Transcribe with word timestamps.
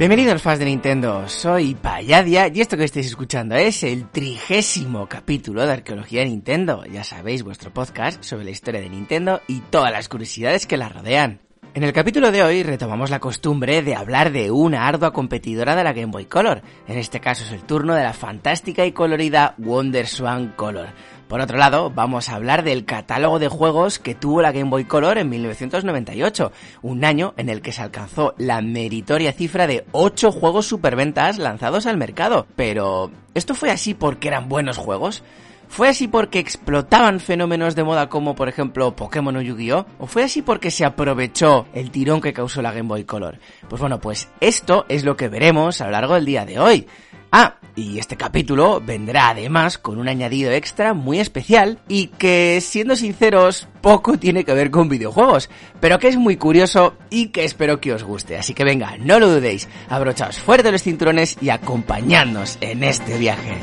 Bienvenidos 0.00 0.40
fans 0.40 0.58
de 0.58 0.64
Nintendo, 0.64 1.28
soy 1.28 1.74
Payadia 1.74 2.48
y 2.48 2.62
esto 2.62 2.78
que 2.78 2.84
estáis 2.84 3.04
escuchando 3.04 3.54
es 3.54 3.82
el 3.82 4.08
trigésimo 4.08 5.06
capítulo 5.06 5.66
de 5.66 5.72
Arqueología 5.74 6.20
de 6.20 6.30
Nintendo, 6.30 6.86
ya 6.86 7.04
sabéis, 7.04 7.42
vuestro 7.42 7.70
podcast 7.70 8.22
sobre 8.24 8.46
la 8.46 8.50
historia 8.50 8.80
de 8.80 8.88
Nintendo 8.88 9.42
y 9.46 9.60
todas 9.60 9.92
las 9.92 10.08
curiosidades 10.08 10.66
que 10.66 10.78
la 10.78 10.88
rodean. 10.88 11.40
En 11.74 11.82
el 11.82 11.92
capítulo 11.92 12.32
de 12.32 12.42
hoy 12.42 12.62
retomamos 12.62 13.10
la 13.10 13.20
costumbre 13.20 13.82
de 13.82 13.94
hablar 13.94 14.32
de 14.32 14.50
una 14.50 14.88
ardua 14.88 15.12
competidora 15.12 15.76
de 15.76 15.84
la 15.84 15.92
Game 15.92 16.12
Boy 16.12 16.24
Color, 16.24 16.62
en 16.88 16.96
este 16.96 17.20
caso 17.20 17.44
es 17.44 17.52
el 17.52 17.64
turno 17.64 17.94
de 17.94 18.02
la 18.02 18.14
fantástica 18.14 18.86
y 18.86 18.92
colorida 18.92 19.54
Wonder 19.58 20.06
Swan 20.06 20.54
Color. 20.56 20.88
Por 21.30 21.40
otro 21.40 21.58
lado, 21.58 21.92
vamos 21.94 22.28
a 22.28 22.34
hablar 22.34 22.64
del 22.64 22.84
catálogo 22.84 23.38
de 23.38 23.46
juegos 23.46 24.00
que 24.00 24.16
tuvo 24.16 24.42
la 24.42 24.50
Game 24.50 24.68
Boy 24.68 24.84
Color 24.84 25.16
en 25.16 25.28
1998, 25.28 26.50
un 26.82 27.04
año 27.04 27.34
en 27.36 27.48
el 27.48 27.62
que 27.62 27.70
se 27.70 27.82
alcanzó 27.82 28.34
la 28.36 28.60
meritoria 28.62 29.32
cifra 29.32 29.68
de 29.68 29.86
8 29.92 30.32
juegos 30.32 30.66
superventas 30.66 31.38
lanzados 31.38 31.86
al 31.86 31.98
mercado. 31.98 32.48
Pero, 32.56 33.12
¿esto 33.32 33.54
fue 33.54 33.70
así 33.70 33.94
porque 33.94 34.26
eran 34.26 34.48
buenos 34.48 34.76
juegos? 34.76 35.22
¿Fue 35.68 35.88
así 35.88 36.08
porque 36.08 36.40
explotaban 36.40 37.20
fenómenos 37.20 37.76
de 37.76 37.84
moda 37.84 38.08
como 38.08 38.34
por 38.34 38.48
ejemplo 38.48 38.96
Pokémon 38.96 39.36
o 39.36 39.40
Yu-Gi-Oh? 39.40 39.86
¿O 40.00 40.08
fue 40.08 40.24
así 40.24 40.42
porque 40.42 40.72
se 40.72 40.84
aprovechó 40.84 41.66
el 41.72 41.92
tirón 41.92 42.20
que 42.20 42.32
causó 42.32 42.60
la 42.60 42.72
Game 42.72 42.88
Boy 42.88 43.04
Color? 43.04 43.38
Pues 43.68 43.78
bueno, 43.78 44.00
pues 44.00 44.28
esto 44.40 44.84
es 44.88 45.04
lo 45.04 45.16
que 45.16 45.28
veremos 45.28 45.80
a 45.80 45.84
lo 45.84 45.92
largo 45.92 46.14
del 46.16 46.24
día 46.24 46.44
de 46.44 46.58
hoy. 46.58 46.88
Ah, 47.32 47.56
y 47.76 47.98
este 47.98 48.16
capítulo 48.16 48.80
vendrá 48.84 49.28
además 49.28 49.78
con 49.78 49.98
un 49.98 50.08
añadido 50.08 50.50
extra 50.50 50.94
muy 50.94 51.20
especial 51.20 51.78
y 51.86 52.08
que, 52.08 52.60
siendo 52.60 52.96
sinceros, 52.96 53.68
poco 53.80 54.18
tiene 54.18 54.44
que 54.44 54.52
ver 54.52 54.70
con 54.70 54.88
videojuegos, 54.88 55.48
pero 55.80 55.98
que 55.98 56.08
es 56.08 56.16
muy 56.16 56.36
curioso 56.36 56.96
y 57.08 57.28
que 57.28 57.44
espero 57.44 57.80
que 57.80 57.94
os 57.94 58.02
guste. 58.02 58.36
Así 58.36 58.52
que 58.52 58.64
venga, 58.64 58.96
no 58.98 59.20
lo 59.20 59.28
dudéis, 59.28 59.68
abrochaos 59.88 60.38
fuerte 60.38 60.72
los 60.72 60.82
cinturones 60.82 61.36
y 61.40 61.50
acompañadnos 61.50 62.58
en 62.60 62.82
este 62.82 63.16
viaje. 63.16 63.58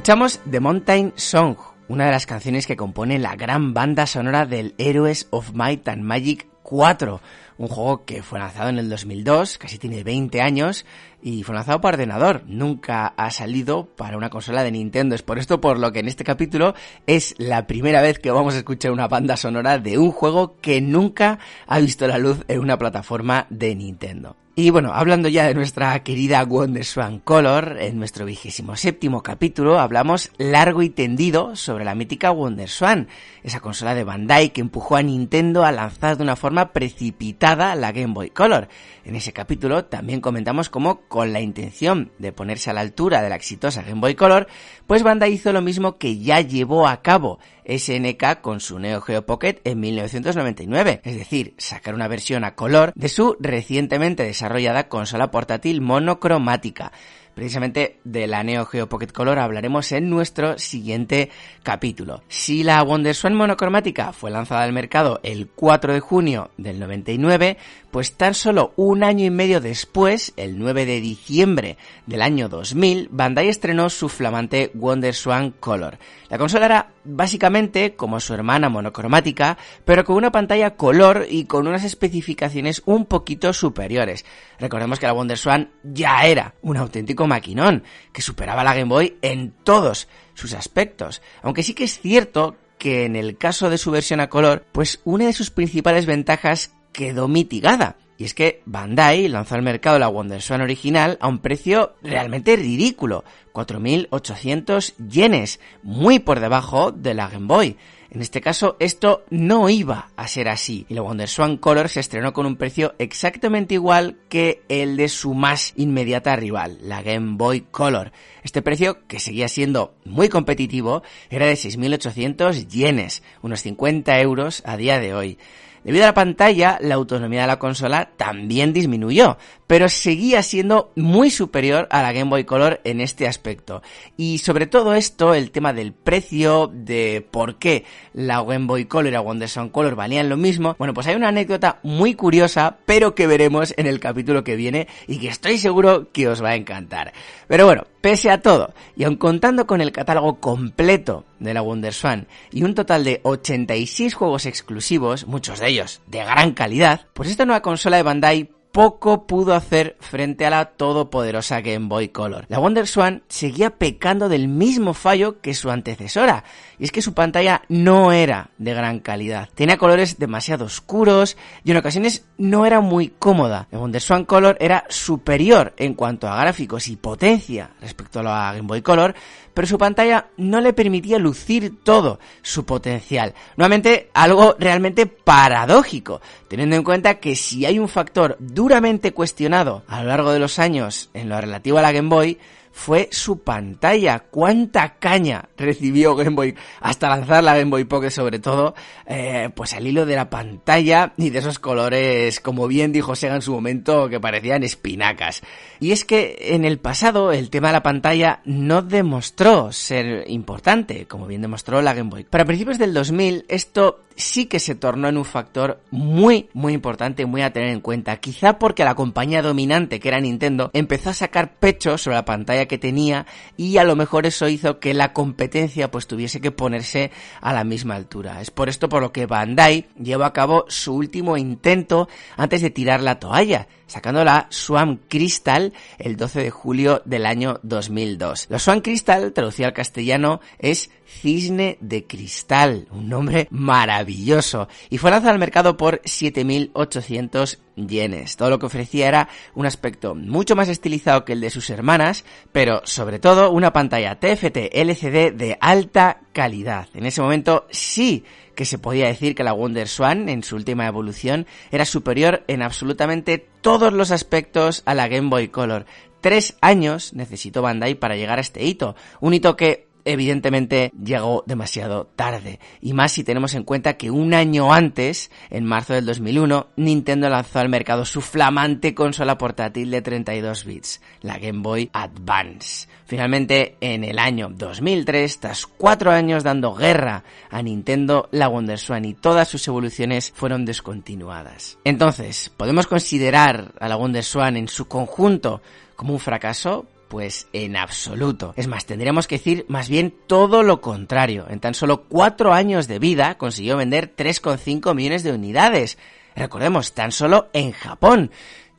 Escuchamos 0.00 0.40
The 0.50 0.60
Mountain 0.60 1.12
Song, 1.16 1.56
una 1.88 2.06
de 2.06 2.12
las 2.12 2.24
canciones 2.24 2.66
que 2.66 2.74
compone 2.74 3.18
la 3.18 3.36
gran 3.36 3.74
banda 3.74 4.06
sonora 4.06 4.46
del 4.46 4.74
Heroes 4.78 5.26
of 5.28 5.52
Might 5.52 5.86
and 5.88 6.04
Magic 6.04 6.46
4, 6.62 7.20
un 7.60 7.68
juego 7.68 8.06
que 8.06 8.22
fue 8.22 8.38
lanzado 8.38 8.70
en 8.70 8.78
el 8.78 8.88
2002, 8.88 9.58
casi 9.58 9.76
tiene 9.76 10.02
20 10.02 10.40
años, 10.40 10.86
y 11.20 11.42
fue 11.42 11.54
lanzado 11.54 11.82
para 11.82 11.96
ordenador. 11.96 12.42
Nunca 12.46 13.08
ha 13.08 13.30
salido 13.30 13.84
para 13.84 14.16
una 14.16 14.30
consola 14.30 14.62
de 14.62 14.72
Nintendo. 14.72 15.14
Es 15.14 15.20
por 15.20 15.38
esto 15.38 15.60
por 15.60 15.78
lo 15.78 15.92
que 15.92 15.98
en 15.98 16.08
este 16.08 16.24
capítulo 16.24 16.74
es 17.06 17.34
la 17.36 17.66
primera 17.66 18.00
vez 18.00 18.18
que 18.18 18.30
vamos 18.30 18.54
a 18.54 18.58
escuchar 18.58 18.92
una 18.92 19.08
banda 19.08 19.36
sonora 19.36 19.78
de 19.78 19.98
un 19.98 20.10
juego 20.10 20.56
que 20.62 20.80
nunca 20.80 21.38
ha 21.66 21.78
visto 21.80 22.08
la 22.08 22.16
luz 22.16 22.42
en 22.48 22.60
una 22.60 22.78
plataforma 22.78 23.46
de 23.50 23.74
Nintendo. 23.74 24.36
Y 24.56 24.68
bueno, 24.68 24.92
hablando 24.92 25.28
ya 25.28 25.46
de 25.46 25.54
nuestra 25.54 26.02
querida 26.02 26.44
Wonderswan 26.44 27.20
Color, 27.20 27.78
en 27.80 27.98
nuestro 27.98 28.26
vigésimo 28.26 28.76
séptimo 28.76 29.22
capítulo 29.22 29.78
hablamos 29.78 30.32
largo 30.36 30.82
y 30.82 30.90
tendido 30.90 31.56
sobre 31.56 31.84
la 31.84 31.94
mítica 31.94 32.30
Wonderswan, 32.30 33.08
esa 33.42 33.60
consola 33.60 33.94
de 33.94 34.04
Bandai 34.04 34.50
que 34.50 34.60
empujó 34.60 34.96
a 34.96 35.02
Nintendo 35.02 35.64
a 35.64 35.72
lanzar 35.72 36.18
de 36.18 36.24
una 36.24 36.36
forma 36.36 36.72
precipitada 36.72 37.49
la 37.56 37.92
Game 37.92 38.14
Boy 38.14 38.30
Color. 38.30 38.68
En 39.04 39.16
ese 39.16 39.32
capítulo 39.32 39.84
también 39.84 40.20
comentamos 40.20 40.68
cómo, 40.68 41.02
con 41.08 41.32
la 41.32 41.40
intención 41.40 42.12
de 42.18 42.32
ponerse 42.32 42.70
a 42.70 42.72
la 42.72 42.80
altura 42.80 43.22
de 43.22 43.28
la 43.28 43.36
exitosa 43.36 43.82
Game 43.82 44.00
Boy 44.00 44.14
Color, 44.14 44.46
pues 44.86 45.02
Bandai 45.02 45.32
hizo 45.32 45.52
lo 45.52 45.62
mismo 45.62 45.98
que 45.98 46.18
ya 46.18 46.40
llevó 46.40 46.86
a 46.86 47.02
cabo 47.02 47.38
SNK 47.66 48.40
con 48.40 48.60
su 48.60 48.78
Neo 48.78 49.00
Geo 49.00 49.26
Pocket 49.26 49.60
en 49.64 49.80
1999, 49.80 51.00
es 51.04 51.16
decir, 51.16 51.54
sacar 51.58 51.94
una 51.94 52.08
versión 52.08 52.44
a 52.44 52.54
color 52.54 52.92
de 52.94 53.08
su 53.08 53.36
recientemente 53.40 54.24
desarrollada 54.24 54.88
consola 54.88 55.30
portátil 55.30 55.80
monocromática. 55.80 56.92
Precisamente 57.40 58.00
de 58.04 58.26
la 58.26 58.42
Neo 58.44 58.66
Geo 58.66 58.86
Pocket 58.86 59.06
Color 59.06 59.38
hablaremos 59.38 59.92
en 59.92 60.10
nuestro 60.10 60.58
siguiente 60.58 61.30
capítulo. 61.62 62.22
Si 62.28 62.62
la 62.62 62.82
WonderSwan 62.82 63.34
monocromática 63.34 64.12
fue 64.12 64.30
lanzada 64.30 64.62
al 64.62 64.74
mercado 64.74 65.20
el 65.22 65.48
4 65.48 65.94
de 65.94 66.00
junio 66.00 66.50
del 66.58 66.78
99, 66.78 67.56
pues 67.90 68.12
tan 68.12 68.34
solo 68.34 68.74
un 68.76 69.02
año 69.02 69.24
y 69.24 69.30
medio 69.30 69.62
después, 69.62 70.34
el 70.36 70.58
9 70.58 70.84
de 70.84 71.00
diciembre 71.00 71.78
del 72.04 72.20
año 72.20 72.50
2000, 72.50 73.08
Bandai 73.10 73.48
estrenó 73.48 73.88
su 73.88 74.10
flamante 74.10 74.70
WonderSwan 74.74 75.52
Color. 75.52 75.96
La 76.28 76.36
consola 76.36 76.66
era 76.66 76.90
básicamente 77.04 77.94
como 77.94 78.20
su 78.20 78.34
hermana 78.34 78.68
monocromática, 78.68 79.58
pero 79.84 80.04
con 80.04 80.16
una 80.16 80.32
pantalla 80.32 80.76
color 80.76 81.26
y 81.28 81.44
con 81.44 81.66
unas 81.66 81.84
especificaciones 81.84 82.82
un 82.86 83.06
poquito 83.06 83.52
superiores. 83.52 84.24
Recordemos 84.58 84.98
que 84.98 85.06
la 85.06 85.12
WonderSwan 85.12 85.70
ya 85.82 86.26
era 86.26 86.54
un 86.62 86.76
auténtico 86.76 87.26
maquinón, 87.26 87.84
que 88.12 88.22
superaba 88.22 88.64
la 88.64 88.74
Game 88.74 88.88
Boy 88.88 89.18
en 89.22 89.52
todos 89.64 90.08
sus 90.34 90.54
aspectos. 90.54 91.22
Aunque 91.42 91.62
sí 91.62 91.74
que 91.74 91.84
es 91.84 92.00
cierto 92.00 92.56
que 92.78 93.04
en 93.04 93.14
el 93.14 93.36
caso 93.36 93.70
de 93.70 93.78
su 93.78 93.90
versión 93.90 94.20
a 94.20 94.28
color, 94.28 94.64
pues 94.72 95.00
una 95.04 95.26
de 95.26 95.32
sus 95.32 95.50
principales 95.50 96.06
ventajas 96.06 96.72
quedó 96.92 97.28
mitigada. 97.28 97.96
Y 98.20 98.24
es 98.24 98.34
que 98.34 98.60
Bandai 98.66 99.28
lanzó 99.28 99.54
al 99.54 99.62
mercado 99.62 99.98
la 99.98 100.10
WonderSwan 100.10 100.60
original 100.60 101.16
a 101.22 101.28
un 101.28 101.38
precio 101.38 101.94
realmente 102.02 102.54
ridículo, 102.54 103.24
4.800 103.54 104.92
yenes, 105.08 105.58
muy 105.82 106.18
por 106.18 106.38
debajo 106.38 106.92
de 106.92 107.14
la 107.14 107.30
Game 107.30 107.46
Boy. 107.46 107.78
En 108.10 108.20
este 108.20 108.42
caso, 108.42 108.76
esto 108.78 109.24
no 109.30 109.70
iba 109.70 110.10
a 110.16 110.28
ser 110.28 110.50
así, 110.50 110.84
y 110.90 110.92
la 110.92 111.00
WonderSwan 111.00 111.56
Color 111.56 111.88
se 111.88 112.00
estrenó 112.00 112.34
con 112.34 112.44
un 112.44 112.56
precio 112.56 112.94
exactamente 112.98 113.72
igual 113.72 114.18
que 114.28 114.64
el 114.68 114.98
de 114.98 115.08
su 115.08 115.32
más 115.32 115.72
inmediata 115.76 116.36
rival, 116.36 116.76
la 116.82 117.00
Game 117.00 117.38
Boy 117.38 117.62
Color. 117.70 118.12
Este 118.42 118.60
precio, 118.60 119.06
que 119.06 119.18
seguía 119.18 119.48
siendo 119.48 119.94
muy 120.04 120.28
competitivo, 120.28 121.02
era 121.30 121.46
de 121.46 121.54
6.800 121.54 122.68
yenes, 122.68 123.22
unos 123.40 123.62
50 123.62 124.20
euros 124.20 124.62
a 124.66 124.76
día 124.76 125.00
de 125.00 125.14
hoy. 125.14 125.38
Debido 125.84 126.04
a 126.04 126.08
la 126.08 126.14
pantalla, 126.14 126.78
la 126.80 126.96
autonomía 126.96 127.42
de 127.42 127.46
la 127.46 127.58
consola 127.58 128.10
también 128.16 128.74
disminuyó, 128.74 129.38
pero 129.66 129.88
seguía 129.88 130.42
siendo 130.42 130.92
muy 130.94 131.30
superior 131.30 131.88
a 131.90 132.02
la 132.02 132.12
Game 132.12 132.28
Boy 132.28 132.44
Color 132.44 132.80
en 132.84 133.00
este 133.00 133.26
aspecto. 133.26 133.82
Y 134.16 134.38
sobre 134.38 134.66
todo 134.66 134.94
esto, 134.94 135.32
el 135.32 135.50
tema 135.50 135.72
del 135.72 135.92
precio, 135.92 136.70
de 136.72 137.26
por 137.30 137.56
qué 137.56 137.84
la 138.12 138.42
Game 138.42 138.66
Boy 138.66 138.84
Color 138.84 139.06
y 139.06 139.10
la 139.12 139.22
WonderSwan 139.22 139.70
Color 139.70 139.94
valían 139.94 140.28
lo 140.28 140.36
mismo, 140.36 140.76
bueno, 140.78 140.92
pues 140.92 141.06
hay 141.06 141.14
una 141.14 141.28
anécdota 141.28 141.78
muy 141.82 142.14
curiosa, 142.14 142.76
pero 142.84 143.14
que 143.14 143.26
veremos 143.26 143.72
en 143.78 143.86
el 143.86 144.00
capítulo 144.00 144.44
que 144.44 144.56
viene 144.56 144.86
y 145.06 145.18
que 145.18 145.28
estoy 145.28 145.56
seguro 145.56 146.08
que 146.12 146.28
os 146.28 146.42
va 146.42 146.50
a 146.50 146.56
encantar. 146.56 147.12
Pero 147.48 147.64
bueno, 147.64 147.84
pese 148.02 148.30
a 148.30 148.42
todo, 148.42 148.74
y 148.96 149.04
aun 149.04 149.16
contando 149.16 149.66
con 149.66 149.80
el 149.80 149.92
catálogo 149.92 150.40
completo 150.40 151.24
de 151.40 151.54
la 151.54 151.62
WonderSwan 151.62 152.28
y 152.52 152.62
un 152.62 152.74
total 152.74 153.02
de 153.02 153.20
86 153.24 154.14
juegos 154.14 154.46
exclusivos, 154.46 155.26
muchos 155.26 155.58
de 155.58 155.68
ellos 155.68 156.00
de 156.06 156.24
gran 156.24 156.52
calidad, 156.52 157.06
pues 157.14 157.28
esta 157.28 157.44
nueva 157.44 157.62
consola 157.62 157.96
de 157.96 158.02
Bandai 158.04 158.50
poco 158.72 159.26
pudo 159.26 159.54
hacer 159.54 159.96
frente 160.00 160.46
a 160.46 160.50
la 160.50 160.64
todopoderosa 160.64 161.60
Game 161.60 161.88
Boy 161.88 162.08
Color. 162.08 162.46
La 162.48 162.60
WonderSwan 162.60 163.22
seguía 163.28 163.70
pecando 163.70 164.28
del 164.28 164.48
mismo 164.48 164.94
fallo 164.94 165.40
que 165.40 165.54
su 165.54 165.70
antecesora, 165.70 166.44
y 166.78 166.84
es 166.84 166.92
que 166.92 167.02
su 167.02 167.14
pantalla 167.14 167.62
no 167.68 168.12
era 168.12 168.50
de 168.58 168.74
gran 168.74 169.00
calidad. 169.00 169.48
Tenía 169.54 169.78
colores 169.78 170.18
demasiado 170.18 170.64
oscuros 170.64 171.36
y 171.64 171.72
en 171.72 171.78
ocasiones 171.78 172.24
no 172.38 172.66
era 172.66 172.80
muy 172.80 173.08
cómoda. 173.08 173.68
La 173.70 173.78
WonderSwan 173.78 174.24
Color 174.24 174.56
era 174.60 174.84
superior 174.88 175.74
en 175.76 175.94
cuanto 175.94 176.28
a 176.28 176.40
gráficos 176.40 176.88
y 176.88 176.96
potencia 176.96 177.70
respecto 177.80 178.20
a 178.20 178.22
la 178.22 178.52
Game 178.52 178.68
Boy 178.68 178.82
Color, 178.82 179.14
pero 179.60 179.68
su 179.68 179.76
pantalla 179.76 180.28
no 180.38 180.62
le 180.62 180.72
permitía 180.72 181.18
lucir 181.18 181.82
todo 181.82 182.18
su 182.40 182.64
potencial. 182.64 183.34
Nuevamente, 183.58 184.08
algo 184.14 184.56
realmente 184.58 185.04
paradójico, 185.04 186.22
teniendo 186.48 186.76
en 186.76 186.82
cuenta 186.82 187.16
que 187.16 187.36
si 187.36 187.66
hay 187.66 187.78
un 187.78 187.90
factor 187.90 188.38
duramente 188.38 189.12
cuestionado 189.12 189.82
a 189.86 190.00
lo 190.00 190.08
largo 190.08 190.32
de 190.32 190.38
los 190.38 190.58
años 190.58 191.10
en 191.12 191.28
lo 191.28 191.38
relativo 191.38 191.76
a 191.76 191.82
la 191.82 191.92
Game 191.92 192.08
Boy, 192.08 192.38
fue 192.72 193.08
su 193.10 193.40
pantalla. 193.40 194.20
¿Cuánta 194.30 194.96
caña 194.98 195.48
recibió 195.56 196.16
Game 196.16 196.36
Boy 196.36 196.54
hasta 196.80 197.08
lanzar 197.08 197.44
la 197.44 197.56
Game 197.56 197.70
Boy 197.70 197.84
Pocket 197.84 198.10
sobre 198.10 198.38
todo? 198.38 198.74
Eh, 199.06 199.50
pues 199.54 199.74
al 199.74 199.86
hilo 199.86 200.06
de 200.06 200.16
la 200.16 200.30
pantalla 200.30 201.12
y 201.16 201.30
de 201.30 201.38
esos 201.38 201.58
colores, 201.58 202.40
como 202.40 202.68
bien 202.68 202.92
dijo 202.92 203.16
Sega 203.16 203.34
en 203.34 203.42
su 203.42 203.52
momento, 203.52 204.08
que 204.08 204.20
parecían 204.20 204.62
espinacas. 204.62 205.42
Y 205.80 205.92
es 205.92 206.04
que 206.04 206.36
en 206.40 206.64
el 206.64 206.78
pasado 206.78 207.32
el 207.32 207.50
tema 207.50 207.68
de 207.68 207.74
la 207.74 207.82
pantalla 207.82 208.40
no 208.44 208.82
demostró 208.82 209.72
ser 209.72 210.24
importante, 210.28 211.06
como 211.06 211.26
bien 211.26 211.42
demostró 211.42 211.82
la 211.82 211.94
Game 211.94 212.10
Boy. 212.10 212.24
Para 212.24 212.44
principios 212.44 212.78
del 212.78 212.94
2000 212.94 213.46
esto 213.48 214.00
sí 214.16 214.46
que 214.46 214.60
se 214.60 214.74
tornó 214.74 215.08
en 215.08 215.16
un 215.16 215.24
factor 215.24 215.80
muy, 215.90 216.48
muy 216.52 216.72
importante, 216.72 217.26
muy 217.26 217.42
a 217.42 217.52
tener 217.52 217.70
en 217.70 217.80
cuenta. 217.80 218.16
Quizá 218.18 218.58
porque 218.58 218.84
la 218.84 218.94
compañía 218.94 219.42
dominante, 219.42 220.00
que 220.00 220.08
era 220.08 220.20
Nintendo, 220.20 220.70
empezó 220.72 221.10
a 221.10 221.14
sacar 221.14 221.54
pecho 221.54 221.98
sobre 221.98 222.16
la 222.16 222.24
pantalla 222.24 222.66
que 222.66 222.78
tenía 222.78 223.26
y 223.56 223.78
a 223.78 223.84
lo 223.84 223.96
mejor 223.96 224.26
eso 224.26 224.48
hizo 224.48 224.78
que 224.78 224.94
la 224.94 225.12
competencia 225.12 225.90
pues 225.90 226.06
tuviese 226.06 226.40
que 226.40 226.50
ponerse 226.50 227.10
a 227.40 227.52
la 227.52 227.64
misma 227.64 227.96
altura. 227.96 228.40
Es 228.40 228.50
por 228.50 228.68
esto 228.68 228.88
por 228.88 229.02
lo 229.02 229.12
que 229.12 229.26
Bandai 229.26 229.88
llevó 230.00 230.24
a 230.24 230.32
cabo 230.32 230.64
su 230.68 230.94
último 230.94 231.36
intento 231.36 232.08
antes 232.36 232.62
de 232.62 232.70
tirar 232.70 233.02
la 233.02 233.18
toalla 233.18 233.66
sacando 233.90 234.24
la 234.24 234.46
Swan 234.50 235.00
Crystal 235.08 235.72
el 235.98 236.16
12 236.16 236.42
de 236.44 236.50
julio 236.50 237.02
del 237.04 237.26
año 237.26 237.58
2002. 237.64 238.46
La 238.48 238.60
Swan 238.60 238.80
Crystal, 238.80 239.32
traducida 239.32 239.66
al 239.66 239.72
castellano, 239.72 240.40
es 240.58 240.90
cisne 241.06 241.76
de 241.80 242.06
cristal, 242.06 242.86
un 242.92 243.08
nombre 243.08 243.48
maravilloso, 243.50 244.68
y 244.90 244.98
fue 244.98 245.10
lanzado 245.10 245.32
al 245.32 245.40
mercado 245.40 245.76
por 245.76 246.00
7.800 246.02 247.58
yenes. 247.88 248.36
Todo 248.36 248.50
lo 248.50 248.58
que 248.58 248.66
ofrecía 248.66 249.08
era 249.08 249.28
un 249.54 249.66
aspecto 249.66 250.14
mucho 250.14 250.56
más 250.56 250.68
estilizado 250.68 251.24
que 251.24 251.32
el 251.32 251.40
de 251.40 251.50
sus 251.50 251.70
hermanas, 251.70 252.24
pero 252.52 252.82
sobre 252.84 253.18
todo 253.18 253.50
una 253.50 253.72
pantalla 253.72 254.18
TFT 254.18 254.70
LCD 254.72 255.32
de 255.32 255.58
alta 255.60 256.20
calidad. 256.32 256.88
En 256.94 257.06
ese 257.06 257.22
momento 257.22 257.66
sí 257.70 258.24
que 258.54 258.64
se 258.64 258.78
podía 258.78 259.06
decir 259.06 259.34
que 259.34 259.44
la 259.44 259.52
Wonder 259.52 259.88
Swan 259.88 260.28
en 260.28 260.42
su 260.42 260.56
última 260.56 260.86
evolución 260.86 261.46
era 261.70 261.84
superior 261.84 262.44
en 262.46 262.62
absolutamente 262.62 263.38
todos 263.60 263.92
los 263.92 264.10
aspectos 264.10 264.82
a 264.84 264.94
la 264.94 265.08
Game 265.08 265.30
Boy 265.30 265.48
Color. 265.48 265.86
Tres 266.20 266.56
años 266.60 267.14
necesitó 267.14 267.62
Bandai 267.62 267.94
para 267.94 268.16
llegar 268.16 268.38
a 268.38 268.42
este 268.42 268.64
hito, 268.64 268.94
un 269.20 269.32
hito 269.32 269.56
que 269.56 269.89
evidentemente 270.12 270.92
llegó 271.02 271.44
demasiado 271.46 272.06
tarde. 272.16 272.60
Y 272.80 272.92
más 272.92 273.12
si 273.12 273.24
tenemos 273.24 273.54
en 273.54 273.64
cuenta 273.64 273.96
que 273.96 274.10
un 274.10 274.34
año 274.34 274.72
antes, 274.72 275.30
en 275.50 275.64
marzo 275.64 275.94
del 275.94 276.06
2001, 276.06 276.68
Nintendo 276.76 277.28
lanzó 277.28 277.58
al 277.58 277.68
mercado 277.68 278.04
su 278.04 278.20
flamante 278.20 278.94
consola 278.94 279.38
portátil 279.38 279.90
de 279.90 280.02
32 280.02 280.64
bits, 280.64 281.00
la 281.22 281.38
Game 281.38 281.60
Boy 281.60 281.90
Advance. 281.92 282.88
Finalmente, 283.06 283.76
en 283.80 284.04
el 284.04 284.18
año 284.20 284.50
2003, 284.50 285.40
tras 285.40 285.66
cuatro 285.66 286.12
años 286.12 286.44
dando 286.44 286.74
guerra 286.74 287.24
a 287.50 287.60
Nintendo, 287.60 288.28
la 288.30 288.48
WonderSwan 288.48 289.04
y 289.04 289.14
todas 289.14 289.48
sus 289.48 289.66
evoluciones 289.66 290.30
fueron 290.34 290.64
descontinuadas. 290.64 291.78
Entonces, 291.82 292.52
¿podemos 292.56 292.86
considerar 292.86 293.72
a 293.80 293.88
la 293.88 293.96
WonderSwan 293.96 294.56
en 294.56 294.68
su 294.68 294.86
conjunto 294.86 295.60
como 295.96 296.12
un 296.12 296.20
fracaso? 296.20 296.86
Pues 297.10 297.48
en 297.52 297.76
absoluto. 297.76 298.54
Es 298.56 298.68
más, 298.68 298.86
tendríamos 298.86 299.26
que 299.26 299.34
decir 299.34 299.66
más 299.66 299.88
bien 299.88 300.14
todo 300.28 300.62
lo 300.62 300.80
contrario. 300.80 301.44
En 301.50 301.58
tan 301.58 301.74
solo 301.74 302.04
cuatro 302.04 302.52
años 302.52 302.86
de 302.86 303.00
vida 303.00 303.36
consiguió 303.36 303.76
vender 303.76 304.14
3,5 304.14 304.94
millones 304.94 305.24
de 305.24 305.32
unidades. 305.32 305.98
Recordemos, 306.36 306.92
tan 306.92 307.10
solo 307.10 307.48
en 307.52 307.72
Japón. 307.72 308.30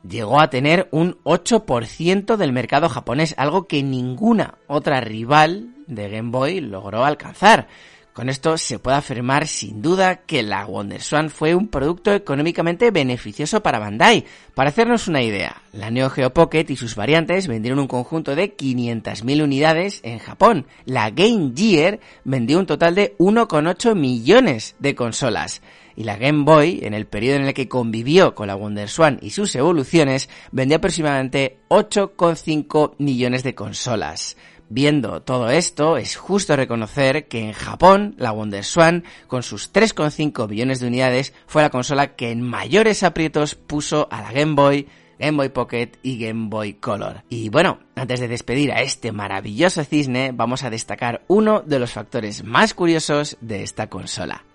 Llegó 0.08 0.40
a 0.40 0.50
tener 0.50 0.88
un 0.92 1.18
8% 1.26 2.38
del 2.38 2.54
mercado 2.54 2.88
japonés, 2.88 3.36
algo 3.38 3.68
que 3.68 3.84
ninguna 3.84 4.56
otra 4.66 5.02
rival 5.02 5.76
de 5.88 6.08
Game 6.08 6.32
Boy 6.32 6.62
logró 6.62 7.04
alcanzar. 7.04 7.68
Con 8.14 8.28
esto 8.28 8.58
se 8.58 8.78
puede 8.78 8.98
afirmar 8.98 9.48
sin 9.48 9.82
duda 9.82 10.18
que 10.26 10.44
la 10.44 10.66
WonderSwan 10.66 11.30
fue 11.30 11.56
un 11.56 11.70
producto 11.70 12.14
económicamente 12.14 12.92
beneficioso 12.92 13.64
para 13.64 13.80
Bandai. 13.80 14.26
Para 14.54 14.70
hacernos 14.70 15.08
una 15.08 15.22
idea, 15.22 15.62
la 15.72 15.92
Neo 15.92 16.10
Geo 16.10 16.34
Pocket 16.34 16.66
y 16.68 16.76
sus 16.76 16.96
variantes 16.96 17.48
vendieron 17.48 17.80
un 17.80 17.88
conjunto 17.88 18.36
de 18.36 18.58
500.000 18.58 19.44
unidades 19.44 20.02
en 20.04 20.20
Japón. 20.20 20.66
La 20.84 21.10
Game 21.10 21.54
Gear 21.56 22.02
vendió 22.26 22.60
un 22.60 22.66
total 22.66 22.96
de 22.96 23.16
1,8 23.18 23.96
millones 23.96 24.76
de 24.80 24.94
consolas. 24.94 25.62
Y 25.96 26.04
la 26.04 26.18
Game 26.18 26.44
Boy, 26.44 26.82
en 26.84 26.94
el 26.94 27.06
periodo 27.06 27.38
en 27.38 27.46
el 27.46 27.54
que 27.54 27.70
convivió 27.70 28.36
con 28.36 28.48
la 28.48 28.56
WonderSwan 28.58 29.20
y 29.22 29.30
sus 29.30 29.56
evoluciones, 29.56 30.30
vendió 30.52 30.78
aproximadamente 30.78 31.60
8,5 31.70 32.96
millones 32.98 33.44
de 33.44 33.56
consolas. 33.56 34.36
Viendo 34.74 35.22
todo 35.22 35.50
esto, 35.50 35.98
es 35.98 36.16
justo 36.16 36.56
reconocer 36.56 37.28
que 37.28 37.40
en 37.40 37.52
Japón, 37.52 38.16
la 38.18 38.32
WonderSwan, 38.32 39.04
con 39.28 39.44
sus 39.44 39.74
3,5 39.74 40.48
millones 40.48 40.80
de 40.80 40.88
unidades, 40.88 41.34
fue 41.46 41.62
la 41.62 41.70
consola 41.70 42.16
que 42.16 42.32
en 42.32 42.42
mayores 42.42 43.04
aprietos 43.04 43.56
puso 43.56 44.08
a 44.10 44.22
la 44.22 44.32
Game 44.32 44.54
Boy, 44.54 44.88
Game 45.20 45.36
Boy 45.36 45.50
Pocket 45.50 45.90
y 46.04 46.26
Game 46.26 46.48
Boy 46.48 46.76
Color. 46.76 47.26
Y 47.28 47.50
bueno, 47.50 47.80
antes 47.96 48.22
de 48.22 48.30
despedir 48.30 48.72
a 48.72 48.82
este 48.82 49.12
maravilloso 49.12 49.84
cisne, 49.84 50.32
vamos 50.34 50.64
a 50.64 50.70
destacar 50.70 51.26
uno 51.28 51.60
de 51.60 51.78
los 51.78 51.92
factores 51.92 52.46
más 52.46 52.74
curiosos 52.74 53.36
de 53.42 53.64
esta 53.64 53.88
consola. 53.88 54.46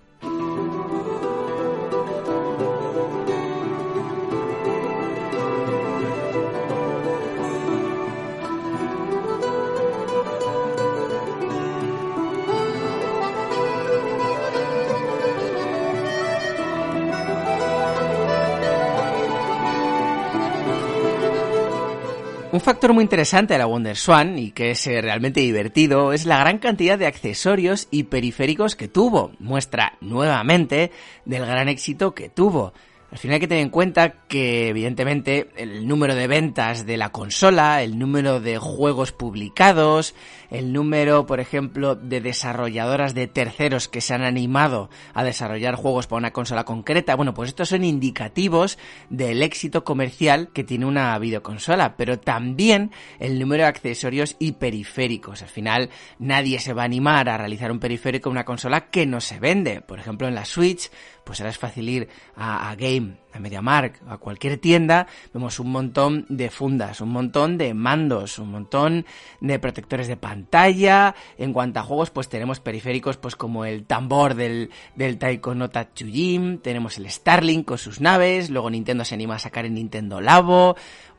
Un 22.56 22.62
factor 22.62 22.94
muy 22.94 23.02
interesante 23.02 23.52
de 23.52 23.58
la 23.58 23.66
WonderSwan 23.66 24.38
y 24.38 24.50
que 24.50 24.70
es 24.70 24.86
eh, 24.86 25.02
realmente 25.02 25.40
divertido 25.40 26.14
es 26.14 26.24
la 26.24 26.38
gran 26.38 26.56
cantidad 26.56 26.98
de 26.98 27.06
accesorios 27.06 27.86
y 27.90 28.04
periféricos 28.04 28.76
que 28.76 28.88
tuvo. 28.88 29.32
Muestra 29.40 29.98
nuevamente 30.00 30.90
del 31.26 31.44
gran 31.44 31.68
éxito 31.68 32.14
que 32.14 32.30
tuvo. 32.30 32.72
Al 33.16 33.20
final 33.20 33.36
hay 33.36 33.40
que 33.40 33.48
tener 33.48 33.64
en 33.64 33.70
cuenta 33.70 34.10
que, 34.28 34.68
evidentemente, 34.68 35.48
el 35.56 35.88
número 35.88 36.14
de 36.14 36.26
ventas 36.26 36.84
de 36.84 36.98
la 36.98 37.12
consola, 37.12 37.82
el 37.82 37.98
número 37.98 38.40
de 38.40 38.58
juegos 38.58 39.12
publicados, 39.12 40.14
el 40.50 40.74
número, 40.74 41.24
por 41.24 41.40
ejemplo, 41.40 41.94
de 41.94 42.20
desarrolladoras 42.20 43.14
de 43.14 43.26
terceros 43.26 43.88
que 43.88 44.02
se 44.02 44.12
han 44.12 44.22
animado 44.22 44.90
a 45.14 45.24
desarrollar 45.24 45.76
juegos 45.76 46.06
para 46.06 46.18
una 46.18 46.34
consola 46.34 46.64
concreta, 46.64 47.16
bueno, 47.16 47.32
pues 47.32 47.48
estos 47.48 47.70
son 47.70 47.84
indicativos 47.84 48.76
del 49.08 49.42
éxito 49.42 49.82
comercial 49.82 50.50
que 50.52 50.62
tiene 50.62 50.84
una 50.84 51.18
videoconsola, 51.18 51.96
pero 51.96 52.18
también 52.18 52.90
el 53.18 53.38
número 53.38 53.62
de 53.62 53.70
accesorios 53.70 54.36
y 54.38 54.52
periféricos. 54.52 55.40
Al 55.40 55.48
final, 55.48 55.88
nadie 56.18 56.60
se 56.60 56.74
va 56.74 56.82
a 56.82 56.84
animar 56.84 57.30
a 57.30 57.38
realizar 57.38 57.72
un 57.72 57.80
periférico 57.80 58.28
en 58.28 58.32
una 58.32 58.44
consola 58.44 58.90
que 58.90 59.06
no 59.06 59.22
se 59.22 59.40
vende. 59.40 59.80
Por 59.80 59.98
ejemplo, 59.98 60.28
en 60.28 60.34
la 60.34 60.44
Switch, 60.44 60.90
pues 61.26 61.40
ahora 61.40 61.50
es 61.50 61.58
fácil 61.58 61.88
ir 61.88 62.08
a, 62.36 62.70
a 62.70 62.76
Game, 62.76 63.16
a 63.32 63.40
MediaMark, 63.40 64.00
a 64.08 64.16
cualquier 64.18 64.58
tienda, 64.58 65.08
vemos 65.34 65.58
un 65.58 65.72
montón 65.72 66.24
de 66.28 66.50
fundas, 66.50 67.00
un 67.00 67.08
montón 67.08 67.58
de 67.58 67.74
mandos, 67.74 68.38
un 68.38 68.52
montón 68.52 69.04
de 69.40 69.58
protectores 69.58 70.06
de 70.06 70.16
pantalla. 70.16 71.16
En 71.36 71.52
cuanto 71.52 71.80
a 71.80 71.82
juegos, 71.82 72.10
pues 72.10 72.28
tenemos 72.28 72.60
periféricos 72.60 73.16
pues 73.16 73.34
como 73.34 73.64
el 73.64 73.86
tambor 73.86 74.36
del, 74.36 74.70
del 74.94 75.18
Taiko 75.18 75.56
no 75.56 75.68
Tatsujin, 75.68 76.60
tenemos 76.60 76.96
el 76.96 77.10
Starlink 77.10 77.66
con 77.66 77.78
sus 77.78 78.00
naves, 78.00 78.48
luego 78.48 78.70
Nintendo 78.70 79.04
se 79.04 79.16
anima 79.16 79.34
a 79.34 79.40
sacar 79.40 79.64
el 79.64 79.74
Nintendo 79.74 80.20
Labo, 80.20 80.76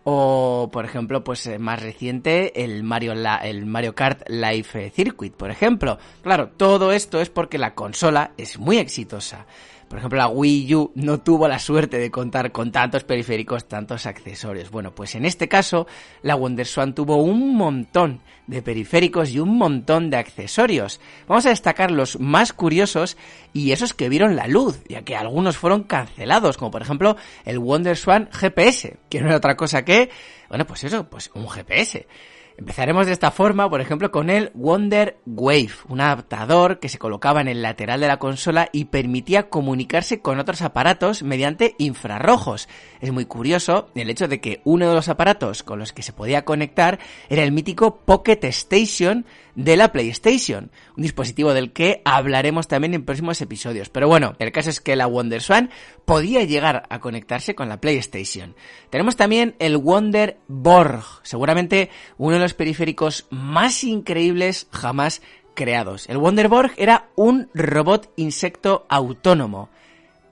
o, 0.10 0.70
por 0.72 0.86
ejemplo, 0.86 1.22
pues 1.22 1.46
eh, 1.48 1.60
más 1.60 1.84
reciente, 1.84 2.64
el 2.64 2.82
Mario, 2.82 3.12
el 3.12 3.66
Mario 3.66 3.94
Kart 3.94 4.22
Live 4.30 4.90
Circuit, 4.92 5.34
por 5.34 5.52
ejemplo. 5.52 5.98
Claro, 6.24 6.48
todo 6.56 6.94
esto 6.94 7.20
es 7.20 7.30
porque 7.30 7.58
la 7.58 7.76
consola 7.76 8.32
es 8.38 8.58
muy 8.58 8.78
exitosa. 8.78 9.46
Por 9.88 10.00
ejemplo, 10.00 10.18
la 10.18 10.28
Wii 10.28 10.76
U 10.76 10.92
no 10.96 11.20
tuvo 11.22 11.48
la 11.48 11.60
suerte 11.60 11.98
de 11.98 12.12
contar 12.12 12.52
con 12.52 12.72
tantos 12.72 13.06
periféricos, 13.06 13.68
tantos 13.68 14.06
accesorios. 14.06 14.70
Bueno, 14.70 14.94
pues 14.94 15.16
en 15.16 15.24
este 15.24 15.48
caso, 15.48 15.88
la 16.22 16.36
WonderSwan 16.36 16.94
tuvo 16.94 17.18
un 17.18 17.56
montón 17.56 18.22
de 18.48 18.62
periféricos 18.62 19.30
y 19.30 19.40
un 19.40 19.58
montón 19.58 20.10
de 20.10 20.18
accesorios. 20.18 21.00
Vamos 21.28 21.46
a 21.46 21.50
destacar 21.50 21.92
los 21.92 22.20
más 22.20 22.52
curiosos 22.52 23.16
y 23.54 23.72
esos 23.72 23.94
que 23.94 24.10
vieron 24.10 24.36
la 24.36 24.48
luz, 24.48 24.82
ya 24.90 25.04
que 25.04 25.16
algunos 25.16 25.58
fueron 25.58 25.84
cancelados, 25.84 26.58
como 26.58 26.72
por 26.72 26.82
ejemplo 26.82 27.16
el 27.46 27.60
WonderSwan 27.60 28.30
GPS, 28.32 28.98
que 29.10 29.22
no 29.22 29.28
era 29.28 29.38
otra 29.38 29.56
cosa 29.56 29.86
que, 29.86 30.10
bueno, 30.50 30.66
pues 30.66 30.84
eso, 30.84 31.10
pues 31.10 31.32
un 31.34 31.48
GPS. 31.48 32.08
Empezaremos 32.58 33.06
de 33.06 33.12
esta 33.12 33.30
forma, 33.30 33.70
por 33.70 33.82
ejemplo, 33.82 34.10
con 34.10 34.32
el 34.32 34.50
Wonder 34.56 35.20
Wave, 35.28 35.70
un 35.90 36.02
adaptador 36.02 36.80
que 36.80 36.90
se 36.90 36.98
colocaba 36.98 37.40
en 37.40 37.48
el 37.48 37.62
lateral 37.62 38.00
de 38.00 38.08
la 38.08 38.18
consola 38.18 38.68
y 38.72 38.86
permitía 38.86 39.48
comunicarse 39.48 40.22
con 40.22 40.40
otros 40.40 40.64
aparatos 40.64 41.22
mediante 41.22 41.76
infrarrojos. 41.78 42.68
Es 43.00 43.12
muy 43.12 43.26
curioso 43.26 43.90
el 43.94 44.10
hecho 44.10 44.28
de 44.28 44.42
que 44.42 44.62
uno 44.64 44.90
de 44.90 44.96
los 44.96 45.08
aparatos 45.08 45.62
con 45.62 45.78
los 45.78 45.94
que 45.94 46.02
se 46.02 46.14
podía 46.14 46.46
conectar 46.46 46.98
era 47.30 47.44
el 47.44 47.52
mítico 47.52 47.98
Pocket 47.98 48.40
Station 48.46 49.28
de 49.58 49.76
la 49.76 49.92
PlayStation, 49.92 50.72
un 50.96 51.02
dispositivo 51.02 51.54
del 51.54 51.74
que 51.74 52.02
hablaremos 52.06 52.68
también 52.68 52.94
en 52.94 53.04
próximos 53.04 53.42
episodios. 53.42 53.90
Pero 53.90 54.08
bueno, 54.08 54.36
el 54.38 54.52
caso 54.52 54.70
es 54.70 54.80
que 54.80 54.96
la 54.96 55.08
Wonder 55.08 55.42
Swan 55.42 55.72
podía 56.06 56.44
llegar 56.44 56.84
a 56.90 57.00
conectarse 57.00 57.56
con 57.56 57.68
la 57.68 57.82
PlayStation. 57.82 58.56
Tenemos 58.92 59.16
también 59.16 59.56
el 59.58 59.78
Wonder 59.78 60.38
Borg, 60.48 61.04
seguramente 61.24 61.90
uno 62.18 62.36
de 62.36 62.42
los 62.44 62.54
periféricos 62.54 63.26
más 63.32 63.84
increíbles 63.84 64.68
jamás 64.72 65.24
creados. 65.56 66.08
El 66.08 66.20
Wonder 66.20 66.50
Borg 66.50 66.74
era 66.78 67.10
un 67.16 67.50
robot 67.56 68.12
insecto 68.16 68.86
autónomo, 68.90 69.70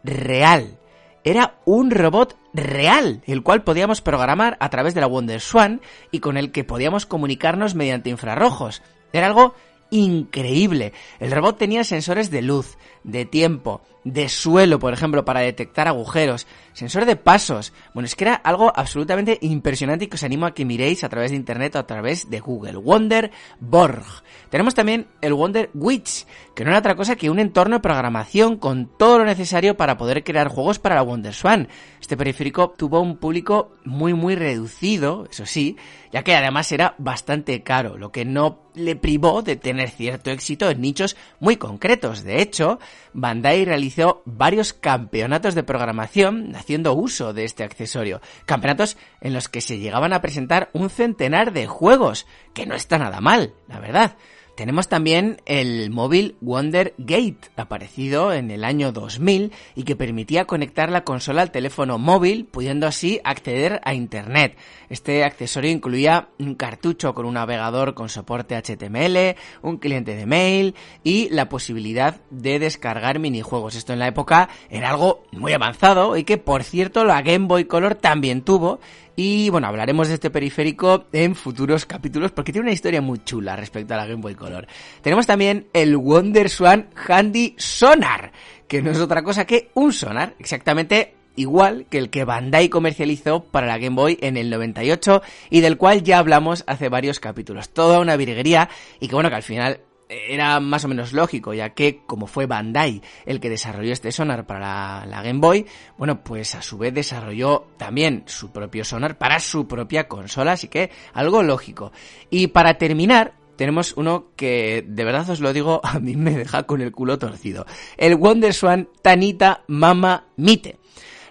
real. 0.03 0.77
Era 1.23 1.55
un 1.65 1.89
robot 1.89 2.37
real, 2.53 3.23
el 3.25 3.41
cual 3.41 3.63
podíamos 3.63 4.01
programar 4.01 4.55
a 4.59 4.69
través 4.69 4.93
de 4.93 5.01
la 5.01 5.07
Wonder 5.07 5.41
Swan 5.41 5.81
y 6.11 6.19
con 6.19 6.37
el 6.37 6.51
que 6.51 6.63
podíamos 6.63 7.07
comunicarnos 7.07 7.73
mediante 7.73 8.11
infrarrojos. 8.11 8.83
Era 9.17 9.27
algo 9.27 9.53
increíble. 9.91 10.91
El 11.19 11.31
robot 11.31 11.57
tenía 11.57 11.85
sensores 11.85 12.29
de 12.31 12.41
luz, 12.41 12.77
de 13.05 13.25
tiempo, 13.25 13.81
de 14.03 14.29
suelo, 14.29 14.79
por 14.79 14.93
ejemplo, 14.93 15.25
para 15.25 15.39
detectar 15.39 15.87
agujeros, 15.87 16.47
sensor 16.73 17.05
de 17.05 17.15
pasos. 17.15 17.71
Bueno, 17.93 18.05
es 18.05 18.15
que 18.15 18.23
era 18.23 18.33
algo 18.33 18.71
absolutamente 18.75 19.37
impresionante 19.41 20.05
y 20.05 20.07
que 20.07 20.15
os 20.15 20.23
animo 20.23 20.45
a 20.45 20.53
que 20.53 20.65
miréis 20.65 21.03
a 21.03 21.09
través 21.09 21.31
de 21.31 21.37
internet 21.37 21.75
o 21.75 21.79
a 21.79 21.87
través 21.87 22.29
de 22.29 22.39
Google. 22.39 22.77
Wonder 22.77 23.31
Borg. 23.59 24.03
Tenemos 24.49 24.75
también 24.75 25.07
el 25.21 25.33
Wonder 25.33 25.69
Witch, 25.73 26.25
que 26.55 26.63
no 26.63 26.71
era 26.71 26.79
otra 26.79 26.95
cosa 26.95 27.15
que 27.15 27.29
un 27.29 27.39
entorno 27.39 27.77
de 27.77 27.81
programación 27.81 28.57
con 28.57 28.87
todo 28.97 29.19
lo 29.19 29.25
necesario 29.25 29.77
para 29.77 29.97
poder 29.97 30.23
crear 30.23 30.47
juegos 30.47 30.79
para 30.79 30.95
la 30.95 31.01
Wonder 31.01 31.33
Swan. 31.33 31.67
Este 31.99 32.17
periférico 32.17 32.73
tuvo 32.77 33.01
un 33.01 33.17
público 33.17 33.75
muy 33.83 34.13
muy 34.13 34.35
reducido, 34.35 35.27
eso 35.29 35.45
sí, 35.45 35.77
ya 36.11 36.23
que 36.23 36.35
además 36.35 36.71
era 36.71 36.95
bastante 36.97 37.63
caro, 37.63 37.97
lo 37.97 38.11
que 38.11 38.25
no 38.25 38.65
le 38.75 38.95
privó 38.95 39.41
de 39.41 39.55
tener 39.55 39.89
cierto 39.89 40.31
éxito 40.31 40.69
en 40.69 40.81
nichos 40.81 41.15
muy 41.39 41.57
concretos. 41.57 42.23
De 42.23 42.41
hecho, 42.41 42.79
Bandai 43.13 43.65
realizó 43.65 44.21
varios 44.25 44.73
campeonatos 44.73 45.55
de 45.55 45.63
programación 45.63 46.55
haciendo 46.55 46.93
uso 46.93 47.33
de 47.33 47.45
este 47.45 47.63
accesorio. 47.63 48.21
Campeonatos 48.45 48.97
en 49.21 49.33
los 49.33 49.49
que 49.49 49.61
se 49.61 49.79
llegaban 49.79 50.13
a 50.13 50.21
presentar 50.21 50.69
un 50.73 50.89
centenar 50.89 51.53
de 51.53 51.67
juegos, 51.67 52.27
que 52.53 52.65
no 52.65 52.75
está 52.75 52.97
nada 52.97 53.21
mal, 53.21 53.53
la 53.67 53.79
verdad. 53.79 54.15
Tenemos 54.55 54.87
también 54.87 55.41
el 55.45 55.91
móvil 55.91 56.37
Wonder 56.39 56.93
Gate, 56.97 57.49
aparecido 57.57 58.31
en 58.31 58.51
el 58.51 58.63
año 58.63 58.93
2000 58.93 59.51
y 59.75 59.83
que 59.83 59.97
permitía 59.97 60.45
conectar 60.45 60.89
la 60.89 61.03
consola 61.03 61.41
al 61.41 61.51
teléfono 61.51 61.97
móvil, 61.97 62.45
pudiendo 62.45 62.87
así 62.87 63.19
acceder 63.25 63.81
a 63.83 63.93
Internet. 63.93 64.55
Este 64.89 65.25
accesorio 65.25 65.71
incluía 65.71 66.29
un 66.39 66.55
cartucho 66.55 67.13
con 67.13 67.25
un 67.25 67.33
navegador 67.33 67.95
con 67.95 68.07
soporte 68.07 68.55
HTML, 68.55 69.35
un 69.61 69.77
cliente 69.77 70.15
de 70.15 70.25
mail 70.25 70.75
y 71.03 71.27
la 71.31 71.49
posibilidad 71.49 72.21
de 72.29 72.57
descargar 72.57 73.19
minijuegos. 73.19 73.75
Esto 73.75 73.91
en 73.91 73.99
la 73.99 74.07
época 74.07 74.47
era 74.69 74.91
algo 74.91 75.23
muy 75.33 75.51
avanzado 75.51 76.15
y 76.15 76.23
que, 76.23 76.37
por 76.37 76.63
cierto, 76.63 77.03
la 77.03 77.21
Game 77.23 77.47
Boy 77.47 77.65
Color 77.65 77.95
también 77.95 78.41
tuvo 78.41 78.79
y 79.15 79.49
bueno, 79.49 79.67
hablaremos 79.67 80.07
de 80.07 80.15
este 80.15 80.29
periférico 80.29 81.05
en 81.13 81.35
futuros 81.35 81.85
capítulos 81.85 82.31
porque 82.31 82.51
tiene 82.51 82.65
una 82.65 82.73
historia 82.73 83.01
muy 83.01 83.23
chula 83.23 83.55
respecto 83.55 83.93
a 83.93 83.97
la 83.97 84.05
Game 84.05 84.21
Boy 84.21 84.35
Color. 84.35 84.67
Tenemos 85.01 85.25
también 85.25 85.67
el 85.73 85.95
Wonder 85.95 86.49
Swan 86.49 86.89
Handy 87.07 87.55
Sonar, 87.57 88.31
que 88.67 88.81
no 88.81 88.91
es 88.91 88.99
otra 88.99 89.23
cosa 89.23 89.45
que 89.45 89.69
un 89.73 89.93
sonar, 89.93 90.35
exactamente 90.39 91.13
igual 91.37 91.85
que 91.89 91.97
el 91.97 92.09
que 92.09 92.23
Bandai 92.23 92.69
comercializó 92.69 93.43
para 93.43 93.67
la 93.67 93.77
Game 93.77 93.95
Boy 93.95 94.17
en 94.21 94.37
el 94.37 94.49
98 94.49 95.21
y 95.49 95.61
del 95.61 95.77
cual 95.77 96.03
ya 96.03 96.19
hablamos 96.19 96.63
hace 96.67 96.89
varios 96.89 97.19
capítulos. 97.19 97.69
Toda 97.69 97.99
una 97.99 98.17
virguería 98.17 98.69
y 98.99 99.07
que 99.07 99.15
bueno, 99.15 99.29
que 99.29 99.35
al 99.35 99.43
final 99.43 99.79
era 100.09 100.59
más 100.59 100.85
o 100.85 100.87
menos 100.87 101.13
lógico, 101.13 101.53
ya 101.53 101.71
que 101.71 102.01
como 102.05 102.27
fue 102.27 102.45
Bandai 102.45 103.01
el 103.25 103.39
que 103.39 103.49
desarrolló 103.49 103.93
este 103.93 104.11
sonar 104.11 104.45
para 104.45 105.05
la, 105.05 105.21
Game 105.21 105.39
Boy, 105.39 105.65
bueno, 105.97 106.23
pues 106.23 106.55
a 106.55 106.61
su 106.61 106.77
vez 106.77 106.93
desarrolló 106.93 107.67
también 107.77 108.23
su 108.25 108.51
propio 108.51 108.83
sonar 108.83 109.17
para 109.17 109.39
su 109.39 109.67
propia 109.67 110.07
consola, 110.07 110.53
así 110.53 110.67
que 110.67 110.91
algo 111.13 111.43
lógico. 111.43 111.91
Y 112.29 112.47
para 112.47 112.77
terminar, 112.77 113.33
tenemos 113.55 113.93
uno 113.97 114.27
que, 114.35 114.83
de 114.87 115.03
verdad 115.03 115.29
os 115.29 115.39
lo 115.39 115.53
digo, 115.53 115.81
a 115.83 115.99
mí 115.99 116.15
me 116.15 116.31
deja 116.31 116.63
con 116.63 116.81
el 116.81 116.91
culo 116.91 117.17
torcido. 117.17 117.65
El 117.97 118.15
Wonder 118.15 118.53
Swan 118.53 118.89
Tanita 119.01 119.63
Mama 119.67 120.27
Mite 120.37 120.79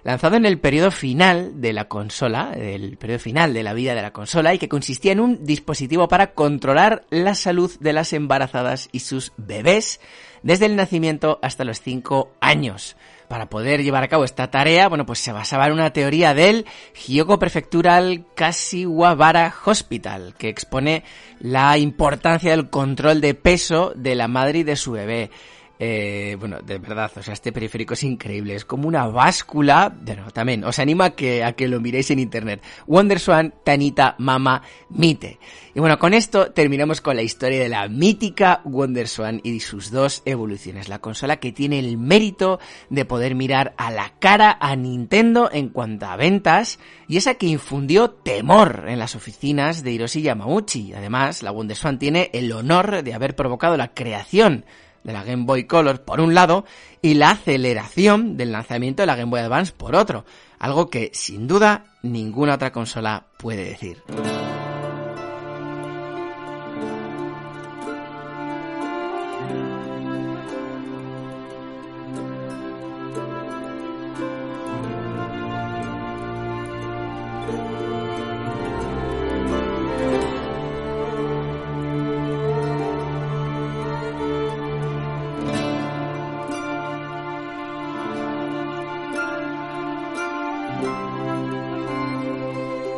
lanzado 0.04 0.36
en 0.36 0.46
el 0.46 0.60
periodo 0.60 0.90
final 0.90 1.60
de 1.60 1.72
la 1.72 1.88
consola, 1.88 2.52
el 2.54 2.96
periodo 2.98 3.18
final 3.18 3.54
de 3.54 3.62
la 3.62 3.72
vida 3.72 3.94
de 3.94 4.02
la 4.02 4.12
consola, 4.12 4.54
y 4.54 4.58
que 4.58 4.68
consistía 4.68 5.12
en 5.12 5.20
un 5.20 5.44
dispositivo 5.44 6.08
para 6.08 6.34
controlar 6.34 7.04
la 7.10 7.34
salud 7.34 7.72
de 7.80 7.94
las 7.94 8.12
embarazadas 8.12 8.90
y 8.92 9.00
sus 9.00 9.32
bebés 9.36 10.00
desde 10.42 10.66
el 10.66 10.76
nacimiento 10.76 11.38
hasta 11.42 11.64
los 11.64 11.80
5 11.80 12.30
años. 12.40 12.96
Para 13.28 13.48
poder 13.48 13.82
llevar 13.82 14.04
a 14.04 14.08
cabo 14.08 14.24
esta 14.24 14.50
tarea, 14.50 14.88
bueno, 14.88 15.06
pues 15.06 15.18
se 15.18 15.32
basaba 15.32 15.66
en 15.66 15.72
una 15.72 15.94
teoría 15.94 16.34
del 16.34 16.66
Hyoko 17.06 17.38
Prefectural 17.38 18.26
Kashiwabara 18.34 19.54
Hospital, 19.64 20.34
que 20.36 20.50
expone 20.50 21.02
la 21.40 21.78
importancia 21.78 22.50
del 22.50 22.68
control 22.68 23.22
de 23.22 23.34
peso 23.34 23.94
de 23.96 24.14
la 24.14 24.28
madre 24.28 24.58
y 24.58 24.62
de 24.64 24.76
su 24.76 24.92
bebé. 24.92 25.30
Eh, 25.78 26.36
bueno, 26.38 26.60
de 26.60 26.78
verdad, 26.78 27.10
o 27.16 27.22
sea, 27.22 27.34
este 27.34 27.52
periférico 27.52 27.94
es 27.94 28.04
increíble, 28.04 28.54
es 28.54 28.64
como 28.64 28.86
una 28.86 29.06
báscula, 29.08 29.92
bueno, 30.02 30.30
también 30.30 30.62
os 30.62 30.78
animo 30.78 31.02
a 31.02 31.10
que, 31.10 31.42
a 31.42 31.52
que 31.54 31.66
lo 31.66 31.80
miréis 31.80 32.10
en 32.12 32.20
internet. 32.20 32.62
WonderSwan, 32.86 33.54
Tanita, 33.64 34.14
Mama, 34.18 34.62
Mite. 34.90 35.38
Y 35.74 35.80
bueno, 35.80 35.98
con 35.98 36.14
esto 36.14 36.52
terminamos 36.52 37.00
con 37.00 37.16
la 37.16 37.22
historia 37.22 37.58
de 37.58 37.68
la 37.68 37.88
mítica 37.88 38.60
WonderSwan 38.64 39.40
y 39.42 39.58
sus 39.58 39.90
dos 39.90 40.22
evoluciones. 40.24 40.88
La 40.88 41.00
consola 41.00 41.38
que 41.38 41.50
tiene 41.50 41.80
el 41.80 41.98
mérito 41.98 42.60
de 42.90 43.04
poder 43.04 43.34
mirar 43.34 43.74
a 43.76 43.90
la 43.90 44.12
cara 44.20 44.56
a 44.60 44.76
Nintendo 44.76 45.50
en 45.52 45.70
cuanto 45.70 46.06
a 46.06 46.16
ventas 46.16 46.78
y 47.08 47.16
esa 47.16 47.34
que 47.34 47.46
infundió 47.46 48.10
temor 48.10 48.84
en 48.86 49.00
las 49.00 49.16
oficinas 49.16 49.82
de 49.82 49.90
Hiroshi 49.90 50.22
Yamauchi. 50.22 50.92
Además, 50.94 51.42
la 51.42 51.50
WonderSwan 51.50 51.98
tiene 51.98 52.30
el 52.32 52.52
honor 52.52 53.02
de 53.02 53.14
haber 53.14 53.34
provocado 53.34 53.76
la 53.76 53.92
creación 53.92 54.64
de 55.04 55.12
la 55.12 55.22
Game 55.22 55.44
Boy 55.44 55.64
Color 55.64 56.02
por 56.02 56.20
un 56.20 56.34
lado 56.34 56.64
y 57.00 57.14
la 57.14 57.30
aceleración 57.30 58.36
del 58.36 58.52
lanzamiento 58.52 59.02
de 59.02 59.06
la 59.06 59.16
Game 59.16 59.30
Boy 59.30 59.40
Advance 59.40 59.72
por 59.76 59.94
otro, 59.94 60.24
algo 60.58 60.90
que 60.90 61.10
sin 61.14 61.46
duda 61.46 61.84
ninguna 62.02 62.54
otra 62.54 62.72
consola 62.72 63.26
puede 63.38 63.64
decir. 63.64 64.02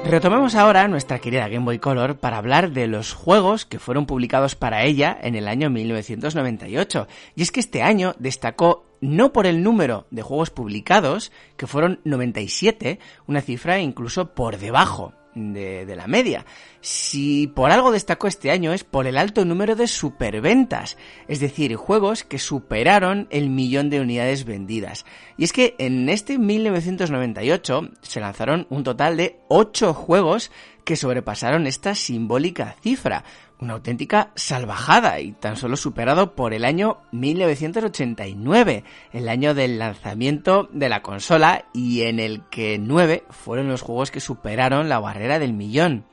Retomemos 0.09 0.55
ahora 0.55 0.87
nuestra 0.87 1.19
querida 1.19 1.49
Game 1.49 1.65
Boy 1.65 1.81
Color 1.81 2.19
para 2.19 2.39
hablar 2.39 2.71
de 2.71 2.87
los 2.87 3.13
juegos 3.13 3.67
que 3.67 3.81
fueron 3.81 4.07
publicados 4.07 4.55
para 4.55 4.85
ella 4.85 5.19
en 5.21 5.35
el 5.35 5.49
año 5.49 5.69
1998. 5.69 7.09
Y 7.35 7.43
es 7.43 7.51
que 7.51 7.59
este 7.59 7.83
año 7.83 8.15
destacó 8.21 8.87
no 9.01 9.33
por 9.33 9.47
el 9.47 9.65
número 9.65 10.07
de 10.13 10.23
juegos 10.23 10.51
publicados, 10.51 11.33
que 11.57 11.67
fueron 11.67 12.01
97, 12.05 13.01
una 13.27 13.41
cifra 13.41 13.81
incluso 13.81 14.33
por 14.33 14.59
debajo 14.59 15.13
de, 15.37 15.97
la 15.97 16.07
media. 16.07 16.45
Si 16.81 17.47
por 17.47 17.71
algo 17.71 17.93
destacó 17.93 18.27
este 18.27 18.51
año 18.51 18.73
es 18.73 18.85
por 18.85 19.07
el 19.07 19.19
alto 19.19 19.45
número 19.45 19.77
de 19.77 19.87
superventas, 19.87 20.97
es 21.29 21.41
decir, 21.41 21.77
juegos 21.77 22.25
que 22.25 22.39
superaron 22.39 23.29
el 23.31 23.51
millón 23.51 23.91
de 23.91 24.01
unidades 24.01 24.45
vendidas. 24.45 25.05
Y 25.37 25.45
es 25.45 25.53
que 25.53 25.75
en 25.79 26.09
este 26.09 26.39
1998 26.39 27.91
se 28.03 28.21
lanzaron 28.21 28.67
un 28.71 28.83
total 28.83 29.17
de 29.17 29.39
8 29.49 29.95
juegos 29.95 30.51
que 30.85 30.97
sobrepasaron 30.97 31.67
esta 31.67 31.95
simbólica 31.95 32.77
cifra, 32.81 33.25
una 33.59 33.75
auténtica 33.75 34.31
salvajada 34.35 35.21
y 35.21 35.33
tan 35.33 35.57
solo 35.57 35.77
superado 35.77 36.35
por 36.35 36.53
el 36.53 36.65
año 36.65 36.99
1989, 37.13 38.85
el 39.13 39.29
año 39.29 39.55
del 39.55 39.79
lanzamiento 39.79 40.69
de 40.73 40.89
la 40.89 41.03
consola 41.03 41.65
y 41.73 42.03
en 42.03 42.21
el 42.21 42.43
que 42.51 42.79
nueve 42.79 43.25
fueron 43.31 43.69
los 43.69 43.83
juegos 43.83 44.11
que 44.11 44.21
superaron 44.21 44.89
la 44.89 44.99
barrera 44.99 45.39
del 45.39 45.55
millón. 45.55 46.05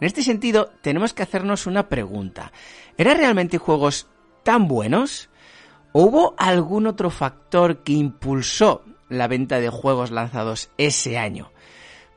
En 0.00 0.06
este 0.06 0.22
sentido, 0.22 0.70
tenemos 0.80 1.12
que 1.12 1.22
hacernos 1.22 1.66
una 1.66 1.88
pregunta. 1.88 2.52
¿Eran 2.96 3.16
realmente 3.16 3.58
juegos 3.58 4.08
tan 4.44 4.68
buenos? 4.68 5.28
¿O 5.92 6.02
hubo 6.02 6.34
algún 6.38 6.86
otro 6.86 7.10
factor 7.10 7.78
que 7.82 7.92
impulsó 7.92 8.84
la 9.08 9.26
venta 9.26 9.58
de 9.60 9.70
juegos 9.70 10.10
lanzados 10.10 10.70
ese 10.78 11.18
año? 11.18 11.50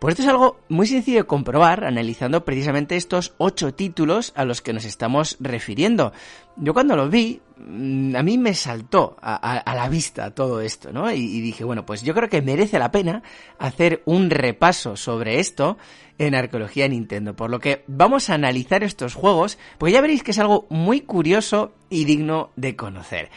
Pues 0.01 0.13
esto 0.13 0.23
es 0.23 0.29
algo 0.29 0.59
muy 0.67 0.87
sencillo 0.87 1.19
de 1.19 1.27
comprobar 1.27 1.83
analizando 1.83 2.43
precisamente 2.43 2.95
estos 2.95 3.35
ocho 3.37 3.75
títulos 3.75 4.33
a 4.35 4.45
los 4.45 4.63
que 4.63 4.73
nos 4.73 4.83
estamos 4.83 5.37
refiriendo. 5.39 6.11
Yo 6.55 6.73
cuando 6.73 6.95
lo 6.95 7.07
vi, 7.07 7.39
mm, 7.57 8.15
a 8.15 8.23
mí 8.23 8.39
me 8.39 8.55
saltó 8.55 9.15
a, 9.21 9.61
la 9.75 9.89
vista 9.89 10.31
todo 10.31 10.59
esto, 10.59 10.91
¿no? 10.91 11.11
Y, 11.11 11.19
y, 11.19 11.41
dije, 11.41 11.63
bueno, 11.63 11.85
pues 11.85 12.01
yo 12.01 12.15
creo 12.15 12.29
que 12.29 12.41
merece 12.41 12.79
la 12.79 12.89
pena 12.89 13.21
hacer 13.59 14.01
un 14.05 14.31
repaso 14.31 14.95
sobre 14.95 15.39
esto 15.39 15.77
en 16.17 16.33
Arqueología 16.33 16.87
Nintendo, 16.87 17.35
por 17.35 17.51
lo 17.51 17.59
que 17.59 17.83
vamos 17.85 18.31
a 18.31 18.33
analizar 18.33 18.83
estos 18.83 19.13
juegos, 19.13 19.59
porque 19.77 19.93
ya 19.93 20.01
veréis 20.01 20.23
que 20.23 20.31
es 20.31 20.39
algo 20.39 20.65
muy 20.71 21.01
curioso 21.01 21.73
y 21.91 22.05
digno 22.05 22.49
de 22.55 22.75
conocer. 22.75 23.29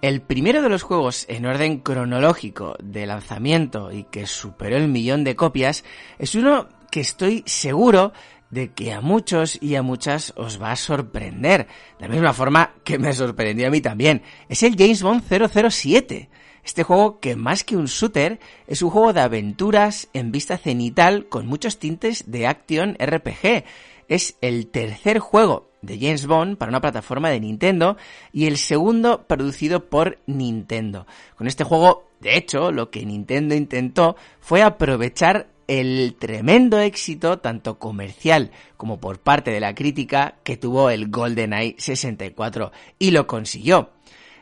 El 0.00 0.22
primero 0.22 0.62
de 0.62 0.68
los 0.68 0.84
juegos 0.84 1.24
en 1.28 1.44
orden 1.44 1.80
cronológico 1.80 2.76
de 2.80 3.04
lanzamiento 3.04 3.90
y 3.90 4.04
que 4.04 4.28
superó 4.28 4.76
el 4.76 4.86
millón 4.86 5.24
de 5.24 5.34
copias 5.34 5.82
es 6.20 6.36
uno 6.36 6.68
que 6.92 7.00
estoy 7.00 7.42
seguro 7.46 8.12
de 8.50 8.72
que 8.72 8.92
a 8.92 9.00
muchos 9.00 9.60
y 9.60 9.74
a 9.74 9.82
muchas 9.82 10.32
os 10.36 10.62
va 10.62 10.70
a 10.70 10.76
sorprender, 10.76 11.66
de 11.98 12.06
la 12.06 12.14
misma 12.14 12.32
forma 12.32 12.74
que 12.84 12.96
me 12.96 13.12
sorprendió 13.12 13.66
a 13.66 13.70
mí 13.70 13.80
también. 13.80 14.22
Es 14.48 14.62
el 14.62 14.76
James 14.78 15.02
Bond 15.02 15.24
007. 15.28 16.30
Este 16.62 16.84
juego 16.84 17.18
que 17.18 17.34
más 17.34 17.64
que 17.64 17.76
un 17.76 17.86
shooter 17.86 18.38
es 18.68 18.82
un 18.82 18.90
juego 18.90 19.12
de 19.12 19.22
aventuras 19.22 20.08
en 20.12 20.30
vista 20.30 20.58
cenital 20.58 21.28
con 21.28 21.48
muchos 21.48 21.80
tintes 21.80 22.30
de 22.30 22.46
action 22.46 22.96
RPG. 23.00 23.64
Es 24.06 24.36
el 24.42 24.68
tercer 24.68 25.18
juego 25.18 25.67
de 25.82 25.98
James 25.98 26.26
Bond 26.26 26.56
para 26.56 26.70
una 26.70 26.80
plataforma 26.80 27.30
de 27.30 27.40
Nintendo 27.40 27.96
y 28.32 28.46
el 28.46 28.56
segundo 28.56 29.26
producido 29.26 29.88
por 29.88 30.18
Nintendo. 30.26 31.06
Con 31.36 31.46
este 31.46 31.64
juego, 31.64 32.08
de 32.20 32.36
hecho, 32.36 32.72
lo 32.72 32.90
que 32.90 33.04
Nintendo 33.04 33.54
intentó 33.54 34.16
fue 34.40 34.62
aprovechar 34.62 35.48
el 35.68 36.16
tremendo 36.18 36.78
éxito 36.78 37.40
tanto 37.40 37.78
comercial 37.78 38.50
como 38.78 38.98
por 38.98 39.20
parte 39.20 39.50
de 39.50 39.60
la 39.60 39.74
crítica 39.74 40.36
que 40.42 40.56
tuvo 40.56 40.88
el 40.88 41.10
GoldenEye 41.10 41.76
64 41.78 42.72
y 42.98 43.10
lo 43.10 43.26
consiguió. 43.26 43.90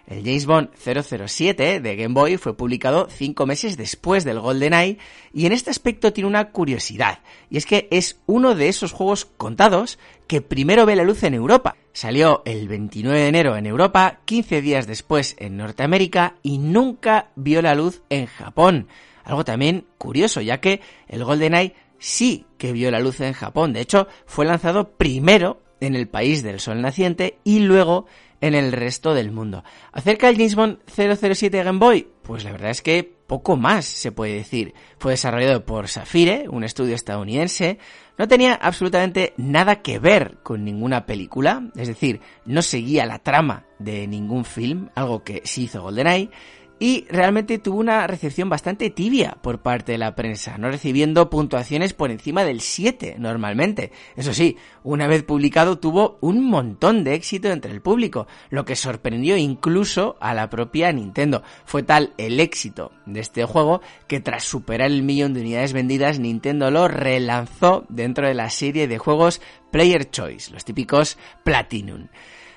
El 0.06 0.22
James 0.24 0.46
Bond 0.46 0.68
007 0.76 1.80
de 1.80 1.96
Game 1.96 2.14
Boy 2.14 2.36
fue 2.36 2.56
publicado 2.56 3.08
cinco 3.10 3.44
meses 3.44 3.76
después 3.76 4.24
del 4.24 4.38
GoldenEye 4.38 4.98
y 5.32 5.46
en 5.46 5.52
este 5.52 5.70
aspecto 5.70 6.12
tiene 6.12 6.28
una 6.28 6.50
curiosidad, 6.52 7.20
y 7.50 7.56
es 7.56 7.66
que 7.66 7.88
es 7.90 8.20
uno 8.26 8.54
de 8.54 8.68
esos 8.68 8.92
juegos 8.92 9.24
contados 9.24 9.98
que 10.28 10.42
primero 10.42 10.86
ve 10.86 10.94
la 10.94 11.02
luz 11.02 11.24
en 11.24 11.34
Europa. 11.34 11.76
Salió 11.92 12.42
el 12.44 12.68
29 12.68 13.18
de 13.18 13.28
enero 13.28 13.56
en 13.56 13.66
Europa, 13.66 14.20
15 14.26 14.60
días 14.60 14.86
después 14.86 15.34
en 15.38 15.56
Norteamérica 15.56 16.36
y 16.42 16.58
nunca 16.58 17.30
vio 17.34 17.60
la 17.60 17.74
luz 17.74 18.02
en 18.08 18.26
Japón. 18.26 18.86
Algo 19.24 19.44
también 19.44 19.86
curioso, 19.98 20.40
ya 20.40 20.60
que 20.60 20.80
el 21.08 21.24
GoldenEye 21.24 21.74
sí 21.98 22.46
que 22.58 22.72
vio 22.72 22.92
la 22.92 23.00
luz 23.00 23.20
en 23.20 23.32
Japón. 23.32 23.72
De 23.72 23.80
hecho, 23.80 24.06
fue 24.24 24.46
lanzado 24.46 24.90
primero 24.90 25.62
en 25.80 25.94
el 25.94 26.08
país 26.08 26.42
del 26.42 26.60
sol 26.60 26.80
naciente 26.80 27.38
y 27.44 27.60
luego 27.60 28.06
en 28.46 28.54
el 28.54 28.72
resto 28.72 29.14
del 29.14 29.30
mundo. 29.30 29.64
Acerca 29.92 30.26
del 30.26 30.36
James 30.36 30.54
Bond 30.54 30.78
007 30.86 31.62
Game 31.62 31.78
Boy, 31.78 32.08
pues 32.22 32.44
la 32.44 32.52
verdad 32.52 32.70
es 32.70 32.82
que 32.82 33.16
poco 33.26 33.56
más 33.56 33.84
se 33.84 34.12
puede 34.12 34.34
decir. 34.34 34.74
Fue 34.98 35.12
desarrollado 35.12 35.64
por 35.64 35.88
Safire, 35.88 36.48
un 36.48 36.64
estudio 36.64 36.94
estadounidense. 36.94 37.78
No 38.18 38.28
tenía 38.28 38.54
absolutamente 38.54 39.34
nada 39.36 39.82
que 39.82 39.98
ver 39.98 40.38
con 40.42 40.64
ninguna 40.64 41.06
película, 41.06 41.70
es 41.76 41.88
decir, 41.88 42.20
no 42.44 42.62
seguía 42.62 43.04
la 43.04 43.18
trama 43.18 43.66
de 43.78 44.06
ningún 44.06 44.44
film, 44.44 44.88
algo 44.94 45.22
que 45.22 45.42
sí 45.44 45.64
hizo 45.64 45.82
GoldenEye 45.82 46.30
y 46.78 47.06
realmente 47.08 47.58
tuvo 47.58 47.78
una 47.78 48.06
recepción 48.06 48.50
bastante 48.50 48.90
tibia 48.90 49.38
por 49.40 49.60
parte 49.60 49.92
de 49.92 49.98
la 49.98 50.14
prensa, 50.14 50.58
no 50.58 50.70
recibiendo 50.70 51.30
puntuaciones 51.30 51.94
por 51.94 52.10
encima 52.10 52.44
del 52.44 52.60
7 52.60 53.16
normalmente. 53.18 53.92
Eso 54.14 54.34
sí, 54.34 54.56
una 54.82 55.06
vez 55.06 55.22
publicado 55.22 55.78
tuvo 55.78 56.18
un 56.20 56.44
montón 56.44 57.02
de 57.02 57.14
éxito 57.14 57.48
entre 57.48 57.72
el 57.72 57.80
público, 57.80 58.26
lo 58.50 58.64
que 58.64 58.76
sorprendió 58.76 59.36
incluso 59.36 60.16
a 60.20 60.34
la 60.34 60.50
propia 60.50 60.92
Nintendo. 60.92 61.42
Fue 61.64 61.82
tal 61.82 62.12
el 62.18 62.40
éxito 62.40 62.92
de 63.06 63.20
este 63.20 63.44
juego 63.44 63.80
que 64.06 64.20
tras 64.20 64.44
superar 64.44 64.90
el 64.90 65.02
millón 65.02 65.32
de 65.32 65.40
unidades 65.40 65.72
vendidas, 65.72 66.18
Nintendo 66.18 66.70
lo 66.70 66.88
relanzó 66.88 67.86
dentro 67.88 68.26
de 68.26 68.34
la 68.34 68.50
serie 68.50 68.86
de 68.86 68.98
juegos 68.98 69.40
Player 69.70 70.10
Choice, 70.10 70.52
los 70.52 70.64
típicos 70.64 71.16
Platinum. 71.42 72.08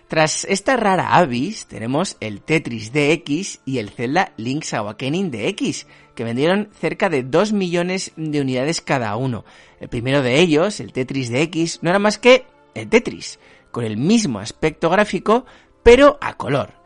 Tras 0.10 0.44
esta 0.46 0.76
rara 0.76 1.16
avis, 1.16 1.68
tenemos 1.68 2.18
el 2.20 2.42
Tetris 2.42 2.92
DX 2.92 3.62
y 3.64 3.78
el 3.78 3.92
Zelda 3.92 4.34
Link's 4.38 4.74
Awakening 4.74 5.30
DX, 5.30 5.86
que 6.16 6.24
vendieron 6.24 6.70
cerca 6.74 7.10
de 7.10 7.22
2 7.22 7.54
millones 7.54 8.12
de 8.16 8.42
unidades 8.42 8.82
cada 8.82 9.16
uno. 9.16 9.46
El 9.80 9.88
primero 9.88 10.24
de 10.24 10.40
ellos, 10.40 10.80
el 10.80 10.94
Tetris 10.94 11.32
DX, 11.32 11.84
no 11.84 11.92
era 11.92 12.00
más 12.00 12.18
que 12.18 12.48
el 12.74 12.90
Tetris, 12.90 13.40
con 13.70 13.86
el 13.86 13.98
mismo 13.98 14.40
aspecto 14.40 14.90
gráfico, 14.90 15.46
pero 15.84 16.18
a 16.22 16.34
color 16.38 16.79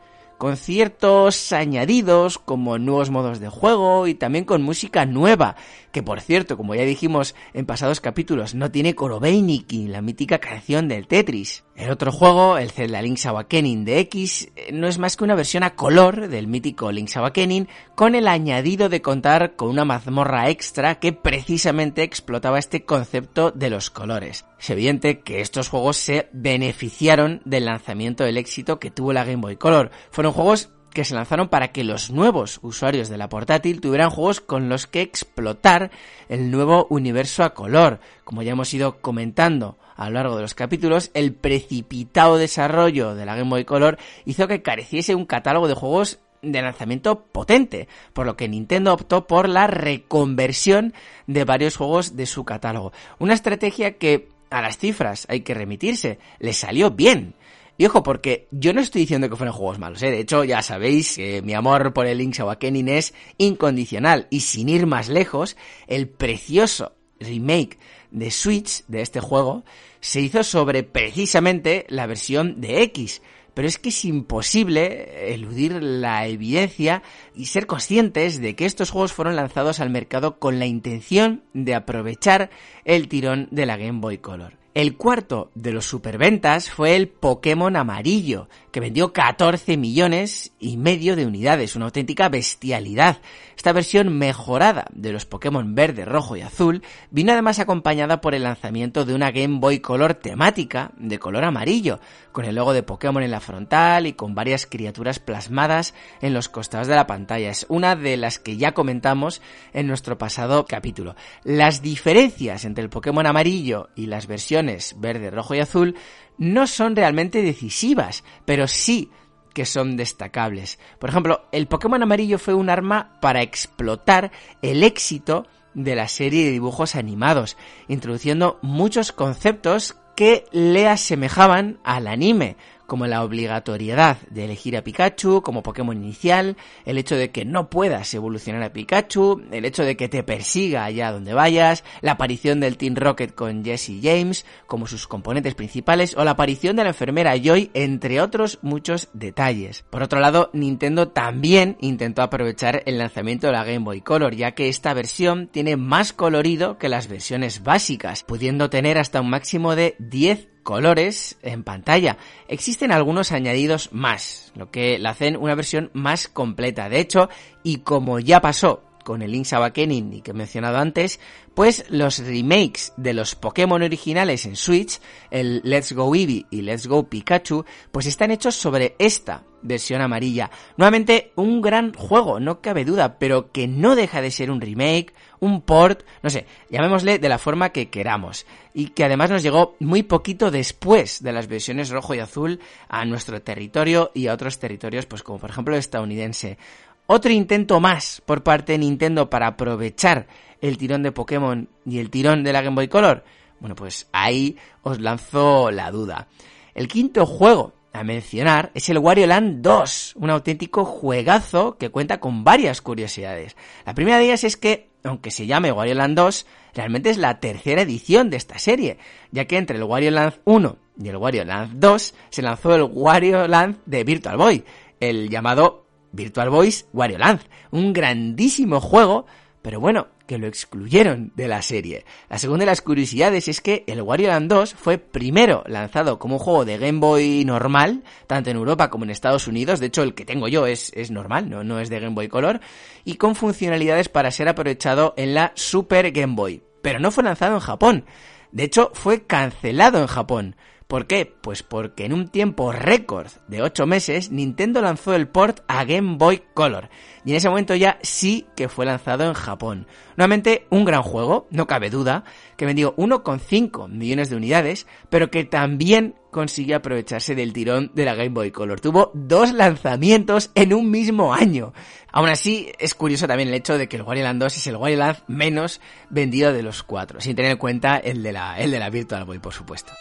con 0.44 0.58
ciertos 0.58 1.54
añadidos 1.54 2.36
como 2.36 2.76
nuevos 2.76 3.08
modos 3.08 3.40
de 3.40 3.48
juego 3.48 4.06
y 4.06 4.12
también 4.12 4.44
con 4.44 4.60
música 4.60 5.06
nueva, 5.06 5.56
que 5.90 6.02
por 6.02 6.20
cierto, 6.20 6.58
como 6.58 6.74
ya 6.74 6.82
dijimos 6.82 7.34
en 7.54 7.64
pasados 7.64 8.02
capítulos, 8.02 8.54
no 8.54 8.70
tiene 8.70 8.94
Korobeiniki, 8.94 9.88
la 9.88 10.02
mítica 10.02 10.40
canción 10.40 10.86
del 10.86 11.06
Tetris. 11.06 11.64
El 11.76 11.90
otro 11.90 12.12
juego, 12.12 12.58
el 12.58 12.70
Zelda 12.70 13.00
Link's 13.00 13.24
Awakening 13.24 13.86
de 13.86 14.00
X, 14.00 14.52
eh, 14.54 14.70
no 14.72 14.86
es 14.86 14.98
más 14.98 15.16
que 15.16 15.24
una 15.24 15.34
versión 15.34 15.62
a 15.62 15.74
color 15.74 16.28
del 16.28 16.46
mítico 16.46 16.92
Link's 16.92 17.16
Awakening, 17.16 17.68
con 17.94 18.14
el 18.14 18.28
añadido 18.28 18.88
de 18.88 19.00
contar 19.00 19.56
con 19.56 19.70
una 19.70 19.84
mazmorra 19.84 20.50
extra 20.50 20.96
que 20.96 21.14
precisamente 21.14 22.02
explotaba 22.02 22.58
este 22.58 22.84
concepto 22.84 23.50
de 23.50 23.70
los 23.70 23.88
colores. 23.88 24.44
Es 24.60 24.70
evidente 24.70 25.20
que 25.20 25.40
estos 25.40 25.68
juegos 25.68 25.96
se 25.96 26.28
beneficiaron 26.32 27.42
del 27.44 27.64
lanzamiento 27.64 28.24
del 28.24 28.36
éxito 28.36 28.78
que 28.78 28.90
tuvo 28.90 29.12
la 29.12 29.24
Game 29.24 29.42
Boy 29.42 29.56
Color. 29.56 29.90
Fueron 30.10 30.32
juegos 30.34 30.70
que 30.92 31.04
se 31.04 31.14
lanzaron 31.14 31.48
para 31.48 31.68
que 31.68 31.84
los 31.84 32.10
nuevos 32.10 32.60
usuarios 32.62 33.08
de 33.08 33.18
la 33.18 33.28
portátil 33.28 33.80
tuvieran 33.80 34.10
juegos 34.10 34.40
con 34.40 34.68
los 34.68 34.86
que 34.86 35.00
explotar 35.00 35.90
el 36.28 36.50
nuevo 36.50 36.86
universo 36.88 37.42
a 37.42 37.52
color. 37.52 38.00
Como 38.22 38.42
ya 38.42 38.52
hemos 38.52 38.72
ido 38.72 39.00
comentando 39.00 39.76
a 39.96 40.08
lo 40.08 40.14
largo 40.14 40.36
de 40.36 40.42
los 40.42 40.54
capítulos, 40.54 41.10
el 41.14 41.34
precipitado 41.34 42.36
desarrollo 42.36 43.14
de 43.14 43.26
la 43.26 43.36
Game 43.36 43.50
Boy 43.50 43.64
Color 43.64 43.98
hizo 44.24 44.46
que 44.48 44.62
careciese 44.62 45.14
un 45.14 45.26
catálogo 45.26 45.68
de 45.68 45.74
juegos 45.74 46.20
de 46.42 46.62
lanzamiento 46.62 47.24
potente, 47.24 47.88
por 48.12 48.26
lo 48.26 48.36
que 48.36 48.48
Nintendo 48.48 48.92
optó 48.92 49.26
por 49.26 49.48
la 49.48 49.66
reconversión 49.66 50.94
de 51.26 51.44
varios 51.44 51.76
juegos 51.76 52.16
de 52.16 52.26
su 52.26 52.44
catálogo. 52.44 52.92
Una 53.18 53.34
estrategia 53.34 53.98
que 53.98 54.28
a 54.50 54.62
las 54.62 54.78
cifras 54.78 55.26
hay 55.28 55.40
que 55.40 55.54
remitirse, 55.54 56.18
le 56.38 56.52
salió 56.52 56.90
bien. 56.90 57.34
Y 57.76 57.86
ojo, 57.86 58.04
porque 58.04 58.46
yo 58.52 58.72
no 58.72 58.80
estoy 58.80 59.00
diciendo 59.00 59.28
que 59.28 59.36
fueran 59.36 59.54
juegos 59.54 59.80
malos, 59.80 60.02
¿eh? 60.02 60.10
De 60.10 60.20
hecho, 60.20 60.44
ya 60.44 60.62
sabéis 60.62 61.16
que 61.16 61.42
mi 61.42 61.54
amor 61.54 61.92
por 61.92 62.06
el 62.06 62.18
Link's 62.18 62.38
Awakening 62.38 62.88
es 62.88 63.14
incondicional. 63.36 64.28
Y 64.30 64.40
sin 64.40 64.68
ir 64.68 64.86
más 64.86 65.08
lejos, 65.08 65.56
el 65.88 66.08
precioso 66.08 66.92
remake 67.18 67.78
de 68.12 68.30
Switch 68.30 68.84
de 68.86 69.02
este 69.02 69.18
juego 69.18 69.64
se 70.00 70.20
hizo 70.20 70.44
sobre 70.44 70.84
precisamente 70.84 71.84
la 71.88 72.06
versión 72.06 72.60
de 72.60 72.82
X. 72.82 73.22
Pero 73.54 73.66
es 73.66 73.78
que 73.78 73.88
es 73.88 74.04
imposible 74.04 75.32
eludir 75.32 75.82
la 75.82 76.26
evidencia 76.26 77.02
y 77.34 77.46
ser 77.46 77.66
conscientes 77.66 78.40
de 78.40 78.54
que 78.54 78.66
estos 78.66 78.90
juegos 78.90 79.12
fueron 79.12 79.34
lanzados 79.34 79.80
al 79.80 79.90
mercado 79.90 80.38
con 80.38 80.60
la 80.60 80.66
intención 80.66 81.42
de 81.54 81.74
aprovechar 81.74 82.50
el 82.84 83.08
tirón 83.08 83.48
de 83.50 83.66
la 83.66 83.76
Game 83.76 84.00
Boy 84.00 84.18
Color. 84.18 84.63
El 84.74 84.96
cuarto 84.96 85.52
de 85.54 85.70
los 85.70 85.86
superventas 85.86 86.68
fue 86.68 86.96
el 86.96 87.06
Pokémon 87.06 87.76
amarillo, 87.76 88.48
que 88.72 88.80
vendió 88.80 89.12
14 89.12 89.76
millones 89.76 90.52
y 90.58 90.78
medio 90.78 91.14
de 91.14 91.26
unidades, 91.26 91.76
una 91.76 91.84
auténtica 91.84 92.28
bestialidad. 92.28 93.20
Esta 93.56 93.72
versión 93.72 94.18
mejorada 94.18 94.86
de 94.92 95.12
los 95.12 95.26
Pokémon 95.26 95.76
verde, 95.76 96.04
rojo 96.04 96.36
y 96.36 96.40
azul 96.40 96.82
vino 97.12 97.30
además 97.30 97.60
acompañada 97.60 98.20
por 98.20 98.34
el 98.34 98.42
lanzamiento 98.42 99.04
de 99.04 99.14
una 99.14 99.30
Game 99.30 99.60
Boy 99.60 99.78
Color 99.78 100.14
temática 100.14 100.90
de 100.96 101.20
color 101.20 101.44
amarillo, 101.44 102.00
con 102.32 102.44
el 102.44 102.56
logo 102.56 102.72
de 102.72 102.82
Pokémon 102.82 103.22
en 103.22 103.30
la 103.30 103.38
frontal 103.38 104.08
y 104.08 104.14
con 104.14 104.34
varias 104.34 104.66
criaturas 104.66 105.20
plasmadas 105.20 105.94
en 106.20 106.34
los 106.34 106.48
costados 106.48 106.88
de 106.88 106.96
la 106.96 107.06
pantalla. 107.06 107.50
Es 107.50 107.64
una 107.68 107.94
de 107.94 108.16
las 108.16 108.40
que 108.40 108.56
ya 108.56 108.72
comentamos 108.72 109.40
en 109.72 109.86
nuestro 109.86 110.18
pasado 110.18 110.66
capítulo. 110.66 111.14
Las 111.44 111.80
diferencias 111.80 112.64
entre 112.64 112.82
el 112.82 112.90
Pokémon 112.90 113.24
amarillo 113.24 113.88
y 113.94 114.06
las 114.06 114.26
versiones 114.26 114.63
verde, 114.98 115.30
rojo 115.30 115.54
y 115.54 115.60
azul 115.60 115.94
no 116.38 116.66
son 116.66 116.96
realmente 116.96 117.42
decisivas, 117.42 118.24
pero 118.44 118.66
sí 118.66 119.10
que 119.52 119.64
son 119.64 119.96
destacables. 119.96 120.78
Por 120.98 121.10
ejemplo, 121.10 121.46
el 121.52 121.68
Pokémon 121.68 122.02
amarillo 122.02 122.38
fue 122.38 122.54
un 122.54 122.68
arma 122.68 123.18
para 123.20 123.42
explotar 123.42 124.32
el 124.62 124.82
éxito 124.82 125.46
de 125.74 125.94
la 125.94 126.08
serie 126.08 126.44
de 126.44 126.50
dibujos 126.50 126.96
animados, 126.96 127.56
introduciendo 127.88 128.58
muchos 128.62 129.12
conceptos 129.12 129.96
que 130.16 130.44
le 130.52 130.88
asemejaban 130.88 131.78
al 131.84 132.06
anime, 132.06 132.56
como 132.86 133.06
la 133.06 133.24
obligatoriedad 133.24 134.18
de 134.30 134.44
elegir 134.44 134.76
a 134.76 134.82
Pikachu 134.82 135.42
como 135.42 135.62
Pokémon 135.62 135.96
inicial, 135.96 136.56
el 136.84 136.98
hecho 136.98 137.16
de 137.16 137.30
que 137.30 137.44
no 137.44 137.70
puedas 137.70 138.12
evolucionar 138.14 138.62
a 138.62 138.72
Pikachu, 138.72 139.42
el 139.50 139.64
hecho 139.64 139.84
de 139.84 139.96
que 139.96 140.08
te 140.08 140.22
persiga 140.22 140.84
allá 140.84 141.12
donde 141.12 141.34
vayas, 141.34 141.84
la 142.00 142.12
aparición 142.12 142.60
del 142.60 142.76
Team 142.76 142.96
Rocket 142.96 143.34
con 143.34 143.64
Jesse 143.64 144.00
James 144.02 144.44
como 144.66 144.86
sus 144.86 145.06
componentes 145.06 145.54
principales 145.54 146.16
o 146.16 146.24
la 146.24 146.32
aparición 146.32 146.76
de 146.76 146.84
la 146.84 146.90
enfermera 146.90 147.36
Joy, 147.36 147.70
entre 147.74 148.20
otros 148.20 148.58
muchos 148.62 149.08
detalles. 149.12 149.84
Por 149.90 150.02
otro 150.02 150.20
lado, 150.20 150.50
Nintendo 150.52 151.08
también 151.08 151.76
intentó 151.80 152.22
aprovechar 152.22 152.82
el 152.86 152.98
lanzamiento 152.98 153.46
de 153.46 153.52
la 153.52 153.64
Game 153.64 153.84
Boy 153.84 154.00
Color, 154.00 154.34
ya 154.34 154.52
que 154.52 154.68
esta 154.68 154.94
versión 154.94 155.48
tiene 155.48 155.76
más 155.76 156.12
colorido 156.12 156.78
que 156.78 156.88
las 156.88 157.08
versiones 157.08 157.62
básicas, 157.62 158.24
pudiendo 158.24 158.70
tener 158.70 158.98
hasta 158.98 159.20
un 159.20 159.30
máximo 159.30 159.76
de 159.76 159.96
10 159.98 160.53
colores 160.64 161.38
en 161.42 161.62
pantalla. 161.62 162.16
Existen 162.48 162.90
algunos 162.90 163.30
añadidos 163.30 163.92
más, 163.92 164.50
lo 164.56 164.72
que 164.72 164.98
la 164.98 165.10
hacen 165.10 165.36
una 165.36 165.54
versión 165.54 165.90
más 165.92 166.26
completa. 166.26 166.88
De 166.88 166.98
hecho, 166.98 167.28
y 167.62 167.78
como 167.78 168.18
ya 168.18 168.40
pasó 168.40 168.82
con 169.04 169.22
el 169.22 169.30
Link's 169.30 169.52
Awakening 169.52 170.14
y 170.14 170.22
que 170.22 170.32
he 170.32 170.34
mencionado 170.34 170.78
antes, 170.78 171.20
pues 171.54 171.84
los 171.88 172.18
remakes 172.18 172.92
de 172.96 173.14
los 173.14 173.34
Pokémon 173.36 173.82
originales 173.82 174.46
en 174.46 174.56
Switch, 174.56 175.00
el 175.30 175.60
Let's 175.62 175.92
Go 175.92 176.14
Eevee 176.14 176.46
y 176.50 176.62
Let's 176.62 176.86
Go 176.86 177.08
Pikachu, 177.08 177.64
pues 177.92 178.06
están 178.06 178.32
hechos 178.32 178.56
sobre 178.56 178.96
esta 178.98 179.44
versión 179.64 180.00
amarilla. 180.00 180.50
Nuevamente, 180.76 181.32
un 181.36 181.60
gran 181.60 181.92
juego, 181.92 182.38
no 182.38 182.60
cabe 182.60 182.84
duda, 182.84 183.18
pero 183.18 183.50
que 183.50 183.66
no 183.66 183.96
deja 183.96 184.20
de 184.20 184.30
ser 184.30 184.50
un 184.50 184.60
remake, 184.60 185.14
un 185.40 185.62
port, 185.62 186.02
no 186.22 186.30
sé, 186.30 186.46
llamémosle 186.70 187.18
de 187.18 187.28
la 187.28 187.38
forma 187.38 187.70
que 187.70 187.88
queramos. 187.88 188.46
Y 188.74 188.88
que 188.88 189.04
además 189.04 189.30
nos 189.30 189.42
llegó 189.42 189.76
muy 189.80 190.02
poquito 190.02 190.50
después 190.50 191.22
de 191.22 191.32
las 191.32 191.48
versiones 191.48 191.90
rojo 191.90 192.14
y 192.14 192.20
azul 192.20 192.60
a 192.88 193.04
nuestro 193.04 193.42
territorio 193.42 194.10
y 194.14 194.26
a 194.26 194.34
otros 194.34 194.58
territorios, 194.58 195.06
pues 195.06 195.22
como 195.22 195.38
por 195.38 195.50
ejemplo 195.50 195.76
estadounidense. 195.76 196.58
Otro 197.06 197.30
intento 197.30 197.80
más 197.80 198.22
por 198.24 198.42
parte 198.42 198.72
de 198.72 198.78
Nintendo 198.78 199.28
para 199.28 199.48
aprovechar 199.48 200.26
el 200.62 200.78
tirón 200.78 201.02
de 201.02 201.12
Pokémon 201.12 201.68
y 201.84 201.98
el 201.98 202.08
tirón 202.08 202.42
de 202.42 202.52
la 202.52 202.62
Game 202.62 202.76
Boy 202.76 202.88
Color. 202.88 203.24
Bueno, 203.60 203.76
pues 203.76 204.08
ahí 204.12 204.56
os 204.82 205.00
lanzo 205.00 205.70
la 205.70 205.90
duda. 205.90 206.28
El 206.74 206.88
quinto 206.88 207.26
juego 207.26 207.74
a 207.92 208.04
mencionar 208.04 208.70
es 208.74 208.88
el 208.88 208.98
Wario 208.98 209.26
Land 209.26 209.60
2, 209.60 210.14
un 210.16 210.30
auténtico 210.30 210.86
juegazo 210.86 211.76
que 211.76 211.90
cuenta 211.90 212.20
con 212.20 212.42
varias 212.42 212.80
curiosidades. 212.80 213.54
La 213.84 213.94
primera 213.94 214.16
de 214.16 214.24
ellas 214.24 214.42
es 214.42 214.56
que, 214.56 214.88
aunque 215.04 215.30
se 215.30 215.46
llame 215.46 215.72
Wario 215.72 215.94
Land 215.94 216.16
2, 216.16 216.46
realmente 216.74 217.10
es 217.10 217.18
la 217.18 217.38
tercera 217.38 217.82
edición 217.82 218.30
de 218.30 218.38
esta 218.38 218.58
serie, 218.58 218.96
ya 219.30 219.44
que 219.44 219.58
entre 219.58 219.76
el 219.76 219.84
Wario 219.84 220.10
Land 220.10 220.40
1 220.44 220.76
y 221.02 221.08
el 221.08 221.16
Wario 221.16 221.44
Land 221.44 221.74
2 221.74 222.14
se 222.30 222.42
lanzó 222.42 222.74
el 222.74 222.82
Wario 222.82 223.46
Land 223.46 223.76
de 223.84 224.04
Virtual 224.04 224.38
Boy, 224.38 224.64
el 225.00 225.28
llamado 225.28 225.83
Virtual 226.14 226.50
Boys 226.50 226.86
Wario 226.92 227.18
Land, 227.18 227.40
un 227.70 227.92
grandísimo 227.92 228.80
juego, 228.80 229.26
pero 229.62 229.80
bueno, 229.80 230.08
que 230.26 230.38
lo 230.38 230.46
excluyeron 230.46 231.32
de 231.34 231.48
la 231.48 231.62
serie. 231.62 232.04
La 232.28 232.38
segunda 232.38 232.64
de 232.64 232.70
las 232.70 232.80
curiosidades 232.80 233.48
es 233.48 233.60
que 233.60 233.84
el 233.86 234.02
Wario 234.02 234.28
Land 234.28 234.50
2 234.50 234.74
fue 234.74 234.98
primero 234.98 235.64
lanzado 235.66 236.18
como 236.18 236.36
un 236.36 236.38
juego 236.38 236.64
de 236.64 236.78
Game 236.78 236.98
Boy 236.98 237.44
normal, 237.44 238.04
tanto 238.26 238.50
en 238.50 238.56
Europa 238.56 238.90
como 238.90 239.04
en 239.04 239.10
Estados 239.10 239.46
Unidos, 239.46 239.80
de 239.80 239.86
hecho 239.86 240.02
el 240.02 240.14
que 240.14 240.24
tengo 240.24 240.48
yo 240.48 240.66
es, 240.66 240.92
es 240.94 241.10
normal, 241.10 241.50
no, 241.50 241.64
no 241.64 241.80
es 241.80 241.90
de 241.90 242.00
Game 242.00 242.14
Boy 242.14 242.28
Color, 242.28 242.60
y 243.04 243.16
con 243.16 243.34
funcionalidades 243.34 244.08
para 244.08 244.30
ser 244.30 244.48
aprovechado 244.48 245.14
en 245.16 245.34
la 245.34 245.52
Super 245.54 246.10
Game 246.12 246.34
Boy. 246.34 246.62
Pero 246.82 247.00
no 247.00 247.10
fue 247.10 247.24
lanzado 247.24 247.54
en 247.54 247.60
Japón. 247.60 248.04
De 248.52 248.64
hecho, 248.64 248.90
fue 248.94 249.26
cancelado 249.26 249.98
en 249.98 250.06
Japón. 250.06 250.56
¿Por 250.94 251.08
qué? 251.08 251.26
Pues 251.26 251.64
porque 251.64 252.04
en 252.04 252.12
un 252.12 252.28
tiempo 252.28 252.70
récord 252.70 253.26
de 253.48 253.62
8 253.62 253.84
meses 253.84 254.30
Nintendo 254.30 254.80
lanzó 254.80 255.12
el 255.16 255.26
port 255.26 255.58
a 255.66 255.84
Game 255.84 256.18
Boy 256.18 256.44
Color 256.54 256.88
y 257.24 257.30
en 257.30 257.36
ese 257.36 257.48
momento 257.48 257.74
ya 257.74 257.98
sí 258.02 258.46
que 258.54 258.68
fue 258.68 258.86
lanzado 258.86 259.24
en 259.24 259.34
Japón. 259.34 259.88
Nuevamente 260.16 260.68
un 260.70 260.84
gran 260.84 261.02
juego, 261.02 261.48
no 261.50 261.66
cabe 261.66 261.90
duda, 261.90 262.22
que 262.56 262.64
vendió 262.64 262.94
1,5 262.94 263.88
millones 263.88 264.30
de 264.30 264.36
unidades, 264.36 264.86
pero 265.10 265.32
que 265.32 265.42
también 265.42 266.14
consiguió 266.30 266.76
aprovecharse 266.76 267.34
del 267.34 267.52
tirón 267.52 267.90
de 267.96 268.04
la 268.04 268.14
Game 268.14 268.28
Boy 268.28 268.52
Color. 268.52 268.80
Tuvo 268.80 269.10
dos 269.14 269.52
lanzamientos 269.52 270.52
en 270.54 270.72
un 270.72 270.92
mismo 270.92 271.34
año. 271.34 271.72
Aún 272.12 272.28
así, 272.28 272.70
es 272.78 272.94
curioso 272.94 273.26
también 273.26 273.48
el 273.48 273.56
hecho 273.56 273.78
de 273.78 273.88
que 273.88 273.96
el 273.96 274.02
Wario 274.02 274.22
Land 274.22 274.40
2 274.42 274.58
es 274.58 274.66
el 274.68 274.76
Wario 274.76 275.16
menos 275.26 275.80
vendido 276.08 276.52
de 276.52 276.62
los 276.62 276.84
cuatro, 276.84 277.20
sin 277.20 277.34
tener 277.34 277.50
en 277.50 277.58
cuenta 277.58 277.96
el 277.96 278.22
de 278.22 278.30
la, 278.30 278.60
el 278.60 278.70
de 278.70 278.78
la 278.78 278.90
Virtual 278.90 279.24
Boy, 279.24 279.40
por 279.40 279.52
supuesto. 279.52 279.92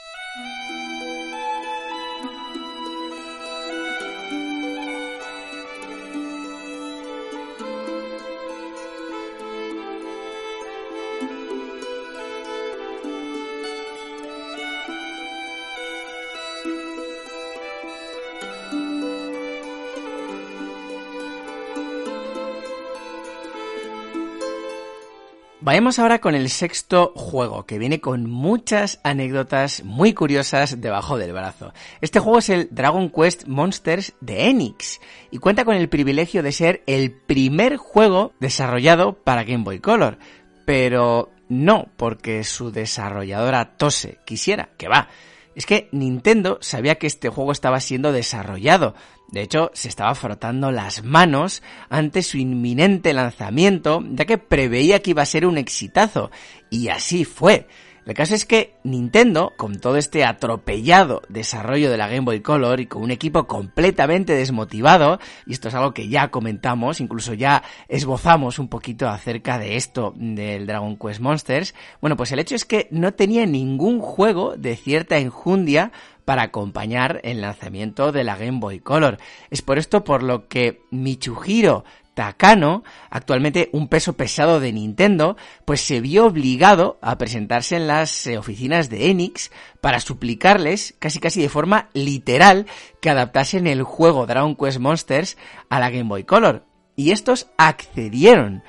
Vayamos 25.66 25.98
ahora 25.98 26.20
con 26.20 26.36
el 26.36 26.50
sexto 26.50 27.14
juego, 27.16 27.66
que 27.66 27.78
viene 27.78 28.02
con 28.02 28.30
muchas 28.30 29.00
anécdotas 29.02 29.82
muy 29.86 30.14
curiosas 30.14 30.82
debajo 30.82 31.18
del 31.18 31.32
brazo. 31.32 31.72
Este 32.02 32.20
juego 32.20 32.40
es 32.40 32.50
el 32.50 32.68
Dragon 32.70 33.10
Quest 33.10 33.48
Monsters 33.48 34.12
de 34.20 34.50
Enix 34.50 35.00
y 35.32 35.38
cuenta 35.38 35.64
con 35.64 35.78
el 35.78 35.88
privilegio 35.88 36.44
de 36.44 36.52
ser 36.52 36.84
el 36.86 37.14
primer 37.14 37.78
juego 37.78 38.34
desarrollado 38.42 39.14
para 39.14 39.46
Game 39.46 39.64
Boy 39.64 39.80
Color. 39.80 40.18
Pero 40.66 41.32
no 41.48 41.88
porque 41.96 42.44
su 42.44 42.74
desarrolladora 42.74 43.78
Tose 43.78 44.18
quisiera, 44.26 44.68
que 44.78 44.90
va. 44.90 45.08
Es 45.56 45.66
que 45.66 45.90
Nintendo 45.92 46.58
sabía 46.62 46.96
que 46.96 47.08
este 47.08 47.30
juego 47.30 47.52
estaba 47.52 47.80
siendo 47.80 48.12
desarrollado. 48.12 48.96
De 49.30 49.42
hecho, 49.42 49.72
se 49.74 49.88
estaba 49.88 50.14
frotando 50.16 50.72
las 50.72 51.04
manos 51.04 51.64
ante 51.90 52.24
su 52.24 52.38
inminente 52.38 53.14
lanzamiento, 53.14 54.04
ya 54.12 54.26
que 54.26 54.38
preveía 54.38 55.02
que 55.02 55.12
iba 55.12 55.22
a 55.22 55.28
ser 55.28 55.46
un 55.46 55.58
exitazo. 55.58 56.32
Y 56.70 56.90
así 56.90 57.26
fue. 57.26 57.68
El 58.06 58.14
caso 58.16 58.36
es 58.36 58.46
que 58.46 58.76
Nintendo, 58.84 59.54
con 59.56 59.80
todo 59.80 59.96
este 59.96 60.26
atropellado 60.26 61.22
desarrollo 61.30 61.90
de 61.90 61.98
la 61.98 62.08
Game 62.08 62.26
Boy 62.26 62.42
Color 62.42 62.82
y 62.82 62.88
con 62.88 63.02
un 63.02 63.12
equipo 63.12 63.48
completamente 63.48 64.34
desmotivado, 64.34 65.20
y 65.46 65.54
esto 65.54 65.70
es 65.70 65.74
algo 65.76 65.94
que 65.94 66.10
ya 66.10 66.30
comentamos, 66.30 67.00
incluso 67.00 67.34
ya 67.34 67.64
esbozamos 67.88 68.60
un 68.60 68.68
poquito 68.68 69.08
acerca 69.08 69.58
de 69.58 69.78
esto 69.78 70.14
del 70.18 70.68
Dragon 70.68 70.98
Quest 70.98 71.22
Monsters, 71.22 71.76
bueno, 72.02 72.18
pues 72.18 72.34
el 72.34 72.40
hecho 72.40 72.56
es 72.56 72.66
que 72.66 72.90
no 72.92 73.14
tenía 73.14 73.46
ningún 73.46 74.00
juego 74.00 74.58
de 74.58 74.76
cierta 74.76 75.18
enjundia 75.18 75.92
para 76.26 76.44
acompañar 76.44 77.20
el 77.24 77.42
lanzamiento 77.42 78.12
de 78.12 78.24
la 78.24 78.38
Game 78.38 78.60
Boy 78.60 78.80
Color. 78.80 79.18
Es 79.50 79.62
por 79.62 79.78
esto 79.78 80.04
por 80.04 80.24
lo 80.24 80.48
que 80.48 80.82
Michuhiro 80.90 81.84
Takano, 82.14 82.84
actualmente 83.10 83.70
un 83.72 83.88
peso 83.88 84.14
pesado 84.14 84.60
de 84.60 84.72
Nintendo, 84.72 85.36
pues 85.66 85.82
se 85.82 86.00
vio 86.00 86.26
obligado 86.26 86.98
a 87.02 87.18
presentarse 87.18 87.76
en 87.76 87.88
las 87.88 88.28
eh, 88.28 88.38
oficinas 88.38 88.90
de 88.90 89.10
Enix 89.10 89.52
para 89.82 90.00
suplicarles, 90.00 90.96
casi 91.00 91.20
casi 91.20 91.42
de 91.42 91.50
forma 91.50 91.90
literal, 91.94 92.68
que 93.02 93.10
adaptasen 93.10 93.68
el 93.68 93.84
juego 93.84 94.26
Dragon 94.26 94.56
Quest 94.56 94.80
Monsters 94.80 95.38
a 95.70 95.80
la 95.80 95.90
Game 95.90 96.10
Boy 96.10 96.24
Color. 96.24 96.66
Y 96.96 97.12
estos 97.12 97.48
accedieron. 97.58 98.64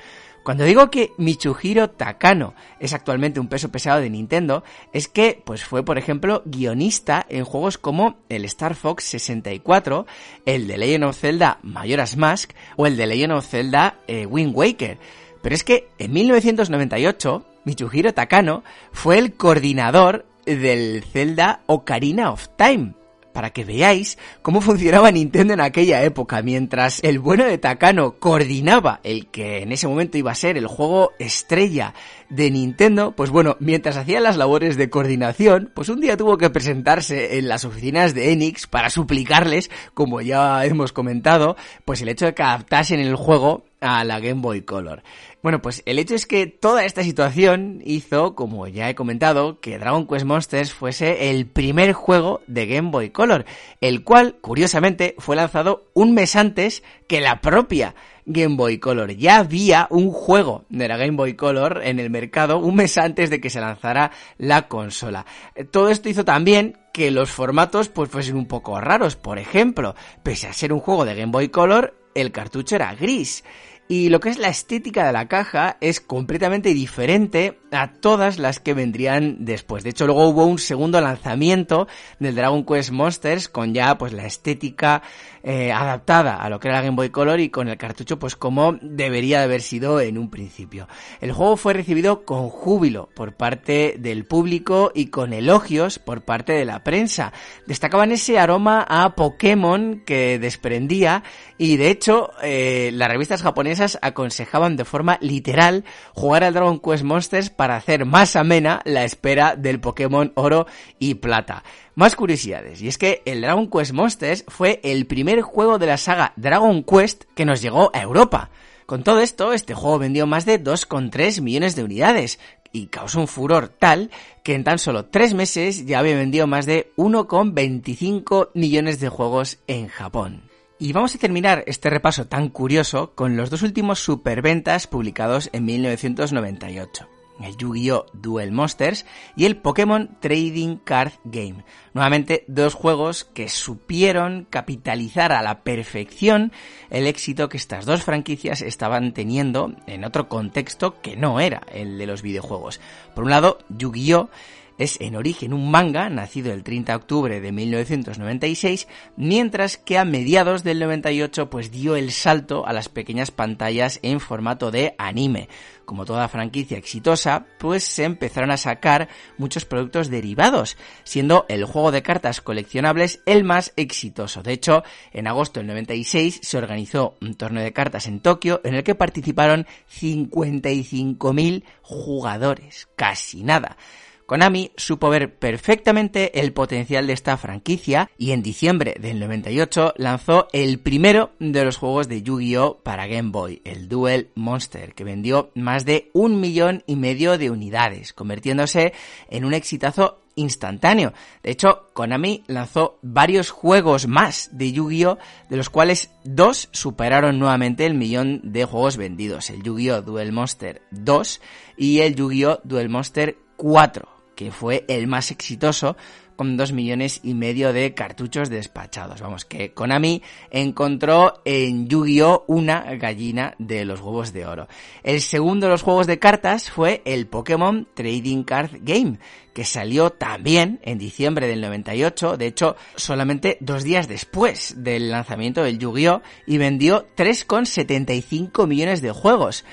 Cuando 0.45 0.63
digo 0.63 0.91
que 0.91 1.11
Michuhiro 1.17 1.89
Takano 1.89 2.53
es 2.79 2.93
actualmente 2.93 3.39
un 3.39 3.47
peso 3.47 3.71
pesado 3.71 3.99
de 3.99 4.11
Nintendo, 4.11 4.63
es 4.93 5.07
que 5.07 5.41
pues 5.43 5.63
fue, 5.63 5.83
por 5.83 5.97
ejemplo, 5.97 6.43
guionista 6.45 7.25
en 7.29 7.43
juegos 7.43 7.79
como 7.79 8.17
el 8.29 8.45
Star 8.45 8.75
Fox 8.75 9.05
64, 9.05 10.05
el 10.45 10.67
de 10.67 10.77
Legend 10.77 11.05
of 11.05 11.17
Zelda 11.17 11.57
Majora's 11.63 12.15
Mask 12.15 12.51
o 12.75 12.85
el 12.85 12.95
de 12.95 13.07
Legend 13.07 13.33
of 13.33 13.47
Zelda 13.47 13.97
eh, 14.07 14.27
Wind 14.27 14.55
Waker. 14.55 14.99
Pero 15.41 15.55
es 15.55 15.63
que 15.63 15.87
en 15.97 16.13
1998, 16.13 17.43
Michuhiro 17.63 18.13
Takano 18.13 18.63
fue 18.91 19.17
el 19.17 19.33
coordinador 19.33 20.27
del 20.45 21.03
Zelda 21.11 21.61
Ocarina 21.65 22.31
of 22.31 22.49
Time, 22.55 22.93
para 23.35 23.49
que 23.49 23.65
veáis 23.65 24.17
cómo 24.41 24.61
funcionaba 24.61 25.11
Nintendo 25.11 25.53
en 25.53 25.59
aquella 25.59 26.01
época, 26.03 26.41
mientras 26.41 27.03
el 27.03 27.19
bueno 27.19 27.43
de 27.43 27.57
Takano 27.57 28.13
coordinaba 28.17 29.01
el 29.03 29.27
que 29.27 29.61
en 29.61 29.73
ese 29.73 29.89
momento 29.89 30.17
iba 30.17 30.31
a 30.31 30.35
ser 30.35 30.57
el 30.57 30.67
juego 30.67 31.11
estrella 31.19 31.93
de 32.29 32.49
Nintendo, 32.49 33.11
pues 33.11 33.31
bueno, 33.31 33.57
mientras 33.59 33.97
hacía 33.97 34.21
las 34.21 34.37
labores 34.37 34.77
de 34.77 34.89
coordinación, 34.89 35.69
pues 35.75 35.89
un 35.89 35.99
día 35.99 36.15
tuvo 36.15 36.37
que 36.37 36.49
presentarse 36.49 37.37
en 37.37 37.49
las 37.49 37.65
oficinas 37.65 38.13
de 38.13 38.31
Enix 38.31 38.67
para 38.67 38.89
suplicarles, 38.89 39.69
como 39.93 40.21
ya 40.21 40.63
hemos 40.63 40.93
comentado, 40.93 41.57
pues 41.83 42.01
el 42.01 42.07
hecho 42.07 42.27
de 42.27 42.33
que 42.33 42.43
adaptasen 42.43 43.01
el 43.01 43.17
juego 43.17 43.65
a 43.81 44.05
la 44.05 44.21
Game 44.21 44.41
Boy 44.41 44.61
Color. 44.61 45.03
Bueno, 45.45 45.61
pues 45.61 45.83
el 45.85 45.99
hecho 45.99 46.15
es 46.15 46.25
que 46.25 46.47
toda 46.47 46.85
esta 46.85 47.03
situación 47.03 47.79
hizo, 47.85 48.33
como 48.33 48.67
ya 48.67 48.89
he 48.89 48.95
comentado, 48.95 49.59
que 49.59 49.77
Dragon 49.77 50.07
Quest 50.07 50.25
Monsters 50.25 50.73
fuese 50.73 51.29
el 51.29 51.45
primer 51.45 51.93
juego 51.93 52.41
de 52.47 52.65
Game 52.65 52.89
Boy 52.89 53.11
Color, 53.11 53.45
el 53.79 54.03
cual, 54.03 54.37
curiosamente, 54.41 55.13
fue 55.19 55.35
lanzado 55.35 55.85
un 55.93 56.15
mes 56.15 56.35
antes 56.35 56.81
que 57.07 57.21
la 57.21 57.41
propia 57.41 57.93
Game 58.25 58.55
Boy 58.55 58.79
Color. 58.79 59.11
Ya 59.17 59.37
había 59.37 59.85
un 59.91 60.09
juego 60.09 60.65
de 60.69 60.87
la 60.87 60.97
Game 60.97 61.15
Boy 61.15 61.35
Color 61.35 61.81
en 61.83 61.99
el 61.99 62.09
mercado 62.09 62.57
un 62.57 62.77
mes 62.77 62.97
antes 62.97 63.29
de 63.29 63.39
que 63.39 63.51
se 63.51 63.61
lanzara 63.61 64.09
la 64.39 64.67
consola. 64.67 65.27
Todo 65.69 65.89
esto 65.89 66.09
hizo 66.09 66.25
también 66.25 66.79
que 66.91 67.11
los 67.11 67.29
formatos 67.29 67.89
pues 67.89 68.09
fuesen 68.09 68.35
un 68.35 68.47
poco 68.47 68.81
raros. 68.81 69.15
Por 69.15 69.37
ejemplo, 69.37 69.93
pese 70.23 70.47
a 70.47 70.53
ser 70.53 70.73
un 70.73 70.79
juego 70.79 71.05
de 71.05 71.13
Game 71.13 71.31
Boy 71.31 71.49
Color, 71.49 71.93
el 72.15 72.31
cartucho 72.31 72.77
era 72.77 72.95
gris. 72.95 73.43
Y 73.87 74.09
lo 74.09 74.19
que 74.19 74.29
es 74.29 74.39
la 74.39 74.47
estética 74.47 75.05
de 75.05 75.13
la 75.13 75.27
caja 75.27 75.77
es 75.79 76.01
completamente 76.01 76.73
diferente 76.73 77.59
a 77.71 77.91
todas 77.91 78.39
las 78.39 78.59
que 78.59 78.73
vendrían 78.73 79.45
después. 79.45 79.83
De 79.83 79.91
hecho, 79.91 80.07
luego 80.07 80.27
hubo 80.27 80.45
un 80.45 80.57
segundo 80.57 80.99
lanzamiento 81.01 81.87
del 82.17 82.33
Dragon 82.33 82.65
Quest 82.65 82.89
Monsters 82.89 83.47
con 83.47 83.75
ya 83.75 83.95
pues 83.97 84.11
la 84.11 84.25
estética 84.25 85.03
eh, 85.43 85.71
adaptada 85.71 86.37
a 86.37 86.49
lo 86.49 86.59
que 86.59 86.69
era 86.69 86.77
la 86.77 86.83
Game 86.83 86.95
Boy 86.95 87.09
Color 87.09 87.39
y 87.39 87.49
con 87.49 87.67
el 87.67 87.77
cartucho 87.77 88.17
pues 88.17 88.35
como 88.35 88.79
debería 88.81 89.39
de 89.39 89.43
haber 89.43 89.61
sido 89.61 89.99
en 89.99 90.17
un 90.17 90.31
principio. 90.31 90.87
El 91.21 91.31
juego 91.31 91.55
fue 91.55 91.73
recibido 91.73 92.25
con 92.25 92.49
júbilo 92.49 93.09
por 93.13 93.35
parte 93.35 93.97
del 93.99 94.25
público 94.25 94.91
y 94.95 95.07
con 95.07 95.33
elogios 95.33 95.99
por 95.99 96.23
parte 96.23 96.53
de 96.53 96.65
la 96.65 96.83
prensa. 96.83 97.33
Destacaban 97.67 98.11
ese 98.11 98.39
aroma 98.39 98.83
a 98.87 99.13
Pokémon 99.13 100.01
que 100.05 100.39
desprendía 100.39 101.23
y 101.59 101.77
de 101.77 101.89
hecho 101.91 102.31
eh, 102.41 102.89
las 102.93 103.09
revistas 103.09 103.43
japonesas 103.43 103.74
aconsejaban 104.01 104.75
de 104.75 104.85
forma 104.85 105.17
literal 105.21 105.83
jugar 106.13 106.43
al 106.43 106.53
Dragon 106.53 106.79
Quest 106.79 107.03
Monsters 107.03 107.49
para 107.49 107.75
hacer 107.75 108.05
más 108.05 108.35
amena 108.35 108.81
la 108.85 109.03
espera 109.03 109.55
del 109.55 109.79
Pokémon 109.79 110.31
Oro 110.35 110.67
y 110.99 111.15
Plata. 111.15 111.63
Más 111.95 112.15
curiosidades, 112.15 112.81
y 112.81 112.87
es 112.87 112.97
que 112.97 113.21
el 113.25 113.41
Dragon 113.41 113.69
Quest 113.69 113.93
Monsters 113.93 114.45
fue 114.47 114.79
el 114.83 115.05
primer 115.07 115.41
juego 115.41 115.77
de 115.79 115.87
la 115.87 115.97
saga 115.97 116.33
Dragon 116.35 116.83
Quest 116.83 117.23
que 117.35 117.45
nos 117.45 117.61
llegó 117.61 117.91
a 117.93 118.01
Europa. 118.01 118.49
Con 118.85 119.03
todo 119.03 119.21
esto, 119.21 119.53
este 119.53 119.73
juego 119.73 119.99
vendió 119.99 120.27
más 120.27 120.45
de 120.45 120.63
2,3 120.63 121.41
millones 121.41 121.75
de 121.75 121.83
unidades 121.83 122.39
y 122.71 122.87
causó 122.87 123.21
un 123.21 123.27
furor 123.27 123.69
tal 123.69 124.11
que 124.43 124.53
en 124.53 124.63
tan 124.63 124.77
solo 124.77 125.05
3 125.05 125.33
meses 125.33 125.85
ya 125.85 125.99
había 125.99 126.15
vendido 126.15 126.45
más 126.45 126.65
de 126.65 126.91
1,25 126.97 128.49
millones 128.53 128.99
de 128.99 129.09
juegos 129.09 129.59
en 129.67 129.87
Japón. 129.87 130.54
Y 130.77 130.91
vamos 130.91 131.15
a 131.15 131.19
terminar 131.19 131.63
este 131.67 131.89
repaso 131.89 132.27
tan 132.27 132.49
curioso 132.49 133.13
con 133.15 133.37
los 133.37 133.49
dos 133.49 133.61
últimos 133.61 133.99
superventas 133.99 134.87
publicados 134.87 135.49
en 135.53 135.65
1998 135.65 137.07
el 137.41 137.57
Yu-Gi-Oh! 137.57 138.05
Duel 138.13 138.51
Monsters 138.51 139.05
y 139.35 139.45
el 139.45 139.57
Pokémon 139.57 140.17
Trading 140.19 140.77
Card 140.77 141.13
Game. 141.23 141.63
Nuevamente 141.93 142.45
dos 142.47 142.73
juegos 142.73 143.25
que 143.25 143.49
supieron 143.49 144.47
capitalizar 144.49 145.31
a 145.31 145.41
la 145.41 145.63
perfección 145.63 146.51
el 146.89 147.07
éxito 147.07 147.49
que 147.49 147.57
estas 147.57 147.85
dos 147.85 148.03
franquicias 148.03 148.61
estaban 148.61 149.13
teniendo 149.13 149.75
en 149.87 150.03
otro 150.03 150.29
contexto 150.29 151.01
que 151.01 151.15
no 151.15 151.39
era 151.39 151.61
el 151.73 151.97
de 151.97 152.07
los 152.07 152.21
videojuegos. 152.21 152.79
Por 153.13 153.25
un 153.25 153.31
lado, 153.31 153.59
Yu-Gi-Oh! 153.69 154.29
Es 154.77 154.99
en 155.01 155.15
origen 155.15 155.53
un 155.53 155.71
manga 155.71 156.09
nacido 156.09 156.53
el 156.53 156.63
30 156.63 156.91
de 156.91 156.95
octubre 156.95 157.41
de 157.41 157.51
1996, 157.51 158.87
mientras 159.15 159.77
que 159.77 159.97
a 159.97 160.05
mediados 160.05 160.63
del 160.63 160.79
98 160.79 161.49
pues 161.49 161.71
dio 161.71 161.95
el 161.95 162.11
salto 162.11 162.65
a 162.67 162.73
las 162.73 162.89
pequeñas 162.89 163.31
pantallas 163.31 163.99
en 164.01 164.19
formato 164.19 164.71
de 164.71 164.95
anime. 164.97 165.49
Como 165.85 166.05
toda 166.05 166.27
franquicia 166.27 166.77
exitosa, 166.77 167.45
pues 167.59 167.83
se 167.83 168.05
empezaron 168.05 168.49
a 168.51 168.57
sacar 168.57 169.07
muchos 169.37 169.65
productos 169.65 170.09
derivados, 170.09 170.77
siendo 171.03 171.45
el 171.47 171.63
juego 171.65 171.91
de 171.91 172.01
cartas 172.01 172.41
coleccionables 172.41 173.21
el 173.25 173.43
más 173.43 173.71
exitoso. 173.75 174.41
De 174.41 174.53
hecho, 174.53 174.83
en 175.13 175.27
agosto 175.27 175.59
del 175.59 175.67
96 175.67 176.39
se 176.41 176.57
organizó 176.57 177.15
un 177.21 177.35
torneo 177.35 177.63
de 177.63 177.73
cartas 177.73 178.07
en 178.07 178.19
Tokio 178.19 178.61
en 178.63 178.73
el 178.73 178.83
que 178.83 178.95
participaron 178.95 179.67
55.000 179.91 181.63
jugadores, 181.83 182.87
casi 182.95 183.43
nada. 183.43 183.77
Konami 184.25 184.71
supo 184.75 185.09
ver 185.11 185.35
perfectamente 185.37 186.39
el 186.39 186.51
potencial 186.51 187.05
de 187.05 187.13
esta 187.13 187.37
franquicia 187.37 188.09
y 188.17 188.31
en 188.31 188.41
diciembre 188.41 188.95
del 188.99 189.19
98 189.19 189.93
lanzó 189.97 190.47
el 190.51 190.79
primero 190.79 191.31
de 191.39 191.63
los 191.63 191.77
juegos 191.77 192.07
de 192.07 192.23
Yu-Gi-Oh 192.23 192.79
para 192.81 193.05
Game 193.05 193.29
Boy, 193.29 193.61
el 193.65 193.87
Duel 193.87 194.31
Monster, 194.33 194.95
que 194.95 195.03
vendió 195.03 195.51
más 195.53 195.85
de 195.85 196.09
un 196.13 196.39
millón 196.39 196.83
y 196.87 196.95
medio 196.95 197.37
de 197.37 197.51
unidades, 197.51 198.13
convirtiéndose 198.13 198.93
en 199.29 199.45
un 199.45 199.53
exitazo 199.53 200.21
instantáneo. 200.33 201.13
De 201.43 201.51
hecho, 201.51 201.91
Konami 201.93 202.43
lanzó 202.47 202.97
varios 203.03 203.51
juegos 203.51 204.07
más 204.07 204.49
de 204.51 204.71
Yu-Gi-Oh, 204.71 205.19
de 205.51 205.57
los 205.57 205.69
cuales 205.69 206.09
dos 206.23 206.69
superaron 206.71 207.37
nuevamente 207.37 207.85
el 207.85 207.93
millón 207.93 208.41
de 208.43 208.65
juegos 208.65 208.97
vendidos, 208.97 209.51
el 209.51 209.61
Yu-Gi-Oh 209.61 210.01
Duel 210.01 210.31
Monster 210.31 210.81
2 210.89 211.41
y 211.77 211.99
el 211.99 212.15
Yu-Gi-Oh 212.15 212.61
Duel 212.63 212.89
Monster 212.89 213.37
4 213.55 214.14
que 214.35 214.51
fue 214.51 214.85
el 214.87 215.07
más 215.07 215.31
exitoso 215.31 215.95
con 216.35 216.57
dos 216.57 216.71
millones 216.71 217.21
y 217.23 217.33
medio 217.33 217.73
de 217.73 217.93
cartuchos 217.93 218.49
despachados. 218.49 219.21
Vamos, 219.21 219.45
que 219.45 219.71
Konami 219.71 220.21
encontró 220.51 221.41
en 221.45 221.87
Yu-Gi-Oh 221.87 222.45
una 222.47 222.81
gallina 222.95 223.55
de 223.57 223.85
los 223.85 224.01
huevos 224.01 224.33
de 224.33 224.45
oro. 224.45 224.67
El 225.03 225.21
segundo 225.21 225.67
de 225.67 225.71
los 225.71 225.81
juegos 225.81 226.07
de 226.07 226.19
cartas 226.19 226.69
fue 226.69 227.01
el 227.05 227.27
Pokémon 227.27 227.87
Trading 227.93 228.43
Card 228.43 228.71
Game, 228.81 229.19
que 229.53 229.63
salió 229.63 230.09
también 230.09 230.79
en 230.83 230.97
diciembre 230.97 231.47
del 231.47 231.61
98, 231.61 232.37
de 232.37 232.47
hecho 232.47 232.75
solamente 232.95 233.57
dos 233.61 233.83
días 233.83 234.07
después 234.07 234.83
del 234.83 235.11
lanzamiento 235.11 235.63
del 235.63 235.79
Yu-Gi-Oh 235.79 236.21
y 236.45 236.57
vendió 236.57 237.07
3,75 237.15 238.67
millones 238.67 239.01
de 239.01 239.11
juegos. 239.11 239.63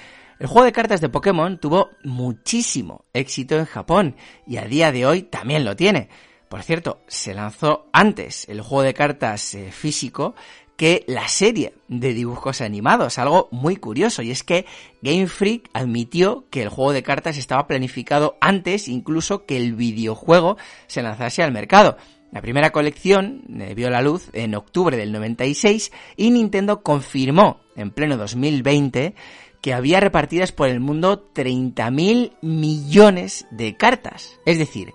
El 0.42 0.48
juego 0.48 0.64
de 0.64 0.72
cartas 0.72 1.00
de 1.00 1.08
Pokémon 1.08 1.56
tuvo 1.56 1.90
muchísimo 2.02 3.04
éxito 3.12 3.56
en 3.56 3.64
Japón 3.64 4.16
y 4.44 4.56
a 4.56 4.64
día 4.64 4.90
de 4.90 5.06
hoy 5.06 5.22
también 5.22 5.64
lo 5.64 5.76
tiene. 5.76 6.08
Por 6.48 6.64
cierto, 6.64 7.00
se 7.06 7.32
lanzó 7.32 7.86
antes 7.92 8.48
el 8.48 8.60
juego 8.60 8.82
de 8.82 8.92
cartas 8.92 9.54
eh, 9.54 9.70
físico 9.70 10.34
que 10.76 11.04
la 11.06 11.28
serie 11.28 11.74
de 11.86 12.12
dibujos 12.12 12.60
animados, 12.60 13.18
algo 13.18 13.50
muy 13.52 13.76
curioso, 13.76 14.20
y 14.22 14.32
es 14.32 14.42
que 14.42 14.66
Game 15.00 15.28
Freak 15.28 15.70
admitió 15.74 16.46
que 16.50 16.62
el 16.62 16.70
juego 16.70 16.92
de 16.92 17.04
cartas 17.04 17.38
estaba 17.38 17.68
planificado 17.68 18.36
antes 18.40 18.88
incluso 18.88 19.46
que 19.46 19.56
el 19.56 19.76
videojuego 19.76 20.56
se 20.88 21.02
lanzase 21.02 21.44
al 21.44 21.52
mercado. 21.52 21.98
La 22.32 22.40
primera 22.40 22.70
colección 22.70 23.44
eh, 23.60 23.74
vio 23.76 23.90
la 23.90 24.02
luz 24.02 24.28
en 24.32 24.56
octubre 24.56 24.96
del 24.96 25.12
96 25.12 25.92
y 26.16 26.30
Nintendo 26.30 26.82
confirmó 26.82 27.60
en 27.76 27.92
pleno 27.92 28.16
2020 28.16 29.14
que 29.62 29.72
había 29.72 30.00
repartidas 30.00 30.52
por 30.52 30.68
el 30.68 30.80
mundo 30.80 31.32
30.000 31.32 32.32
millones 32.42 33.46
de 33.50 33.76
cartas. 33.76 34.38
Es 34.44 34.58
decir, 34.58 34.92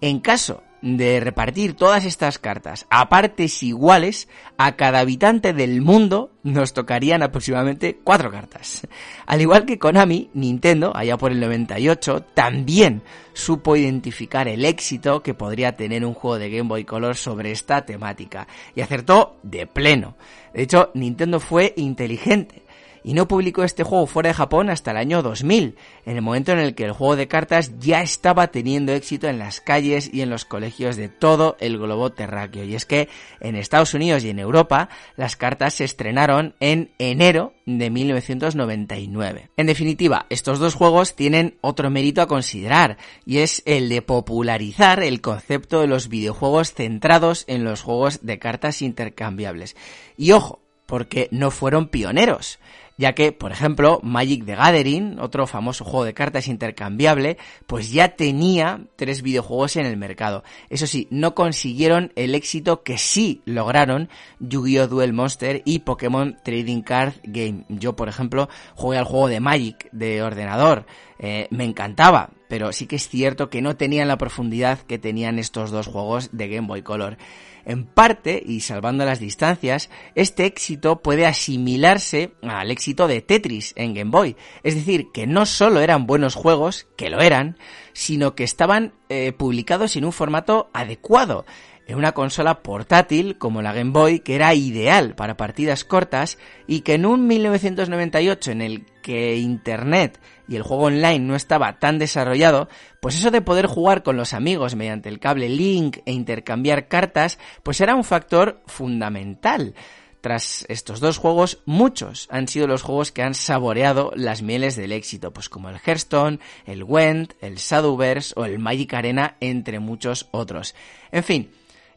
en 0.00 0.20
caso 0.20 0.62
de 0.82 1.20
repartir 1.20 1.74
todas 1.74 2.04
estas 2.04 2.38
cartas 2.38 2.86
a 2.90 3.08
partes 3.08 3.62
iguales, 3.62 4.28
a 4.56 4.76
cada 4.76 5.00
habitante 5.00 5.52
del 5.52 5.82
mundo 5.82 6.32
nos 6.42 6.72
tocarían 6.72 7.22
aproximadamente 7.22 7.98
cuatro 8.02 8.30
cartas. 8.30 8.86
Al 9.26 9.40
igual 9.40 9.64
que 9.66 9.78
Konami, 9.78 10.30
Nintendo, 10.34 10.92
allá 10.94 11.16
por 11.16 11.32
el 11.32 11.40
98, 11.40 12.24
también 12.34 13.02
supo 13.32 13.76
identificar 13.76 14.48
el 14.48 14.64
éxito 14.64 15.22
que 15.22 15.34
podría 15.34 15.76
tener 15.76 16.04
un 16.04 16.14
juego 16.14 16.38
de 16.38 16.50
Game 16.50 16.68
Boy 16.68 16.84
Color 16.84 17.16
sobre 17.16 17.52
esta 17.52 17.84
temática 17.84 18.48
y 18.74 18.80
acertó 18.80 19.36
de 19.44 19.66
pleno. 19.66 20.16
De 20.54 20.62
hecho, 20.62 20.90
Nintendo 20.94 21.38
fue 21.38 21.72
inteligente 21.76 22.62
y 23.02 23.14
no 23.14 23.28
publicó 23.28 23.64
este 23.64 23.84
juego 23.84 24.06
fuera 24.06 24.28
de 24.28 24.34
Japón 24.34 24.70
hasta 24.70 24.90
el 24.90 24.96
año 24.96 25.22
2000, 25.22 25.76
en 26.06 26.16
el 26.16 26.22
momento 26.22 26.52
en 26.52 26.58
el 26.58 26.74
que 26.74 26.84
el 26.84 26.92
juego 26.92 27.16
de 27.16 27.28
cartas 27.28 27.78
ya 27.78 28.02
estaba 28.02 28.48
teniendo 28.48 28.92
éxito 28.92 29.28
en 29.28 29.38
las 29.38 29.60
calles 29.60 30.10
y 30.12 30.22
en 30.22 30.30
los 30.30 30.44
colegios 30.44 30.96
de 30.96 31.08
todo 31.08 31.56
el 31.60 31.78
globo 31.78 32.10
terráqueo. 32.10 32.64
Y 32.64 32.74
es 32.74 32.86
que 32.86 33.08
en 33.40 33.56
Estados 33.56 33.94
Unidos 33.94 34.24
y 34.24 34.30
en 34.30 34.38
Europa 34.38 34.88
las 35.16 35.36
cartas 35.36 35.74
se 35.74 35.84
estrenaron 35.84 36.54
en 36.60 36.90
enero 36.98 37.52
de 37.66 37.90
1999. 37.90 39.50
En 39.56 39.66
definitiva, 39.66 40.26
estos 40.30 40.58
dos 40.58 40.74
juegos 40.74 41.14
tienen 41.14 41.56
otro 41.60 41.90
mérito 41.90 42.22
a 42.22 42.28
considerar 42.28 42.96
y 43.26 43.38
es 43.38 43.62
el 43.66 43.88
de 43.88 44.02
popularizar 44.02 45.02
el 45.02 45.20
concepto 45.20 45.80
de 45.80 45.86
los 45.86 46.08
videojuegos 46.08 46.72
centrados 46.72 47.44
en 47.46 47.64
los 47.64 47.82
juegos 47.82 48.20
de 48.24 48.38
cartas 48.38 48.82
intercambiables. 48.82 49.76
Y 50.16 50.32
ojo, 50.32 50.60
porque 50.86 51.28
no 51.30 51.50
fueron 51.50 51.88
pioneros. 51.88 52.58
Ya 52.98 53.14
que, 53.14 53.32
por 53.32 53.52
ejemplo, 53.52 54.00
Magic 54.02 54.44
the 54.44 54.56
Gathering, 54.56 55.18
otro 55.20 55.46
famoso 55.46 55.84
juego 55.84 56.04
de 56.04 56.14
cartas 56.14 56.48
intercambiable, 56.48 57.38
pues 57.66 57.90
ya 57.92 58.08
tenía 58.16 58.80
tres 58.96 59.22
videojuegos 59.22 59.76
en 59.76 59.86
el 59.86 59.96
mercado. 59.96 60.42
Eso 60.68 60.86
sí, 60.86 61.06
no 61.10 61.34
consiguieron 61.34 62.12
el 62.16 62.34
éxito 62.34 62.82
que 62.82 62.98
sí 62.98 63.40
lograron 63.44 64.10
Yu-Gi-Oh! 64.40 64.88
Duel 64.88 65.12
Monster 65.12 65.62
y 65.64 65.80
Pokémon 65.80 66.36
Trading 66.44 66.82
Card 66.82 67.14
Game. 67.22 67.64
Yo, 67.68 67.94
por 67.94 68.08
ejemplo, 68.08 68.48
jugué 68.74 68.98
al 68.98 69.04
juego 69.04 69.28
de 69.28 69.40
Magic 69.40 69.88
de 69.92 70.22
ordenador. 70.22 70.84
Eh, 71.20 71.46
me 71.50 71.64
encantaba, 71.64 72.30
pero 72.48 72.72
sí 72.72 72.86
que 72.86 72.96
es 72.96 73.08
cierto 73.08 73.50
que 73.50 73.62
no 73.62 73.76
tenían 73.76 74.08
la 74.08 74.18
profundidad 74.18 74.80
que 74.80 74.98
tenían 74.98 75.38
estos 75.38 75.70
dos 75.70 75.86
juegos 75.86 76.30
de 76.32 76.48
Game 76.48 76.66
Boy 76.66 76.82
Color. 76.82 77.18
En 77.64 77.84
parte, 77.84 78.42
y 78.44 78.60
salvando 78.60 79.04
las 79.04 79.20
distancias, 79.20 79.90
este 80.14 80.46
éxito 80.46 81.02
puede 81.02 81.26
asimilarse 81.26 82.32
al 82.42 82.70
éxito 82.70 83.06
de 83.06 83.20
Tetris 83.20 83.74
en 83.76 83.92
Game 83.92 84.10
Boy. 84.10 84.36
Es 84.62 84.74
decir, 84.74 85.08
que 85.12 85.26
no 85.26 85.44
solo 85.44 85.80
eran 85.80 86.06
buenos 86.06 86.34
juegos, 86.34 86.86
que 86.96 87.10
lo 87.10 87.20
eran, 87.20 87.58
sino 87.92 88.34
que 88.34 88.44
estaban 88.44 88.94
eh, 89.10 89.32
publicados 89.32 89.96
en 89.96 90.06
un 90.06 90.12
formato 90.12 90.70
adecuado 90.72 91.44
en 91.88 91.96
una 91.96 92.12
consola 92.12 92.62
portátil 92.62 93.38
como 93.38 93.62
la 93.62 93.72
Game 93.72 93.90
Boy 93.90 94.20
que 94.20 94.36
era 94.36 94.54
ideal 94.54 95.14
para 95.14 95.36
partidas 95.36 95.84
cortas 95.84 96.38
y 96.66 96.82
que 96.82 96.94
en 96.94 97.06
un 97.06 97.26
1998 97.26 98.52
en 98.52 98.62
el 98.62 98.86
que 99.02 99.38
Internet 99.38 100.20
y 100.46 100.56
el 100.56 100.62
juego 100.62 100.84
online 100.84 101.20
no 101.20 101.34
estaba 101.34 101.78
tan 101.78 101.98
desarrollado, 101.98 102.68
pues 103.00 103.16
eso 103.16 103.30
de 103.30 103.40
poder 103.40 103.66
jugar 103.66 104.02
con 104.02 104.18
los 104.18 104.34
amigos 104.34 104.74
mediante 104.74 105.08
el 105.08 105.18
cable 105.18 105.48
Link 105.48 105.98
e 106.04 106.12
intercambiar 106.12 106.88
cartas, 106.88 107.38
pues 107.62 107.80
era 107.80 107.94
un 107.94 108.04
factor 108.04 108.60
fundamental. 108.66 109.74
Tras 110.20 110.66
estos 110.68 111.00
dos 111.00 111.16
juegos, 111.16 111.62
muchos 111.64 112.26
han 112.30 112.48
sido 112.48 112.66
los 112.66 112.82
juegos 112.82 113.12
que 113.12 113.22
han 113.22 113.34
saboreado 113.34 114.10
las 114.16 114.42
mieles 114.42 114.74
del 114.74 114.92
éxito, 114.92 115.32
pues 115.32 115.48
como 115.48 115.70
el 115.70 115.78
Hearthstone, 115.78 116.40
el 116.66 116.82
Went, 116.82 117.34
el 117.40 117.56
Shadowverse 117.56 118.34
o 118.36 118.44
el 118.44 118.58
Magic 118.58 118.92
Arena, 118.94 119.36
entre 119.40 119.78
muchos 119.78 120.28
otros. 120.32 120.74
En 121.12 121.22
fin, 121.22 121.50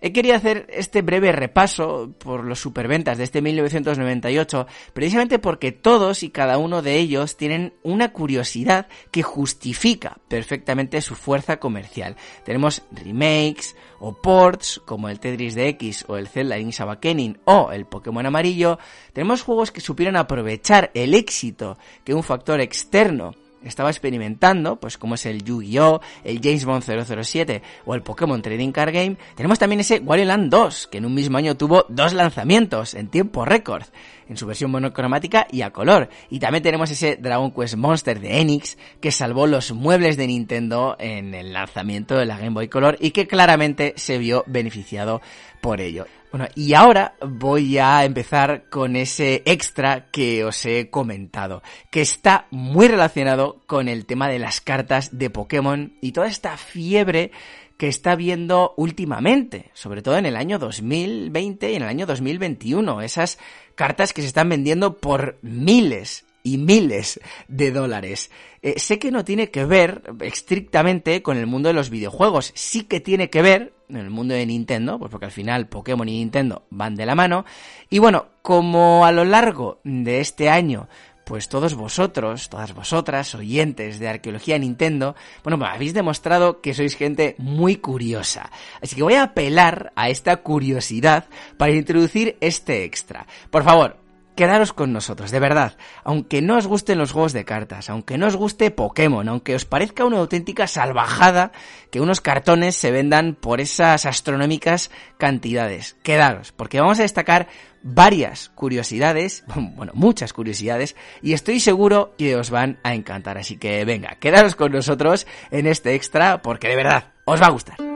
He 0.03 0.11
querido 0.13 0.35
hacer 0.35 0.65
este 0.71 1.03
breve 1.03 1.31
repaso 1.31 2.11
por 2.17 2.43
los 2.43 2.59
superventas 2.59 3.19
de 3.19 3.23
este 3.23 3.39
1998, 3.41 4.65
precisamente 4.93 5.37
porque 5.37 5.71
todos 5.71 6.23
y 6.23 6.31
cada 6.31 6.57
uno 6.57 6.81
de 6.81 6.97
ellos 6.97 7.37
tienen 7.37 7.75
una 7.83 8.11
curiosidad 8.11 8.87
que 9.11 9.21
justifica 9.21 10.17
perfectamente 10.27 11.01
su 11.01 11.13
fuerza 11.13 11.57
comercial. 11.57 12.15
Tenemos 12.43 12.81
remakes 12.91 13.75
o 13.99 14.19
ports 14.19 14.81
como 14.85 15.07
el 15.07 15.19
Tetris 15.19 15.53
DX 15.53 16.05
o 16.07 16.17
el 16.17 16.27
Zelda 16.27 16.57
Link's 16.57 16.81
Awakening 16.81 17.37
o 17.45 17.71
el 17.71 17.85
Pokémon 17.85 18.25
amarillo. 18.25 18.79
Tenemos 19.13 19.43
juegos 19.43 19.71
que 19.71 19.81
supieron 19.81 20.15
aprovechar 20.15 20.89
el 20.95 21.13
éxito 21.13 21.77
que 22.03 22.15
un 22.15 22.23
factor 22.23 22.59
externo 22.59 23.35
estaba 23.63 23.89
experimentando, 23.89 24.77
pues 24.77 24.97
como 24.97 25.15
es 25.15 25.25
el 25.25 25.43
Yu-Gi-Oh!, 25.43 26.01
el 26.23 26.39
James 26.41 26.65
Bond 26.65 26.83
007 26.83 27.61
o 27.85 27.95
el 27.95 28.01
Pokémon 28.01 28.41
Trading 28.41 28.71
Card 28.71 28.93
Game, 28.93 29.17
tenemos 29.35 29.59
también 29.59 29.81
ese 29.81 29.99
Wario 29.99 30.25
Land 30.25 30.49
2, 30.49 30.87
que 30.87 30.97
en 30.97 31.05
un 31.05 31.13
mismo 31.13 31.37
año 31.37 31.55
tuvo 31.55 31.85
dos 31.89 32.13
lanzamientos 32.13 32.93
en 32.93 33.07
tiempo 33.07 33.45
récord, 33.45 33.83
en 34.27 34.37
su 34.37 34.45
versión 34.45 34.71
monocromática 34.71 35.47
y 35.51 35.61
a 35.61 35.71
color. 35.71 36.09
Y 36.29 36.39
también 36.39 36.63
tenemos 36.63 36.89
ese 36.89 37.17
Dragon 37.17 37.51
Quest 37.51 37.75
Monster 37.75 38.19
de 38.19 38.39
Enix, 38.39 38.77
que 38.99 39.11
salvó 39.11 39.47
los 39.47 39.71
muebles 39.73 40.17
de 40.17 40.27
Nintendo 40.27 40.95
en 40.99 41.33
el 41.33 41.53
lanzamiento 41.53 42.15
de 42.15 42.25
la 42.25 42.37
Game 42.37 42.51
Boy 42.51 42.67
Color 42.67 42.97
y 42.99 43.11
que 43.11 43.27
claramente 43.27 43.93
se 43.97 44.17
vio 44.17 44.43
beneficiado 44.47 45.21
por 45.59 45.81
ello. 45.81 46.05
Bueno, 46.31 46.47
y 46.55 46.73
ahora 46.75 47.15
voy 47.19 47.77
a 47.77 48.05
empezar 48.05 48.69
con 48.69 48.95
ese 48.95 49.43
extra 49.45 50.07
que 50.11 50.45
os 50.45 50.65
he 50.65 50.89
comentado, 50.89 51.61
que 51.89 51.99
está 51.99 52.47
muy 52.51 52.87
relacionado 52.87 53.59
con 53.67 53.89
el 53.89 54.05
tema 54.05 54.29
de 54.29 54.39
las 54.39 54.61
cartas 54.61 55.17
de 55.17 55.29
Pokémon 55.29 55.93
y 55.99 56.13
toda 56.13 56.27
esta 56.27 56.55
fiebre 56.55 57.31
que 57.77 57.89
está 57.89 58.15
viendo 58.15 58.73
últimamente, 58.77 59.71
sobre 59.73 60.01
todo 60.01 60.17
en 60.17 60.25
el 60.25 60.37
año 60.37 60.57
2020 60.57 61.69
y 61.69 61.75
en 61.75 61.81
el 61.81 61.89
año 61.89 62.05
2021, 62.05 63.01
esas 63.01 63.37
cartas 63.75 64.13
que 64.13 64.21
se 64.21 64.29
están 64.29 64.47
vendiendo 64.47 64.97
por 64.99 65.37
miles 65.41 66.23
y 66.43 66.57
miles 66.57 67.19
de 67.49 67.71
dólares. 67.71 68.31
Eh, 68.61 68.79
sé 68.79 68.99
que 68.99 69.11
no 69.11 69.25
tiene 69.25 69.49
que 69.49 69.65
ver 69.65 70.03
estrictamente 70.21 71.21
con 71.21 71.37
el 71.37 71.47
mundo 71.47 71.67
de 71.67 71.73
los 71.73 71.89
videojuegos, 71.89 72.53
sí 72.55 72.83
que 72.83 73.01
tiene 73.01 73.29
que 73.29 73.41
ver 73.41 73.73
en 73.91 74.05
el 74.05 74.09
mundo 74.09 74.33
de 74.33 74.45
Nintendo, 74.45 74.97
pues 74.97 75.11
porque 75.11 75.25
al 75.25 75.31
final 75.31 75.67
Pokémon 75.67 76.07
y 76.07 76.17
Nintendo 76.17 76.63
van 76.69 76.95
de 76.95 77.05
la 77.05 77.15
mano. 77.15 77.45
Y 77.89 77.99
bueno, 77.99 78.27
como 78.41 79.05
a 79.05 79.11
lo 79.11 79.25
largo 79.25 79.79
de 79.83 80.19
este 80.19 80.49
año 80.49 80.87
pues 81.31 81.47
todos 81.47 81.75
vosotros, 81.75 82.49
todas 82.49 82.73
vosotras, 82.73 83.35
oyentes 83.35 83.99
de 83.99 84.09
Arqueología 84.09 84.57
Nintendo, 84.57 85.15
bueno, 85.45 85.55
me 85.55 85.65
habéis 85.65 85.93
demostrado 85.93 86.59
que 86.59 86.73
sois 86.73 86.97
gente 86.97 87.35
muy 87.37 87.77
curiosa. 87.77 88.51
Así 88.81 88.97
que 88.97 89.03
voy 89.03 89.13
a 89.13 89.23
apelar 89.23 89.93
a 89.95 90.09
esta 90.09 90.35
curiosidad 90.37 91.25
para 91.55 91.71
introducir 91.71 92.35
este 92.41 92.83
extra. 92.83 93.27
Por 93.49 93.63
favor, 93.63 93.95
quedaros 94.35 94.73
con 94.73 94.93
nosotros, 94.93 95.31
de 95.31 95.39
verdad. 95.39 95.77
Aunque 96.03 96.41
no 96.41 96.57
os 96.57 96.67
gusten 96.67 96.97
los 96.97 97.11
juegos 97.11 97.33
de 97.33 97.45
cartas, 97.45 97.89
aunque 97.89 98.17
no 98.17 98.27
os 98.27 98.35
guste 98.35 98.71
Pokémon, 98.71 99.27
aunque 99.27 99.55
os 99.55 99.65
parezca 99.65 100.05
una 100.05 100.17
auténtica 100.17 100.67
salvajada 100.67 101.51
que 101.91 102.01
unos 102.01 102.21
cartones 102.21 102.75
se 102.75 102.91
vendan 102.91 103.35
por 103.35 103.61
esas 103.61 104.05
astronómicas 104.05 104.91
cantidades, 105.17 105.97
quedaros, 106.03 106.51
porque 106.51 106.79
vamos 106.79 106.99
a 106.99 107.03
destacar 107.03 107.47
varias 107.83 108.49
curiosidades, 108.49 109.43
bueno, 109.75 109.91
muchas 109.95 110.33
curiosidades, 110.33 110.95
y 111.21 111.33
estoy 111.33 111.59
seguro 111.59 112.13
que 112.17 112.35
os 112.35 112.49
van 112.49 112.79
a 112.83 112.93
encantar. 112.93 113.37
Así 113.37 113.57
que 113.57 113.83
venga, 113.85 114.15
quedaros 114.19 114.55
con 114.55 114.71
nosotros 114.71 115.27
en 115.51 115.67
este 115.67 115.95
extra, 115.95 116.41
porque 116.41 116.67
de 116.67 116.75
verdad, 116.75 117.11
os 117.25 117.41
va 117.41 117.47
a 117.47 117.51
gustar. 117.51 117.90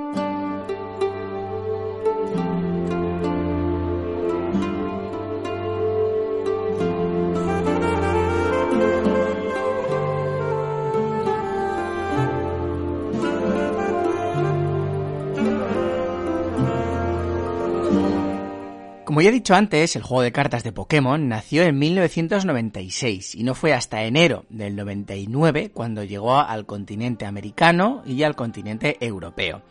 Como 19.15 19.21
ya 19.21 19.29
he 19.29 19.31
dicho 19.31 19.55
antes, 19.55 19.95
el 19.95 20.01
juego 20.01 20.23
de 20.23 20.33
cartas 20.33 20.65
de 20.65 20.73
Pokémon 20.73 21.29
nació 21.29 21.63
en 21.63 21.79
1996 21.79 23.35
y 23.35 23.43
no 23.43 23.55
fue 23.55 23.71
hasta 23.71 24.03
enero 24.03 24.43
del 24.49 24.75
99 24.75 25.71
cuando 25.71 26.03
llegó 26.03 26.37
al 26.37 26.65
continente 26.65 27.25
americano 27.25 28.03
y 28.05 28.23
al 28.23 28.35
continente 28.35 28.97
europeo. 28.99 29.61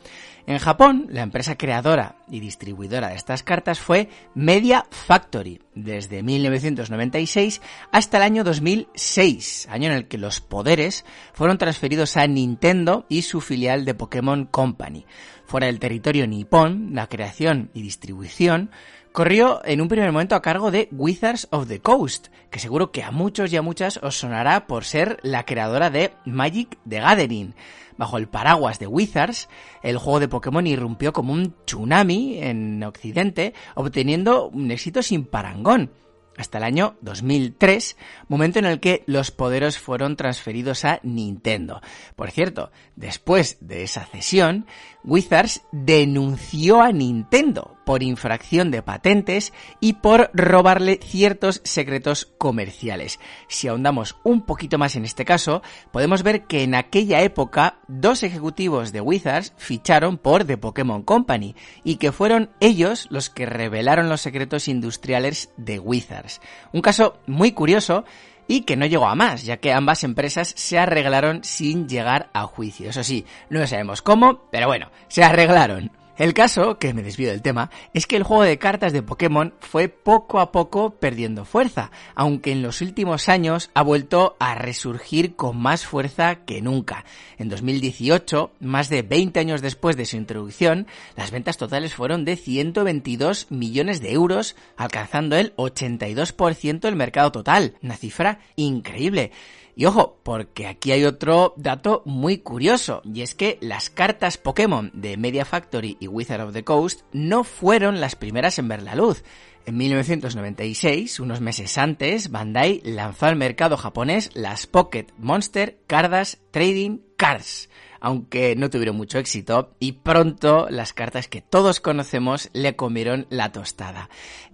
En 0.46 0.59
Japón, 0.59 1.09
la 1.11 1.20
empresa 1.20 1.59
creadora 1.59 2.16
y 2.30 2.40
distribuidora 2.40 3.09
de 3.09 3.16
estas 3.16 3.42
cartas 3.42 3.80
fue 3.80 4.09
Media 4.35 4.87
Factory, 4.90 5.61
desde 5.74 6.22
1996 6.22 7.61
hasta 7.92 8.16
el 8.16 8.22
año 8.22 8.44
2006, 8.44 9.68
año 9.70 9.90
en 9.90 9.96
el 9.96 10.09
que 10.09 10.16
los 10.16 10.40
poderes 10.40 11.04
fueron 11.35 11.59
transferidos 11.59 12.16
a 12.16 12.26
Nintendo 12.26 13.04
y 13.11 13.20
su 13.20 13.42
filial 13.42 13.85
de 13.85 13.92
Pokémon 13.92 14.46
Company. 14.46 15.04
Fuera 15.44 15.66
del 15.66 15.80
territorio 15.80 16.26
nipón, 16.26 16.94
la 16.94 17.09
creación 17.09 17.70
y 17.74 17.83
distribución 17.83 18.70
corrió 19.14 19.64
en 19.64 19.81
un 19.81 19.87
primer 19.87 20.11
momento 20.11 20.35
a 20.35 20.42
cargo 20.42 20.72
de 20.72 20.88
Wizards 20.90 21.46
of 21.53 21.68
the 21.68 21.79
Coast, 21.79 22.27
que 22.50 22.59
seguro 22.59 22.90
que 22.90 23.05
a 23.05 23.12
muchos 23.12 23.53
y 23.53 23.57
a 23.57 23.62
muchas 23.62 24.00
os 24.03 24.18
sonará 24.18 24.66
por 24.66 24.85
ser 24.85 25.20
la 25.22 25.44
creadora 25.44 25.88
de 25.88 26.11
Magic 26.24 26.77
the 26.88 26.98
Gathering. 26.98 27.55
Bajo 27.96 28.18
el 28.18 28.27
paraguas 28.27 28.81
de 28.81 28.88
Wizards, 28.88 29.48
el 29.85 29.98
juego 29.98 30.18
de 30.18 30.27
Pokémon 30.27 30.66
irrumpió 30.66 31.12
como 31.12 31.33
un 31.33 31.55
tsunami 31.64 32.40
en 32.40 32.83
Occidente, 32.83 33.55
obteniendo 33.77 34.48
un 34.48 34.72
éxito 34.72 35.00
sin 35.00 35.27
parangón 35.27 35.92
hasta 36.37 36.59
el 36.59 36.64
año 36.64 36.96
2003, 37.00 37.96
momento 38.27 38.59
en 38.59 38.64
el 38.64 38.81
que 38.81 39.05
los 39.07 39.31
poderes 39.31 39.79
fueron 39.79 40.16
transferidos 40.16 40.85
a 40.85 40.98
Nintendo. 41.05 41.81
Por 42.16 42.33
cierto, 42.33 42.72
después 42.96 43.59
de 43.61 43.85
esa 43.85 44.07
cesión, 44.07 44.66
Wizards 45.05 45.62
denunció 45.70 46.83
a 46.83 46.90
Nintendo 46.90 47.73
por 47.85 48.03
infracción 48.03 48.71
de 48.71 48.83
patentes 48.83 49.52
y 49.81 49.94
por 49.94 50.31
robarle 50.33 51.00
ciertos 51.02 51.61
secretos 51.65 52.27
comerciales. 52.38 53.21
Si 53.48 53.69
ahondamos 53.69 54.17
un 54.25 54.42
poquito 54.42 54.79
más 54.79 54.96
en 54.96 55.04
este 55.04 55.25
caso, 55.25 55.63
podemos 55.92 56.23
ver 56.23 56.44
que 56.44 56.63
en 56.63 56.75
aquella 56.75 57.23
época 57.23 57.79
dos 57.88 58.23
ejecutivos 58.23 58.92
de 58.92 59.00
Wizards 59.00 59.52
ficharon 59.56 60.19
por 60.19 60.44
The 60.44 60.56
Pokémon 60.56 61.02
Company 61.02 61.54
y 61.85 61.96
que 61.96 62.13
fueron 62.13 62.50
ellos 62.61 63.06
los 63.11 63.31
que 63.31 63.46
revelaron 63.46 64.08
los 64.08 64.21
secretos 64.21 64.69
industriales 64.69 65.50
de 65.56 65.79
Wizards. 65.79 66.40
Un 66.73 66.83
caso 66.83 67.19
muy 67.27 67.52
curioso 67.52 68.04
y 68.46 68.63
que 68.63 68.77
no 68.77 68.87
llegó 68.87 69.06
a 69.06 69.15
más, 69.15 69.44
ya 69.44 69.56
que 69.56 69.73
ambas 69.73 70.04
empresas 70.04 70.52
se 70.56 70.79
arreglaron 70.79 71.44
sin 71.44 71.88
llegar 71.88 72.31
a 72.33 72.44
juicio. 72.44 72.90
Eso 72.90 73.02
sí, 73.02 73.25
no 73.48 73.67
sabemos 73.67 74.02
cómo, 74.02 74.42
pero 74.50 74.67
bueno, 74.67 74.90
se 75.08 75.25
arreglaron. 75.25 75.90
El 76.17 76.33
caso, 76.33 76.79
que 76.79 76.94
me 76.94 77.02
desvío 77.02 77.29
del 77.29 77.42
tema, 77.42 77.71
es 77.92 78.06
que 78.06 78.15
el 78.15 78.23
juego 78.23 78.44
de 78.44 78.56
cartas 78.56 78.92
de 78.92 79.02
Pokémon 79.02 79.52
fue 79.58 79.88
poco 79.88 80.38
a 80.38 80.52
poco 80.52 80.90
perdiendo 80.90 81.44
fuerza, 81.44 81.90
aunque 82.15 82.52
en 82.52 82.62
los 82.62 82.81
últimos 82.81 83.29
años 83.29 83.71
ha 83.75 83.83
vuelto 83.83 84.37
a 84.38 84.54
resurgir 84.54 85.35
con 85.35 85.56
más 85.56 85.85
fuerza 85.85 86.37
que 86.44 86.62
nunca. 86.62 87.04
En 87.37 87.48
2018, 87.48 88.52
más 88.60 88.88
de 88.90 89.02
20 89.02 89.40
años 89.40 89.60
después 89.60 89.96
de 89.96 90.06
su 90.06 90.17
introducción, 90.17 90.87
las 91.17 91.33
ventas 91.33 91.56
totales 91.56 91.94
fueron 91.94 92.25
de 92.25 92.37
122 92.37 93.50
millones 93.50 94.00
de 94.00 94.12
euros, 94.12 94.54
alcanzando 94.77 95.37
el 95.37 95.52
82% 95.56 96.79
del 96.79 96.94
mercado 96.94 97.33
total, 97.33 97.75
una 97.83 97.96
cifra 97.96 98.38
increíble. 98.54 99.33
Y 99.77 99.87
ojo, 99.87 100.20
porque 100.22 100.66
aquí 100.66 100.92
hay 100.92 101.04
otro 101.04 101.54
dato 101.56 102.02
muy 102.04 102.38
curioso, 102.38 103.02
y 103.04 103.22
es 103.22 103.35
que 103.35 103.58
las 103.60 103.90
cartas 103.90 104.38
Pokémon 104.38 104.90
de 104.94 105.16
Media 105.16 105.44
Factory 105.44 105.96
y 105.98 106.06
Wizard 106.06 106.42
of 106.42 106.52
the 106.52 106.62
Coast 106.62 107.02
no 107.12 107.42
fueron 107.42 108.00
las 108.00 108.14
primeras 108.14 108.58
en 108.58 108.68
ver 108.68 108.83
la 108.83 108.94
luz. 108.94 109.25
En 109.66 109.77
1996, 109.77 111.18
unos 111.20 111.40
meses 111.40 111.77
antes, 111.79 112.31
Bandai 112.31 112.83
lanzó 112.85 113.27
al 113.27 113.37
mercado 113.37 113.77
japonés 113.77 114.31
las 114.35 114.66
Pocket 114.66 115.06
Monster 115.18 115.81
Cardas 115.87 116.38
Trading 116.52 116.98
Cards 117.16 117.68
aunque 118.05 118.55
no 118.55 118.69
tuvieron 118.69 118.96
mucho 118.96 119.19
éxito, 119.19 119.75
y 119.81 119.92
pronto 119.92 120.67
las 120.69 120.92
cartas 120.92 121.27
que 121.27 121.40
todos 121.40 121.81
conocemos 121.81 122.50
le 122.52 122.77
comieron 122.77 123.27
la 123.31 123.50
tostada. 123.50 124.11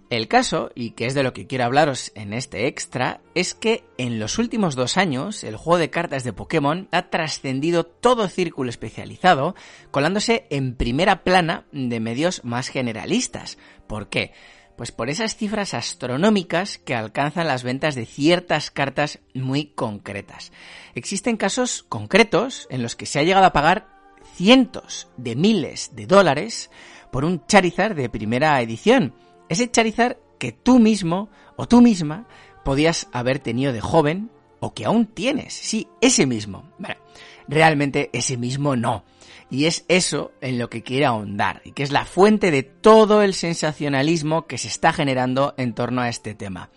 El 0.09 0.29
caso, 0.29 0.71
y 0.77 0.93
que 0.93 1.07
es 1.07 1.15
de 1.15 1.25
lo 1.25 1.33
que 1.33 1.49
quiero 1.49 1.65
hablaros 1.65 2.13
en 2.15 2.33
este 2.33 2.69
extra, 2.69 3.21
es 3.35 3.55
que 3.55 3.83
en 3.99 4.21
los 4.21 4.39
últimos 4.39 4.77
dos 4.77 4.97
años 4.97 5.43
el 5.43 5.57
juego 5.57 5.79
de 5.79 5.91
cartas 5.91 6.23
de 6.23 6.33
Pokémon 6.33 6.87
ha 6.93 7.11
trascendido 7.11 7.83
todo 7.83 8.29
círculo 8.29 8.71
especializado, 8.71 9.57
colándose 9.91 10.47
en 10.51 10.77
primera 10.77 11.25
plana 11.25 11.67
de 11.73 11.99
medios 11.99 12.45
más 12.45 12.69
generalistas. 12.69 13.59
¿Por 13.89 14.09
qué? 14.09 14.33
Pues 14.81 14.93
por 14.93 15.11
esas 15.11 15.37
cifras 15.37 15.75
astronómicas 15.75 16.79
que 16.79 16.95
alcanzan 16.95 17.47
las 17.47 17.65
ventas 17.65 17.95
de 17.95 18.07
ciertas 18.07 18.71
cartas 18.71 19.19
muy 19.35 19.67
concretas. 19.67 20.53
Existen 20.95 21.37
casos 21.37 21.85
concretos 21.87 22.67
en 22.71 22.83
los 22.83 22.97
que 22.97 23.05
se 23.05 23.19
ha 23.19 23.23
llegado 23.23 23.45
a 23.45 23.53
pagar 23.53 23.89
cientos 24.37 25.09
de 25.19 25.37
miles 25.37 25.95
de 25.97 26.07
dólares 26.07 26.71
por 27.13 27.27
un 27.27 27.45
Charizard 27.47 27.95
de 27.95 28.09
primera 28.09 28.59
edición. 28.63 29.15
Ese 29.51 29.71
Charizard 29.71 30.17
que 30.39 30.53
tú 30.53 30.79
mismo 30.79 31.29
o 31.57 31.69
tú 31.69 31.83
misma 31.83 32.27
podías 32.65 33.09
haber 33.13 33.39
tenido 33.39 33.75
de 33.75 33.83
joven 33.83 34.31
o 34.61 34.73
que 34.73 34.87
aún 34.87 35.05
tienes. 35.05 35.53
Sí, 35.53 35.89
ese 36.01 36.25
mismo. 36.25 36.73
Realmente 37.51 38.09
ese 38.13 38.37
mismo 38.37 38.77
no. 38.77 39.05
Y 39.51 39.67
es 39.67 39.85
eso 39.89 40.33
en 40.41 40.59
lo 40.59 40.71
que 40.71 40.83
quiere 40.83 41.07
ahondar, 41.07 41.61
y 41.65 41.73
que 41.73 41.83
es 41.83 41.91
la 41.91 42.05
fuente 42.05 42.51
de 42.51 42.63
todo 42.63 43.23
el 43.23 43.35
sensacionalismo 43.35 44.47
que 44.47 44.59
se 44.59 44.69
está 44.69 44.93
generando 44.93 45.55
en 45.57 45.75
torno 45.75 46.01
a 46.01 46.09
este 46.09 46.35
tema. 46.35 46.71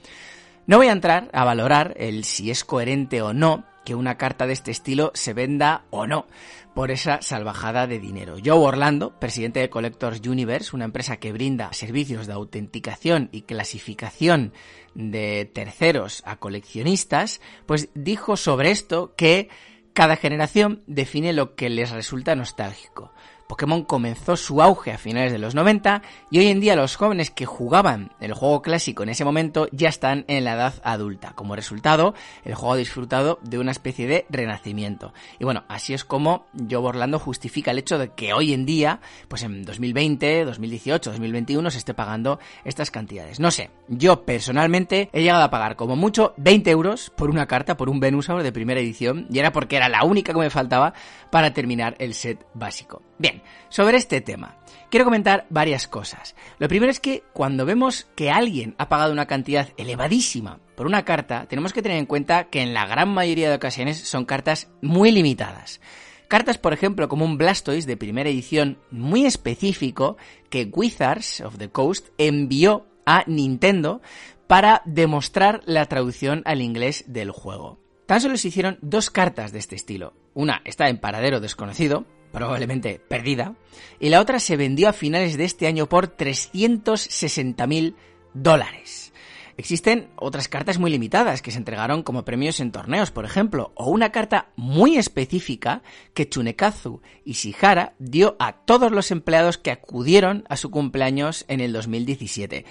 No 0.65 0.77
voy 0.77 0.87
a 0.87 0.93
entrar 0.93 1.29
a 1.33 1.45
valorar 1.45 1.93
el 1.97 2.23
si 2.23 2.49
es 2.49 2.63
coherente 2.63 3.21
o 3.21 3.33
no 3.33 3.65
que 3.85 3.95
una 3.95 4.17
carta 4.17 4.47
de 4.47 4.53
este 4.53 4.71
estilo 4.71 5.11
se 5.13 5.33
venda 5.33 5.83
o 5.89 6.07
no 6.07 6.25
por 6.73 6.89
esa 6.89 7.21
salvajada 7.21 7.85
de 7.85 7.99
dinero. 7.99 8.37
Joe 8.43 8.57
Orlando, 8.57 9.19
presidente 9.19 9.59
de 9.59 9.69
Collectors 9.69 10.25
Universe, 10.25 10.75
una 10.75 10.85
empresa 10.85 11.17
que 11.17 11.31
brinda 11.31 11.71
servicios 11.73 12.25
de 12.25 12.33
autenticación 12.33 13.29
y 13.31 13.43
clasificación 13.43 14.53
de 14.95 15.49
terceros 15.53 16.23
a 16.25 16.37
coleccionistas, 16.37 17.41
pues 17.65 17.89
dijo 17.93 18.37
sobre 18.37 18.71
esto 18.71 19.13
que 19.15 19.49
cada 19.93 20.15
generación 20.15 20.83
define 20.87 21.33
lo 21.33 21.55
que 21.55 21.69
les 21.69 21.91
resulta 21.91 22.35
nostálgico. 22.35 23.13
Pokémon 23.47 23.83
comenzó 23.83 24.35
su 24.35 24.61
auge 24.61 24.91
a 24.91 24.97
finales 24.97 25.31
de 25.31 25.39
los 25.39 25.55
90 25.55 26.01
y 26.31 26.39
hoy 26.39 26.47
en 26.47 26.59
día 26.59 26.75
los 26.75 26.95
jóvenes 26.95 27.31
que 27.31 27.45
jugaban 27.45 28.11
el 28.19 28.33
juego 28.33 28.61
clásico 28.61 29.03
en 29.03 29.09
ese 29.09 29.25
momento 29.25 29.67
ya 29.71 29.89
están 29.89 30.25
en 30.27 30.43
la 30.43 30.53
edad 30.53 30.73
adulta. 30.83 31.33
Como 31.35 31.55
resultado, 31.55 32.13
el 32.43 32.55
juego 32.55 32.73
ha 32.73 32.77
disfrutado 32.77 33.39
de 33.43 33.59
una 33.59 33.71
especie 33.71 34.07
de 34.07 34.25
renacimiento. 34.29 35.13
Y 35.39 35.45
bueno, 35.45 35.63
así 35.67 35.93
es 35.93 36.03
como 36.03 36.45
Joe 36.69 36.77
Orlando 36.77 37.19
justifica 37.19 37.71
el 37.71 37.79
hecho 37.79 37.97
de 37.97 38.09
que 38.09 38.33
hoy 38.33 38.53
en 38.53 38.65
día, 38.65 38.99
pues 39.27 39.43
en 39.43 39.63
2020, 39.63 40.45
2018, 40.45 41.11
2021 41.11 41.71
se 41.71 41.77
esté 41.77 41.93
pagando 41.93 42.39
estas 42.63 42.91
cantidades. 42.91 43.39
No 43.39 43.51
sé, 43.51 43.69
yo 43.87 44.25
personalmente 44.25 45.09
he 45.13 45.21
llegado 45.21 45.43
a 45.43 45.49
pagar 45.49 45.75
como 45.75 45.95
mucho 45.95 46.33
20 46.37 46.69
euros 46.71 47.11
por 47.15 47.29
una 47.29 47.47
carta, 47.47 47.77
por 47.77 47.89
un 47.89 47.99
Venusaur 47.99 48.43
de 48.43 48.51
primera 48.51 48.79
edición 48.79 49.27
y 49.29 49.39
era 49.39 49.51
porque 49.51 49.77
era 49.77 49.89
la 49.89 50.03
única 50.03 50.33
que 50.33 50.39
me 50.39 50.49
faltaba 50.49 50.93
para 51.29 51.53
terminar 51.53 51.95
el 51.99 52.13
set 52.13 52.45
básico. 52.53 53.01
Bien, 53.17 53.41
sobre 53.69 53.97
este 53.97 54.21
tema, 54.21 54.57
quiero 54.89 55.05
comentar 55.05 55.45
varias 55.49 55.87
cosas. 55.87 56.35
Lo 56.59 56.67
primero 56.67 56.91
es 56.91 56.99
que 56.99 57.23
cuando 57.33 57.65
vemos 57.65 58.07
que 58.15 58.31
alguien 58.31 58.75
ha 58.77 58.89
pagado 58.89 59.13
una 59.13 59.27
cantidad 59.27 59.69
elevadísima 59.77 60.59
por 60.75 60.87
una 60.87 61.05
carta, 61.05 61.45
tenemos 61.47 61.73
que 61.73 61.81
tener 61.81 61.97
en 61.97 62.05
cuenta 62.05 62.45
que 62.45 62.61
en 62.61 62.73
la 62.73 62.87
gran 62.87 63.09
mayoría 63.09 63.49
de 63.49 63.55
ocasiones 63.55 63.99
son 63.99 64.25
cartas 64.25 64.71
muy 64.81 65.11
limitadas. 65.11 65.79
Cartas, 66.27 66.57
por 66.57 66.73
ejemplo, 66.73 67.07
como 67.07 67.25
un 67.25 67.37
Blastoise 67.37 67.85
de 67.85 67.97
primera 67.97 68.29
edición 68.29 68.79
muy 68.89 69.25
específico 69.25 70.17
que 70.49 70.69
Wizards 70.71 71.41
of 71.41 71.59
the 71.59 71.69
Coast 71.69 72.07
envió 72.17 72.87
a 73.05 73.23
Nintendo 73.27 74.01
para 74.47 74.81
demostrar 74.85 75.61
la 75.65 75.85
traducción 75.85 76.41
al 76.45 76.61
inglés 76.61 77.05
del 77.07 77.29
juego. 77.29 77.79
Tan 78.07 78.19
solo 78.19 78.37
se 78.37 78.47
hicieron 78.47 78.79
dos 78.81 79.09
cartas 79.09 79.51
de 79.51 79.59
este 79.59 79.75
estilo. 79.75 80.13
Una 80.33 80.61
está 80.65 80.89
en 80.89 80.99
paradero 80.99 81.39
desconocido, 81.39 82.05
probablemente 82.33 82.99
perdida, 83.07 83.55
y 83.99 84.09
la 84.09 84.19
otra 84.19 84.39
se 84.39 84.57
vendió 84.57 84.89
a 84.89 84.93
finales 84.93 85.37
de 85.37 85.45
este 85.45 85.67
año 85.67 85.87
por 85.87 86.17
360.000 86.17 87.95
dólares. 88.33 89.13
Existen 89.55 90.09
otras 90.15 90.47
cartas 90.47 90.79
muy 90.79 90.89
limitadas 90.89 91.43
que 91.43 91.51
se 91.51 91.59
entregaron 91.59 92.01
como 92.01 92.25
premios 92.25 92.59
en 92.59 92.71
torneos, 92.71 93.11
por 93.11 93.23
ejemplo, 93.23 93.71
o 93.75 93.91
una 93.91 94.11
carta 94.11 94.47
muy 94.55 94.97
específica 94.97 95.83
que 96.15 96.27
Chunekazu 96.27 97.01
Ishihara 97.23 97.93
dio 97.99 98.35
a 98.39 98.53
todos 98.53 98.91
los 98.91 99.11
empleados 99.11 99.59
que 99.59 99.69
acudieron 99.69 100.43
a 100.49 100.57
su 100.57 100.71
cumpleaños 100.71 101.45
en 101.47 101.61
el 101.61 101.71
2017. 101.71 102.65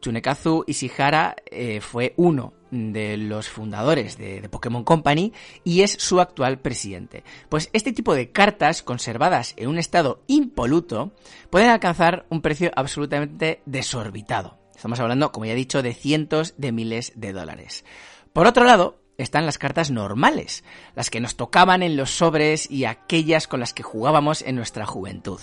Tsunekazu 0.00 0.64
Ishihara 0.66 1.36
eh, 1.50 1.80
fue 1.80 2.12
uno 2.16 2.52
de 2.70 3.16
los 3.16 3.48
fundadores 3.48 4.18
de, 4.18 4.48
Pokémon 4.48 4.84
Company 4.84 5.32
y 5.64 5.82
es 5.82 5.92
su 5.92 6.20
actual 6.20 6.58
presidente. 6.58 7.24
Pues 7.48 7.70
este 7.72 7.92
tipo 7.92 8.14
de 8.14 8.30
cartas 8.30 8.82
conservadas 8.82 9.54
en 9.56 9.68
un 9.68 9.78
estado 9.78 10.22
impoluto 10.26 11.12
pueden 11.50 11.70
alcanzar 11.70 12.26
un 12.30 12.42
precio 12.42 12.70
absolutamente 12.76 13.62
desorbitado. 13.66 14.58
Estamos 14.74 15.00
hablando, 15.00 15.32
como 15.32 15.46
ya 15.46 15.52
he 15.52 15.56
dicho, 15.56 15.82
de 15.82 15.94
cientos 15.94 16.54
de 16.58 16.72
miles 16.72 17.12
de 17.16 17.32
dólares. 17.32 17.84
Por 18.32 18.46
otro 18.46 18.64
lado, 18.64 19.00
están 19.18 19.46
las 19.46 19.58
cartas 19.58 19.90
normales, 19.90 20.64
las 20.94 21.10
que 21.10 21.20
nos 21.20 21.36
tocaban 21.36 21.82
en 21.82 21.96
los 21.96 22.10
sobres 22.10 22.70
y 22.70 22.84
aquellas 22.84 23.48
con 23.48 23.60
las 23.60 23.72
que 23.72 23.82
jugábamos 23.82 24.42
en 24.42 24.56
nuestra 24.56 24.86
juventud. 24.86 25.40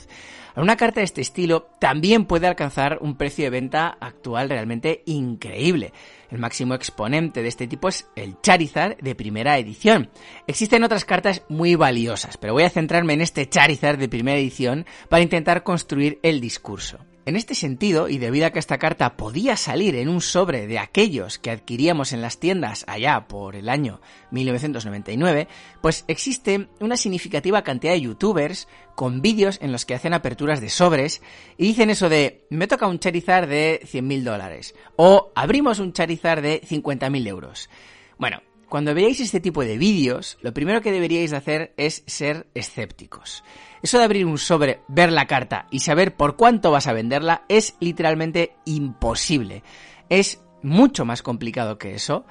Una 0.56 0.78
carta 0.78 1.00
de 1.00 1.06
este 1.06 1.22
estilo 1.22 1.64
también 1.80 2.26
puede 2.26 2.46
alcanzar 2.46 3.00
un 3.02 3.18
precio 3.18 3.46
de 3.46 3.50
venta 3.50 3.98
actual 4.00 4.50
realmente 4.50 5.02
increíble. 5.08 5.94
El 6.34 6.40
máximo 6.40 6.74
exponente 6.74 7.44
de 7.44 7.48
este 7.48 7.68
tipo 7.68 7.90
es 7.90 8.08
el 8.16 8.42
Charizard 8.42 8.98
de 8.98 9.14
primera 9.14 9.60
edición. 9.60 10.10
Existen 10.48 10.84
otras 10.84 11.06
cartas 11.06 11.44
muy 11.48 11.76
valiosas, 11.76 12.38
pero 12.38 12.54
voy 12.54 12.64
a 12.64 12.72
centrarme 12.72 13.14
en 13.14 13.22
este 13.22 13.48
Charizard 13.48 14.00
de 14.00 14.10
primera 14.10 14.40
edición 14.40 14.88
para 15.10 15.22
intentar 15.22 15.62
construir 15.62 16.18
el 16.24 16.42
discurso. 16.42 16.98
En 17.26 17.38
este 17.38 17.56
sentido, 17.56 18.10
y 18.10 18.18
debido 18.18 18.48
a 18.48 18.50
que 18.50 18.60
esta 18.60 18.78
carta 18.78 19.16
podía 19.16 19.56
salir 19.56 19.96
en 19.96 20.10
un 20.10 20.20
sobre 20.20 20.68
de 20.68 20.78
aquellos 20.78 21.40
que 21.40 21.52
adquiríamos 21.52 22.12
en 22.12 22.22
las 22.22 22.38
tiendas 22.38 22.84
allá 22.86 23.30
por 23.30 23.56
el 23.56 23.70
año 23.70 24.02
1999, 24.32 25.48
pues 25.82 26.04
existe 26.10 26.68
una 26.82 26.98
significativa 26.98 27.64
cantidad 27.64 27.94
de 27.94 28.02
youtubers 28.02 28.68
con 28.96 29.22
vídeos 29.22 29.58
en 29.62 29.72
los 29.72 29.86
que 29.86 29.96
hacen 29.96 30.14
aperturas 30.14 30.60
de 30.60 30.70
sobres 30.70 31.22
y 31.58 31.68
dicen 31.68 31.90
eso 31.90 32.10
de 32.10 32.46
me 32.50 32.68
toca 32.68 32.88
un 32.88 33.00
Charizard 33.00 33.48
de 33.48 33.80
100.000 33.86 34.24
dólares 34.24 34.76
o 34.98 35.32
abrimos 35.34 35.80
un 35.80 35.94
Charizard 35.94 36.42
de 36.42 36.62
50.000 36.62 37.28
euros. 37.28 37.70
Bueno, 38.18 38.42
cuando 38.74 38.96
veáis 38.96 39.20
este 39.20 39.40
tipo 39.40 39.64
de 39.64 39.78
vídeos, 39.78 40.40
lo 40.42 40.52
primero 40.52 40.82
que 40.82 40.92
deberíais 40.92 41.32
hacer 41.32 41.76
es 41.78 42.02
ser 42.08 42.48
escépticos. 42.56 43.44
Eso 43.84 44.00
de 44.00 44.04
abrir 44.04 44.26
un 44.26 44.40
sobre, 44.40 44.80
ver 44.88 45.12
la 45.12 45.28
carta 45.28 45.68
y 45.70 45.82
saber 45.82 46.16
por 46.16 46.38
cuánto 46.38 46.72
vas 46.72 46.88
a 46.88 46.94
venderla 46.94 47.46
es 47.50 47.76
literalmente 47.80 48.56
imposible. 48.66 49.62
Es 50.10 50.42
mucho 50.64 51.06
más 51.06 51.22
complicado 51.22 51.78
que 51.78 51.94
eso. 51.94 52.26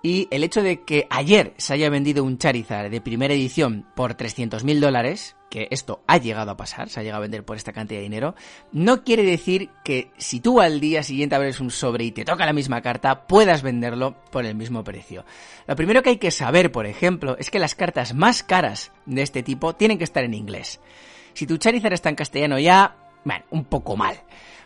Y 0.00 0.28
el 0.30 0.44
hecho 0.44 0.62
de 0.62 0.84
que 0.84 1.08
ayer 1.10 1.54
se 1.56 1.74
haya 1.74 1.90
vendido 1.90 2.22
un 2.22 2.38
Charizard 2.38 2.88
de 2.88 3.00
primera 3.00 3.34
edición 3.34 3.84
por 3.96 4.16
300.000 4.16 4.78
dólares, 4.78 5.34
que 5.50 5.68
esto 5.70 6.02
ha 6.06 6.16
llegado 6.16 6.52
a 6.52 6.56
pasar, 6.56 6.88
se 6.88 7.00
ha 7.00 7.02
llegado 7.02 7.18
a 7.18 7.26
vender 7.26 7.44
por 7.44 7.56
esta 7.56 7.72
cantidad 7.72 7.98
de 7.98 8.04
dinero, 8.04 8.34
no 8.72 9.04
quiere 9.04 9.24
decir 9.24 9.68
que 9.84 10.10
si 10.16 10.40
tú 10.40 10.60
al 10.60 10.80
día 10.80 11.02
siguiente 11.02 11.34
abres 11.34 11.60
un 11.60 11.70
sobre 11.70 12.04
y 12.04 12.12
te 12.12 12.24
toca 12.24 12.46
la 12.46 12.52
misma 12.52 12.80
carta, 12.80 13.26
puedas 13.26 13.62
venderlo 13.62 14.16
por 14.30 14.46
el 14.46 14.54
mismo 14.54 14.84
precio. 14.84 15.24
Lo 15.66 15.76
primero 15.76 16.02
que 16.02 16.10
hay 16.10 16.18
que 16.18 16.30
saber, 16.30 16.72
por 16.72 16.86
ejemplo, 16.86 17.36
es 17.38 17.50
que 17.50 17.58
las 17.58 17.74
cartas 17.74 18.14
más 18.14 18.42
caras 18.42 18.92
de 19.04 19.22
este 19.22 19.42
tipo 19.42 19.74
tienen 19.74 19.98
que 19.98 20.04
estar 20.04 20.24
en 20.24 20.34
inglés. 20.34 20.80
Si 21.34 21.46
tu 21.46 21.58
Charizard 21.58 21.92
está 21.92 22.08
en 22.08 22.16
castellano 22.16 22.58
ya, 22.58 22.96
bueno, 23.24 23.44
un 23.50 23.64
poco 23.64 23.96
mal. 23.96 24.22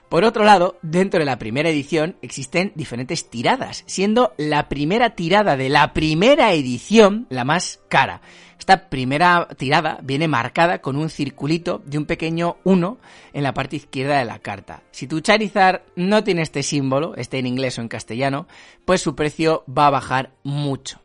Por 0.09 0.25
otro 0.25 0.45
lado, 0.45 0.79
dentro 0.83 1.19
de 1.19 1.27
la 1.27 1.39
primera 1.39 1.71
edición 1.71 2.17
existen 2.23 2.73
diferentes 2.75 3.31
tiradas, 3.31 3.83
siendo 3.87 4.35
la 4.37 4.69
primera 4.69 5.17
tirada 5.17 5.57
de 5.57 5.69
la 5.69 5.93
primera 5.93 6.53
edición 6.53 7.27
la 7.31 7.45
más 7.45 7.81
cara. 7.89 8.21
Esta 8.65 8.89
primera 8.89 9.47
tirada 9.59 9.99
viene 10.03 10.27
marcada 10.27 10.79
con 10.79 10.97
un 10.97 11.11
circulito 11.11 11.83
de 11.85 11.99
un 11.99 12.07
pequeño 12.07 12.57
1 12.65 12.99
en 13.35 13.43
la 13.43 13.53
parte 13.53 13.77
izquierda 13.77 14.19
de 14.19 14.25
la 14.25 14.39
carta. 14.39 14.83
Si 14.91 15.07
tu 15.07 15.21
Charizard 15.21 15.83
no 15.97 16.25
tiene 16.25 16.41
este 16.41 16.63
símbolo, 16.63 17.15
esté 17.15 17.39
en 17.39 17.47
inglés 17.47 17.77
o 17.77 17.83
en 17.83 17.89
castellano, 17.89 18.47
pues 18.87 19.03
su 19.03 19.15
precio 19.15 19.65
va 19.69 19.89
a 19.89 19.91
bajar 19.91 20.31
mucho. 20.45 21.03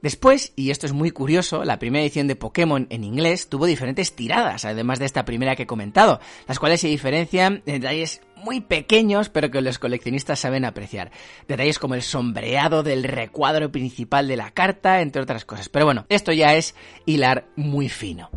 Después, 0.00 0.54
y 0.56 0.70
esto 0.70 0.86
es 0.86 0.94
muy 0.94 1.10
curioso, 1.10 1.64
la 1.64 1.78
primera 1.78 2.02
edición 2.02 2.28
de 2.28 2.36
Pokémon 2.36 2.86
en 2.88 3.04
inglés 3.04 3.50
tuvo 3.50 3.66
diferentes 3.66 4.16
tiradas, 4.16 4.64
además 4.64 4.98
de 4.98 5.04
esta 5.04 5.26
primera 5.26 5.54
que 5.54 5.64
he 5.64 5.66
comentado, 5.66 6.20
las 6.48 6.58
cuales 6.58 6.80
se 6.80 6.88
diferencian 6.88 7.62
en 7.66 7.82
detalles 7.82 8.22
muy 8.36 8.60
pequeños, 8.60 9.28
pero 9.28 9.50
que 9.50 9.60
los 9.60 9.78
coleccionistas 9.78 10.38
saben 10.38 10.64
apreciar. 10.64 11.10
Detalles 11.48 11.78
como 11.78 11.94
el 11.94 12.02
sombreado 12.02 12.82
del 12.82 13.04
recuadro 13.04 13.72
principal 13.72 14.28
de 14.28 14.36
la 14.36 14.50
carta, 14.52 15.00
entre 15.00 15.22
otras 15.22 15.44
cosas. 15.44 15.68
Pero 15.68 15.84
bueno, 15.86 16.06
esto 16.08 16.32
ya 16.32 16.54
es 16.54 16.74
hilar 17.06 17.46
muy 17.56 17.88
fino. 17.88 18.30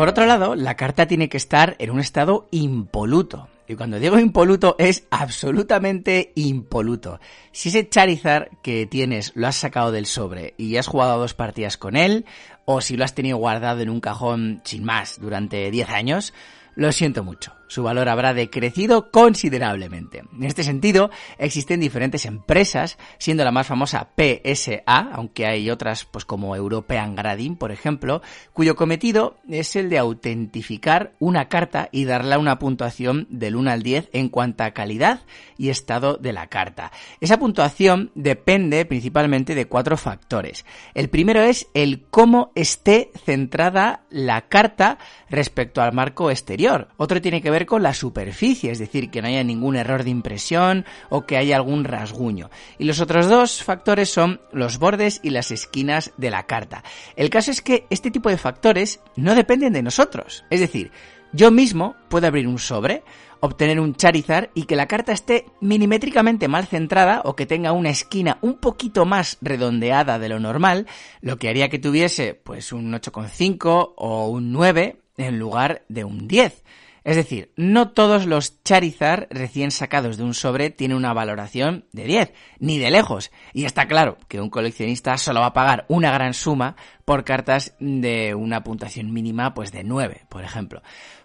Por 0.00 0.08
otro 0.08 0.24
lado, 0.24 0.54
la 0.54 0.78
carta 0.78 1.06
tiene 1.06 1.28
que 1.28 1.36
estar 1.36 1.76
en 1.78 1.90
un 1.90 2.00
estado 2.00 2.48
impoluto. 2.52 3.48
Y 3.68 3.74
cuando 3.74 3.98
digo 3.98 4.18
impoluto 4.18 4.74
es 4.78 5.04
absolutamente 5.10 6.32
impoluto. 6.36 7.20
Si 7.52 7.68
ese 7.68 7.86
Charizard 7.86 8.48
que 8.62 8.86
tienes 8.86 9.32
lo 9.34 9.46
has 9.46 9.56
sacado 9.56 9.92
del 9.92 10.06
sobre 10.06 10.54
y 10.56 10.78
has 10.78 10.86
jugado 10.86 11.18
dos 11.18 11.34
partidas 11.34 11.76
con 11.76 11.96
él, 11.96 12.24
o 12.64 12.80
si 12.80 12.96
lo 12.96 13.04
has 13.04 13.14
tenido 13.14 13.36
guardado 13.36 13.82
en 13.82 13.90
un 13.90 14.00
cajón 14.00 14.62
sin 14.64 14.84
más 14.84 15.20
durante 15.20 15.70
10 15.70 15.90
años, 15.90 16.32
lo 16.76 16.92
siento 16.92 17.22
mucho 17.22 17.59
su 17.70 17.84
valor 17.84 18.08
habrá 18.08 18.34
decrecido 18.34 19.12
considerablemente. 19.12 20.24
En 20.36 20.42
este 20.42 20.64
sentido, 20.64 21.10
existen 21.38 21.78
diferentes 21.78 22.26
empresas, 22.26 22.98
siendo 23.18 23.44
la 23.44 23.52
más 23.52 23.68
famosa 23.68 24.08
PSA, 24.16 24.82
aunque 25.12 25.46
hay 25.46 25.70
otras 25.70 26.04
pues 26.04 26.24
como 26.24 26.56
European 26.56 27.14
Grading, 27.14 27.54
por 27.54 27.70
ejemplo, 27.70 28.22
cuyo 28.52 28.74
cometido 28.74 29.38
es 29.48 29.76
el 29.76 29.88
de 29.88 29.98
autentificar 29.98 31.12
una 31.20 31.48
carta 31.48 31.88
y 31.92 32.06
darle 32.06 32.36
una 32.36 32.58
puntuación 32.58 33.28
del 33.30 33.54
1 33.54 33.70
al 33.70 33.84
10 33.84 34.10
en 34.14 34.30
cuanto 34.30 34.64
a 34.64 34.72
calidad 34.72 35.20
y 35.56 35.68
estado 35.68 36.16
de 36.16 36.32
la 36.32 36.48
carta. 36.48 36.90
Esa 37.20 37.38
puntuación 37.38 38.10
depende 38.16 38.84
principalmente 38.84 39.54
de 39.54 39.66
cuatro 39.66 39.96
factores. 39.96 40.64
El 40.94 41.08
primero 41.08 41.40
es 41.40 41.68
el 41.74 42.02
cómo 42.10 42.50
esté 42.56 43.12
centrada 43.24 44.02
la 44.10 44.48
carta 44.48 44.98
respecto 45.28 45.82
al 45.82 45.92
marco 45.92 46.32
exterior. 46.32 46.88
Otro 46.96 47.20
tiene 47.20 47.40
que 47.40 47.50
ver 47.50 47.59
con 47.66 47.82
la 47.82 47.94
superficie, 47.94 48.70
es 48.70 48.78
decir, 48.78 49.10
que 49.10 49.22
no 49.22 49.28
haya 49.28 49.44
ningún 49.44 49.76
error 49.76 50.04
de 50.04 50.10
impresión 50.10 50.84
o 51.08 51.26
que 51.26 51.36
haya 51.36 51.56
algún 51.56 51.84
rasguño. 51.84 52.50
Y 52.78 52.84
los 52.84 53.00
otros 53.00 53.28
dos 53.28 53.62
factores 53.62 54.10
son 54.10 54.40
los 54.52 54.78
bordes 54.78 55.20
y 55.22 55.30
las 55.30 55.50
esquinas 55.50 56.12
de 56.16 56.30
la 56.30 56.46
carta. 56.46 56.82
El 57.16 57.30
caso 57.30 57.50
es 57.50 57.62
que 57.62 57.86
este 57.90 58.10
tipo 58.10 58.28
de 58.28 58.38
factores 58.38 59.00
no 59.16 59.34
dependen 59.34 59.72
de 59.72 59.82
nosotros. 59.82 60.44
Es 60.50 60.60
decir, 60.60 60.90
yo 61.32 61.50
mismo 61.50 61.94
puedo 62.08 62.26
abrir 62.26 62.48
un 62.48 62.58
sobre, 62.58 63.04
obtener 63.40 63.80
un 63.80 63.94
Charizard 63.94 64.50
y 64.54 64.64
que 64.64 64.76
la 64.76 64.86
carta 64.86 65.12
esté 65.12 65.46
milimétricamente 65.60 66.48
mal 66.48 66.66
centrada 66.66 67.22
o 67.24 67.36
que 67.36 67.46
tenga 67.46 67.72
una 67.72 67.90
esquina 67.90 68.38
un 68.42 68.58
poquito 68.58 69.04
más 69.04 69.38
redondeada 69.40 70.18
de 70.18 70.28
lo 70.28 70.40
normal, 70.40 70.86
lo 71.20 71.38
que 71.38 71.48
haría 71.48 71.68
que 71.68 71.78
tuviese 71.78 72.34
pues 72.34 72.72
un 72.72 72.92
8,5 72.92 73.94
o 73.96 74.28
un 74.28 74.52
9 74.52 75.00
en 75.16 75.38
lugar 75.38 75.82
de 75.88 76.04
un 76.04 76.28
10. 76.28 76.62
Es 77.10 77.16
decir, 77.16 77.50
no 77.56 77.90
todos 77.90 78.24
los 78.24 78.62
Charizard 78.62 79.26
recién 79.30 79.72
sacados 79.72 80.16
de 80.16 80.22
un 80.22 80.32
sobre 80.32 80.70
tienen 80.70 80.96
una 80.96 81.12
valoración 81.12 81.86
de 81.90 82.04
10, 82.04 82.32
ni 82.60 82.78
de 82.78 82.92
lejos. 82.92 83.32
Y 83.52 83.64
está 83.64 83.88
claro 83.88 84.16
que 84.28 84.40
un 84.40 84.48
coleccionista 84.48 85.18
solo 85.18 85.40
va 85.40 85.46
a 85.46 85.52
pagar 85.52 85.86
una 85.88 86.12
gran 86.12 86.34
suma 86.34 86.76
por 87.04 87.24
cartas 87.24 87.74
de 87.80 88.36
una 88.36 88.62
puntuación 88.62 89.12
mínima 89.12 89.54
pues 89.54 89.72
de 89.72 89.82
9, 89.82 90.26
por 90.28 90.44
ejemplo. 90.44 90.82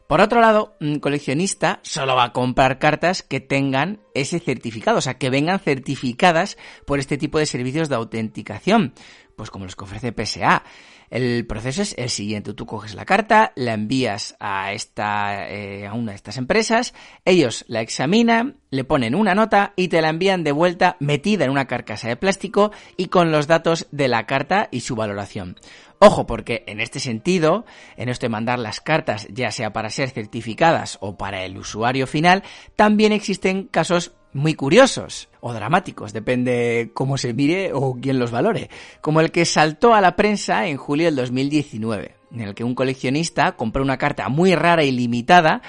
Por 0.08 0.22
otro 0.22 0.42
lado, 0.42 0.76
un 0.82 1.00
coleccionista 1.00 1.82
solo 1.84 2.16
va 2.16 2.24
a 2.24 2.34
comprar 2.34 2.80
cartas 2.80 3.22
que 3.22 3.40
tengan 3.40 4.00
ese 4.16 4.40
certificado, 4.40 4.98
o 4.98 5.02
sea, 5.02 5.20
que 5.20 5.30
vengan 5.30 5.60
certificadas 5.60 6.58
por 6.88 6.98
este 6.98 7.20
tipo 7.20 7.38
de 7.38 7.46
servicios 7.46 7.90
de 7.90 7.96
autenticación, 7.96 8.96
pues 9.36 9.52
como 9.52 9.66
los 9.66 9.76
que 9.76 9.84
ofrece 9.84 10.14
PSA. 10.14 10.64
El 11.10 11.46
proceso 11.46 11.82
es 11.82 11.96
el 11.98 12.10
siguiente. 12.10 12.54
Tú 12.54 12.66
coges 12.66 12.96
la 12.96 13.06
carta, 13.06 13.52
la 13.56 13.74
envías 13.74 14.36
a 14.40 14.74
esta, 14.74 15.50
eh, 15.50 15.88
a 15.88 15.94
una 15.94 16.12
de 16.12 16.16
estas 16.16 16.38
empresas, 16.38 16.94
ellos 17.26 17.66
la 17.68 17.82
examinan, 17.82 18.58
le 18.70 18.84
ponen 18.84 19.16
una 19.16 19.36
nota 19.36 19.74
y 19.76 19.88
te 19.88 20.02
la 20.02 20.10
envían 20.10 20.44
de 20.44 20.52
vuelta 20.52 20.98
metida 21.00 21.46
en 21.46 21.52
una 21.52 21.68
carcasa 21.68 22.08
de 22.08 22.16
plástico 22.16 22.72
y 22.98 23.08
con 23.08 23.32
los 23.32 23.48
datos 23.48 23.88
de 23.92 24.08
la 24.08 24.26
carta 24.26 24.68
y 24.72 24.82
su 24.82 24.96
valoración. 24.96 25.58
Ojo, 26.00 26.26
porque 26.26 26.64
en 26.68 26.82
este 26.82 27.00
sentido, 27.00 27.66
en 27.96 28.10
esto 28.10 28.26
de 28.26 28.30
mandar 28.30 28.60
las 28.60 28.82
cartas, 28.82 29.28
ya 29.32 29.52
sea 29.52 29.72
para 29.72 29.90
ser 29.90 30.10
certificadas 30.10 30.98
o 31.02 31.18
para 31.18 31.44
el 31.46 31.58
usuario 31.58 32.06
final, 32.06 32.44
también 32.76 33.14
existen 33.14 33.64
casos 33.64 34.14
muy 34.36 34.54
curiosos 34.54 35.30
o 35.40 35.54
dramáticos, 35.54 36.12
depende 36.12 36.92
cómo 36.94 37.18
se 37.18 37.34
mire 37.34 37.72
o 37.74 37.98
quién 38.00 38.20
los 38.20 38.32
valore, 38.32 38.70
como 39.00 39.22
el 39.22 39.32
que 39.32 39.46
saltó 39.46 39.94
a 39.94 40.02
la 40.02 40.18
prensa 40.18 40.68
en 40.68 40.76
julio 40.76 41.06
del 41.06 41.16
2019, 41.16 42.16
en 42.34 42.42
el 42.42 42.54
que 42.54 42.66
un 42.66 42.76
coleccionista 42.76 43.54
compró 43.54 43.82
una 43.82 43.98
carta 43.98 44.28
muy 44.28 44.54
rara 44.54 44.84
y 44.84 44.92
limitada 44.92 45.62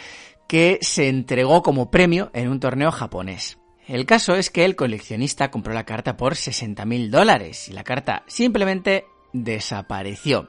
que 0.48 0.78
se 0.82 1.08
entregó 1.08 1.62
como 1.62 1.92
premio 1.92 2.30
en 2.34 2.48
un 2.48 2.58
torneo 2.58 2.90
japonés. 2.90 3.58
El 3.86 4.04
caso 4.04 4.34
es 4.34 4.50
que 4.50 4.64
el 4.64 4.74
coleccionista 4.74 5.52
compró 5.52 5.72
la 5.72 5.84
carta 5.84 6.16
por 6.16 6.34
60.000 6.34 7.08
dólares 7.08 7.68
y 7.68 7.72
la 7.72 7.84
carta 7.84 8.24
simplemente 8.26 9.06
desapareció. 9.32 10.48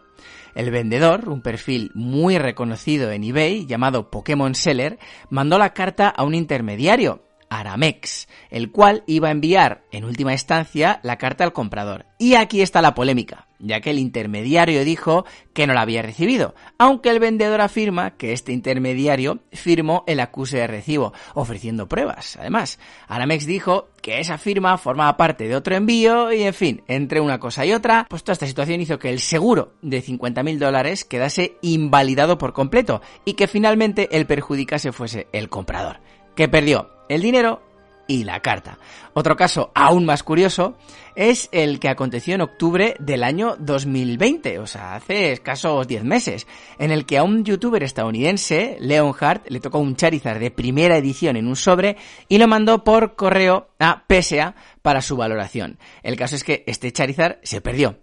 El 0.56 0.72
vendedor, 0.72 1.30
un 1.30 1.44
perfil 1.44 1.92
muy 1.94 2.40
reconocido 2.40 3.12
en 3.12 3.24
eBay 3.24 3.68
llamado 3.68 4.10
Pokémon 4.10 4.56
Seller, 4.56 4.98
mandó 5.30 5.60
la 5.60 5.74
carta 5.74 6.10
a 6.10 6.24
un 6.24 6.34
intermediario 6.34 7.27
Aramex, 7.50 8.28
el 8.50 8.72
cual 8.72 9.04
iba 9.08 9.30
a 9.30 9.32
enviar 9.32 9.84
en 9.92 10.04
última 10.04 10.34
instancia 10.34 11.00
la 11.04 11.18
carta 11.18 11.44
al 11.44 11.54
comprador. 11.54 12.06
Y 12.18 12.36
aquí 12.36 12.62
está 12.62 12.82
la 12.82 12.96
polémica, 12.96 13.48
ya 13.60 13.82
que 13.82 13.92
el 13.92 14.00
intermediario 14.00 14.84
dijo 14.84 15.26
que 15.54 15.68
no 15.68 15.74
la 15.74 15.82
había 15.82 16.02
recibido, 16.02 16.56
aunque 16.78 17.10
el 17.10 17.20
vendedor 17.20 17.62
afirma 17.62 18.18
que 18.18 18.34
este 18.34 18.52
intermediario 18.52 19.40
firmó 19.52 20.04
el 20.08 20.20
acuse 20.20 20.58
de 20.58 20.68
recibo, 20.68 21.14
ofreciendo 21.34 21.88
pruebas. 21.88 22.38
Además, 22.38 22.80
Aramex 23.08 23.46
dijo 23.46 23.90
que 24.02 24.20
esa 24.20 24.38
firma 24.38 24.78
formaba 24.78 25.18
parte 25.18 25.48
de 25.48 25.56
otro 25.56 25.76
envío 25.76 26.32
y, 26.32 26.44
en 26.44 26.54
fin, 26.54 26.84
entre 26.88 27.22
una 27.22 27.40
cosa 27.40 27.66
y 27.66 27.74
otra, 27.74 28.06
pues 28.10 28.24
toda 28.24 28.34
esta 28.34 28.48
situación 28.48 28.82
hizo 28.82 29.00
que 29.00 29.10
el 29.10 29.20
seguro 29.20 29.74
de 29.82 30.04
50.000 30.04 30.58
dólares 30.58 31.06
quedase 31.06 31.58
invalidado 31.62 32.38
por 32.38 32.54
completo 32.54 33.02
y 33.26 33.34
que 33.34 33.48
finalmente 33.48 34.10
el 34.16 34.26
perjudicase 34.26 34.92
fuese 34.92 35.28
el 35.32 35.50
comprador, 35.50 36.00
que 36.36 36.48
perdió 36.48 36.97
el 37.10 37.22
dinero 37.22 37.62
y 38.08 38.24
la 38.24 38.40
carta. 38.40 38.80
Otro 39.14 39.36
caso 39.36 39.72
aún 39.76 40.06
más 40.06 40.24
curioso 40.24 40.78
es 41.16 41.50
el 41.52 41.80
que 41.80 41.90
aconteció 41.90 42.36
en 42.36 42.42
octubre 42.42 42.96
del 43.00 43.24
año 43.24 43.56
2020, 43.60 44.60
o 44.60 44.68
sea, 44.68 44.96
hace 44.96 45.32
escasos 45.34 45.88
10 45.88 46.04
meses, 46.04 46.48
en 46.80 46.92
el 46.92 47.06
que 47.06 47.18
a 47.18 47.24
un 47.24 47.44
youtuber 47.44 47.84
estadounidense, 47.84 48.78
Leon 48.80 49.14
Hart, 49.20 49.48
le 49.50 49.60
tocó 49.60 49.80
un 49.80 49.96
Charizard 49.96 50.40
de 50.40 50.52
primera 50.52 50.98
edición 50.98 51.36
en 51.36 51.48
un 51.48 51.56
sobre 51.56 51.98
y 52.28 52.38
lo 52.38 52.48
mandó 52.48 52.84
por 52.84 53.16
correo 53.16 53.70
a 53.80 54.04
PSA 54.08 54.56
para 54.82 55.02
su 55.02 55.18
valoración. 55.18 55.80
El 56.04 56.16
caso 56.16 56.36
es 56.36 56.44
que 56.44 56.64
este 56.68 56.92
Charizard 56.92 57.40
se 57.44 57.62
perdió. 57.62 58.00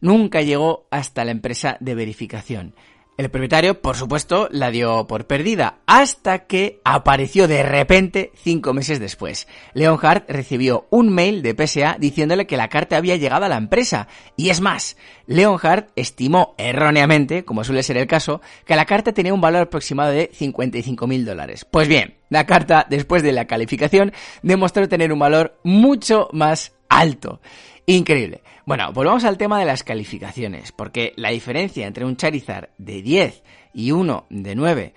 Nunca 0.00 0.42
llegó 0.42 0.86
hasta 0.90 1.24
la 1.24 1.30
empresa 1.30 1.78
de 1.80 1.94
verificación. 1.94 2.74
El 3.16 3.30
propietario, 3.30 3.80
por 3.80 3.96
supuesto, 3.96 4.46
la 4.50 4.70
dio 4.70 5.06
por 5.06 5.26
perdida, 5.26 5.78
hasta 5.86 6.40
que 6.40 6.82
apareció 6.84 7.48
de 7.48 7.62
repente 7.62 8.30
cinco 8.34 8.74
meses 8.74 9.00
después. 9.00 9.48
Leonhardt 9.72 10.30
recibió 10.30 10.86
un 10.90 11.08
mail 11.08 11.40
de 11.40 11.54
PSA 11.56 11.96
diciéndole 11.98 12.46
que 12.46 12.58
la 12.58 12.68
carta 12.68 12.98
había 12.98 13.16
llegado 13.16 13.46
a 13.46 13.48
la 13.48 13.56
empresa. 13.56 14.06
Y 14.36 14.50
es 14.50 14.60
más, 14.60 14.98
Leonhardt 15.26 15.92
estimó 15.96 16.54
erróneamente, 16.58 17.46
como 17.46 17.64
suele 17.64 17.82
ser 17.82 17.96
el 17.96 18.06
caso, 18.06 18.42
que 18.66 18.76
la 18.76 18.84
carta 18.84 19.12
tenía 19.12 19.32
un 19.32 19.40
valor 19.40 19.62
aproximado 19.62 20.10
de 20.10 20.30
55 20.34 21.06
mil 21.06 21.24
dólares. 21.24 21.64
Pues 21.64 21.88
bien, 21.88 22.16
la 22.28 22.44
carta, 22.44 22.86
después 22.86 23.22
de 23.22 23.32
la 23.32 23.46
calificación, 23.46 24.12
demostró 24.42 24.90
tener 24.90 25.10
un 25.10 25.20
valor 25.20 25.58
mucho 25.64 26.28
más 26.32 26.74
alto. 26.90 27.40
Increíble. 27.86 28.42
Bueno, 28.66 28.92
volvamos 28.92 29.22
al 29.24 29.38
tema 29.38 29.60
de 29.60 29.64
las 29.64 29.84
calificaciones, 29.84 30.72
porque 30.72 31.12
la 31.14 31.30
diferencia 31.30 31.86
entre 31.86 32.04
un 32.04 32.16
Charizard 32.16 32.70
de 32.78 33.00
10 33.00 33.44
y 33.72 33.92
uno 33.92 34.26
de 34.28 34.56
9 34.56 34.92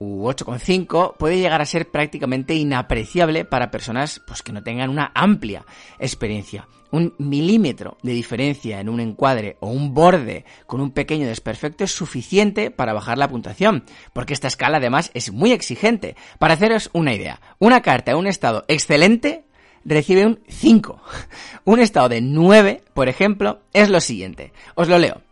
u 0.00 0.24
8,5 0.24 1.16
puede 1.18 1.38
llegar 1.38 1.62
a 1.62 1.66
ser 1.66 1.88
prácticamente 1.88 2.56
inapreciable 2.56 3.44
para 3.44 3.70
personas 3.70 4.20
pues, 4.26 4.42
que 4.42 4.52
no 4.52 4.64
tengan 4.64 4.90
una 4.90 5.12
amplia 5.14 5.64
experiencia. 6.00 6.66
Un 6.90 7.14
milímetro 7.18 7.96
de 8.02 8.10
diferencia 8.10 8.80
en 8.80 8.88
un 8.88 8.98
encuadre 8.98 9.56
o 9.60 9.68
un 9.68 9.94
borde 9.94 10.44
con 10.66 10.80
un 10.80 10.90
pequeño 10.90 11.28
desperfecto 11.28 11.84
es 11.84 11.92
suficiente 11.92 12.72
para 12.72 12.92
bajar 12.92 13.18
la 13.18 13.28
puntuación, 13.28 13.84
porque 14.12 14.34
esta 14.34 14.48
escala 14.48 14.78
además 14.78 15.12
es 15.14 15.30
muy 15.30 15.52
exigente. 15.52 16.16
Para 16.40 16.54
haceros 16.54 16.90
una 16.92 17.14
idea, 17.14 17.40
una 17.60 17.82
carta 17.82 18.10
en 18.10 18.18
un 18.18 18.26
estado 18.26 18.64
excelente 18.66 19.44
recibe 19.84 20.26
un 20.26 20.40
5. 20.48 21.00
Un 21.64 21.80
estado 21.80 22.08
de 22.08 22.20
9, 22.20 22.82
por 22.94 23.08
ejemplo, 23.08 23.60
es 23.72 23.88
lo 23.88 24.00
siguiente. 24.00 24.52
Os 24.74 24.88
lo 24.88 24.98
leo. 24.98 25.22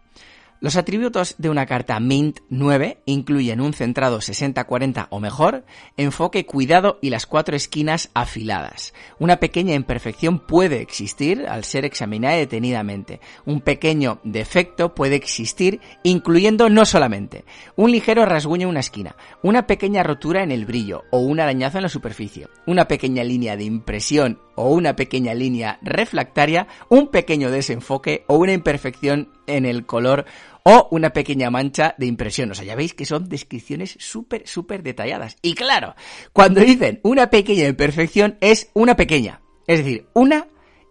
Los 0.63 0.77
atributos 0.77 1.37
de 1.39 1.49
una 1.49 1.65
carta 1.65 1.99
Mint 2.01 2.41
9 2.51 2.99
incluyen 3.07 3.63
un 3.63 3.73
centrado 3.73 4.19
60-40 4.19 5.07
o 5.09 5.19
mejor, 5.19 5.65
enfoque, 5.97 6.45
cuidado 6.45 6.99
y 7.01 7.09
las 7.09 7.25
cuatro 7.25 7.57
esquinas 7.57 8.11
afiladas. 8.13 8.93
Una 9.19 9.39
pequeña 9.39 9.75
imperfección 9.75 10.39
puede 10.39 10.83
existir 10.83 11.47
al 11.49 11.65
ser 11.65 11.87
examinada 11.87 12.37
detenidamente. 12.37 13.21
Un 13.47 13.63
pequeño 13.63 14.21
defecto 14.23 14.95
puede 14.95 15.17
existir 15.17 15.81
incluyendo 16.03 16.69
no 16.69 16.85
solamente 16.85 17.47
un 17.75 17.91
ligero 17.91 18.27
rasguño 18.27 18.65
en 18.65 18.71
una 18.71 18.81
esquina, 18.81 19.17
una 19.43 19.67
pequeña 19.67 20.03
rotura 20.03 20.43
en 20.43 20.53
el 20.53 20.67
brillo 20.67 21.05
o 21.11 21.21
un 21.21 21.41
arañazo 21.41 21.79
en 21.79 21.85
la 21.85 21.89
superficie, 21.89 22.49
una 22.67 22.87
pequeña 22.87 23.25
línea 23.25 23.57
de 23.57 23.65
impresión 23.65 24.39
o 24.57 24.69
una 24.69 24.95
pequeña 24.95 25.33
línea 25.33 25.79
refractaria, 25.81 26.67
un 26.91 27.09
pequeño 27.09 27.51
desenfoque 27.51 28.25
o 28.27 28.37
una 28.37 28.53
imperfección 28.53 29.31
en 29.47 29.65
el 29.65 29.87
color 29.87 30.27
o 30.65 30.89
una 30.91 31.11
pequeña 31.11 31.51
mancha 31.51 31.95
de 31.99 32.07
impresión. 32.07 32.51
O 32.51 32.55
sea, 32.55 32.65
ya 32.65 32.75
veis 32.75 32.95
que 32.95 33.07
son 33.07 33.29
descripciones 33.29 33.97
súper, 33.99 34.47
súper 34.47 34.83
detalladas. 34.83 35.37
Y 35.43 35.55
claro, 35.55 35.95
cuando 36.33 36.61
dicen 36.61 37.01
una 37.03 37.31
pequeña 37.31 37.67
imperfección 37.67 38.37
es 38.41 38.71
una 38.75 38.97
pequeña. 38.97 39.41
Es 39.67 39.79
decir, 39.79 40.07
una 40.15 40.49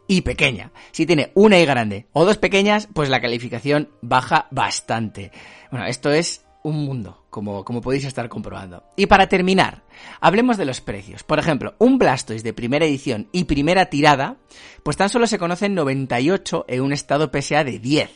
y 0.08 0.22
pequeña. 0.22 0.72
Si 0.92 1.06
tiene 1.06 1.32
una 1.36 1.60
y 1.60 1.66
grande 1.66 2.08
o 2.14 2.26
dos 2.26 2.38
pequeñas, 2.38 2.88
pues 2.94 3.10
la 3.10 3.22
calificación 3.22 3.90
baja 4.02 4.48
bastante. 4.52 5.32
Bueno, 5.70 5.86
esto 5.86 6.12
es 6.12 6.46
un 6.64 6.84
mundo, 6.84 7.26
como, 7.30 7.64
como 7.64 7.82
podéis 7.82 8.06
estar 8.06 8.28
comprobando. 8.28 8.84
Y 8.96 9.06
para 9.06 9.30
terminar, 9.30 9.84
hablemos 10.20 10.58
de 10.58 10.66
los 10.66 10.82
precios. 10.82 11.24
Por 11.24 11.40
ejemplo, 11.40 11.76
un 11.78 11.98
Blastoise 11.98 12.44
de 12.44 12.54
primera 12.54 12.86
edición 12.86 13.30
y 13.32 13.46
primera 13.46 13.86
tirada, 13.86 14.38
pues 14.84 14.98
tan 14.98 15.10
solo 15.10 15.28
se 15.28 15.40
conocen 15.40 15.76
98 15.76 16.66
en 16.68 16.82
un 16.82 16.92
estado 16.92 17.30
PSA 17.32 17.64
de 17.64 17.80
10 17.80 18.10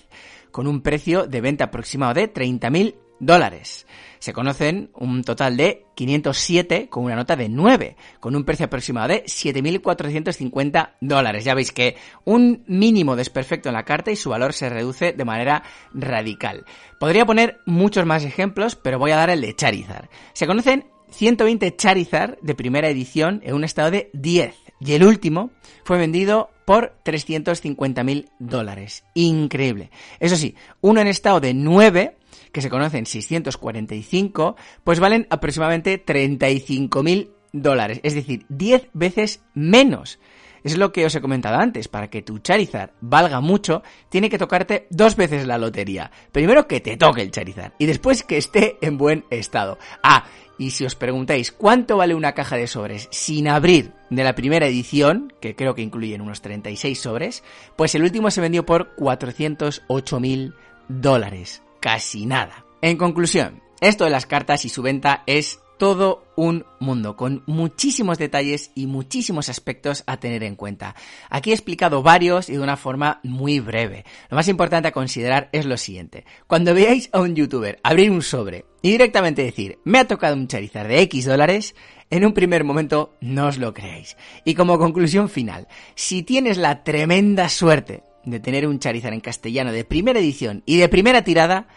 con 0.54 0.68
un 0.68 0.82
precio 0.82 1.26
de 1.26 1.42
venta 1.42 1.66
aproximado 1.66 2.14
de 2.14 2.32
30.000 2.32 2.96
dólares. 3.20 3.88
Se 4.20 4.34
conocen 4.34 4.92
un 4.94 5.24
total 5.24 5.58
de 5.58 5.88
507 5.96 6.90
con 6.90 7.06
una 7.06 7.16
nota 7.16 7.36
de 7.36 7.50
9, 7.50 7.98
con 8.20 8.36
un 8.36 8.46
precio 8.46 8.68
aproximado 8.68 9.10
de 9.10 9.24
7.450 9.26 10.94
dólares. 11.02 11.44
Ya 11.44 11.56
veis 11.56 11.72
que 11.72 11.98
un 12.24 12.64
mínimo 12.68 13.16
desperfecto 13.16 13.70
en 13.70 13.76
la 13.76 13.84
carta 13.84 14.12
y 14.12 14.16
su 14.16 14.30
valor 14.30 14.54
se 14.54 14.70
reduce 14.70 15.12
de 15.12 15.26
manera 15.26 15.64
radical. 15.94 16.66
Podría 17.00 17.26
poner 17.26 17.60
muchos 17.66 18.06
más 18.06 18.24
ejemplos, 18.24 18.76
pero 18.76 19.00
voy 19.00 19.12
a 19.12 19.18
dar 19.18 19.32
el 19.32 19.42
de 19.42 19.56
Charizard. 19.56 20.08
Se 20.34 20.48
conocen 20.48 20.86
120 21.10 21.76
Charizard 21.76 22.38
de 22.42 22.56
primera 22.56 22.90
edición 22.90 23.42
en 23.44 23.56
un 23.56 23.64
estado 23.64 23.92
de 23.92 24.12
10 24.14 24.63
y 24.86 24.94
el 24.94 25.04
último 25.04 25.52
fue 25.84 25.98
vendido 25.98 26.50
por 26.66 26.96
350.000 27.04 28.30
dólares. 28.40 29.04
Increíble. 29.14 29.92
Eso 30.20 30.36
sí, 30.36 30.56
uno 30.82 31.02
en 31.02 31.08
estado 31.08 31.40
de 31.40 31.54
9, 31.54 32.18
que 32.52 32.62
se 32.62 32.70
conocen 32.70 33.06
645, 33.06 34.56
pues 34.84 35.00
valen 35.00 35.28
aproximadamente 35.30 36.04
35.000 36.04 37.30
dólares. 37.52 38.00
Es 38.04 38.14
decir, 38.14 38.46
10 38.50 38.90
veces 38.94 39.42
menos. 39.54 40.20
Es 40.64 40.78
lo 40.78 40.94
que 40.94 41.06
os 41.06 41.14
he 41.14 41.22
comentado 41.22 41.58
antes, 41.58 41.90
para 41.90 42.10
que 42.10 42.22
tu 42.22 42.40
Charizard 42.40 42.92
valga 43.02 43.42
mucho, 43.42 43.84
tiene 44.08 44.30
que 44.30 44.38
tocarte 44.38 44.88
dos 44.90 45.18
veces 45.18 45.46
la 45.46 45.58
lotería. 45.58 46.10
Primero 46.32 46.68
que 46.68 46.80
te 46.80 46.96
toque 46.96 47.22
el 47.22 47.32
Charizard 47.32 47.74
y 47.78 47.86
después 47.86 48.24
que 48.24 48.38
esté 48.38 48.78
en 48.82 48.98
buen 48.98 49.26
estado. 49.30 49.78
Ah, 50.02 50.26
y 50.58 50.72
si 50.72 50.86
os 50.86 50.96
preguntáis 50.96 51.52
cuánto 51.52 51.98
vale 51.98 52.16
una 52.16 52.34
caja 52.34 52.58
de 52.58 52.68
sobres 52.68 53.08
sin 53.12 53.48
abrir 53.48 53.92
de 54.10 54.24
la 54.24 54.36
primera 54.36 54.68
edición, 54.68 55.34
que 55.40 55.56
creo 55.56 55.76
que 55.76 55.82
incluyen 55.82 56.22
unos 56.22 56.42
36 56.42 57.00
sobres, 57.00 57.44
pues 57.76 57.96
el 57.96 58.04
último 58.04 58.30
se 58.32 58.42
vendió 58.42 58.66
por 58.66 58.96
408 58.96 60.20
mil 60.20 60.54
dólares. 60.88 61.64
Casi 61.80 62.26
nada. 62.26 62.66
En 62.82 62.98
conclusión, 62.98 63.62
esto 63.82 64.04
de 64.04 64.10
las 64.10 64.26
cartas 64.26 64.66
y 64.66 64.70
su 64.70 64.82
venta 64.82 65.24
es 65.26 65.60
todo 65.84 66.24
un 66.38 66.66
mundo 66.80 67.18
con 67.18 67.44
muchísimos 67.46 68.18
detalles 68.18 68.72
y 68.74 68.88
muchísimos 68.88 69.50
aspectos 69.50 70.06
a 70.08 70.16
tener 70.16 70.42
en 70.44 70.56
cuenta. 70.56 70.96
Aquí 71.30 71.50
he 71.50 71.54
explicado 71.54 72.02
varios 72.02 72.48
y 72.48 72.54
de 72.54 72.62
una 72.62 72.78
forma 72.78 73.20
muy 73.22 73.60
breve. 73.60 74.06
Lo 74.30 74.38
más 74.38 74.48
importante 74.48 74.88
a 74.88 74.94
considerar 74.94 75.50
es 75.52 75.66
lo 75.66 75.76
siguiente. 75.76 76.24
Cuando 76.48 76.74
veáis 76.74 77.10
a 77.12 77.20
un 77.20 77.36
youtuber 77.36 77.82
abrir 77.84 78.12
un 78.12 78.22
sobre 78.22 78.64
y 78.82 78.92
directamente 78.92 79.44
decir, 79.44 79.78
me 79.84 80.00
ha 80.00 80.08
tocado 80.08 80.38
un 80.38 80.48
Charizard 80.48 80.88
de 80.88 81.02
X 81.02 81.26
dólares, 81.26 81.76
en 82.10 82.26
un 82.26 82.32
primer 82.32 82.64
momento 82.64 83.14
no 83.20 83.48
os 83.48 83.58
lo 83.58 83.74
creáis. 83.74 84.16
Y 84.46 84.54
como 84.54 84.80
conclusión 84.80 85.28
final, 85.28 85.68
si 85.96 86.24
tienes 86.24 86.58
la 86.58 86.86
tremenda 86.86 87.50
suerte 87.50 88.04
de 88.24 88.40
tener 88.40 88.70
un 88.70 88.80
Charizard 88.80 89.16
en 89.16 89.20
castellano 89.20 89.74
de 89.74 89.84
primera 89.84 90.22
edición 90.22 90.64
y 90.66 90.78
de 90.78 90.88
primera 90.88 91.26
tirada, 91.26 91.68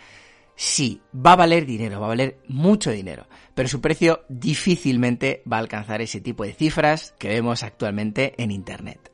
sí, 0.56 1.02
va 1.14 1.32
a 1.32 1.36
valer 1.36 1.66
dinero, 1.66 2.00
va 2.00 2.06
a 2.06 2.08
valer 2.08 2.38
mucho 2.48 2.90
dinero, 2.90 3.28
pero 3.54 3.68
su 3.68 3.80
precio 3.80 4.24
difícilmente 4.28 5.42
va 5.50 5.58
a 5.58 5.60
alcanzar 5.60 6.00
ese 6.00 6.20
tipo 6.20 6.44
de 6.44 6.54
cifras 6.54 7.14
que 7.18 7.28
vemos 7.28 7.62
actualmente 7.62 8.34
en 8.42 8.50
Internet. 8.50 9.12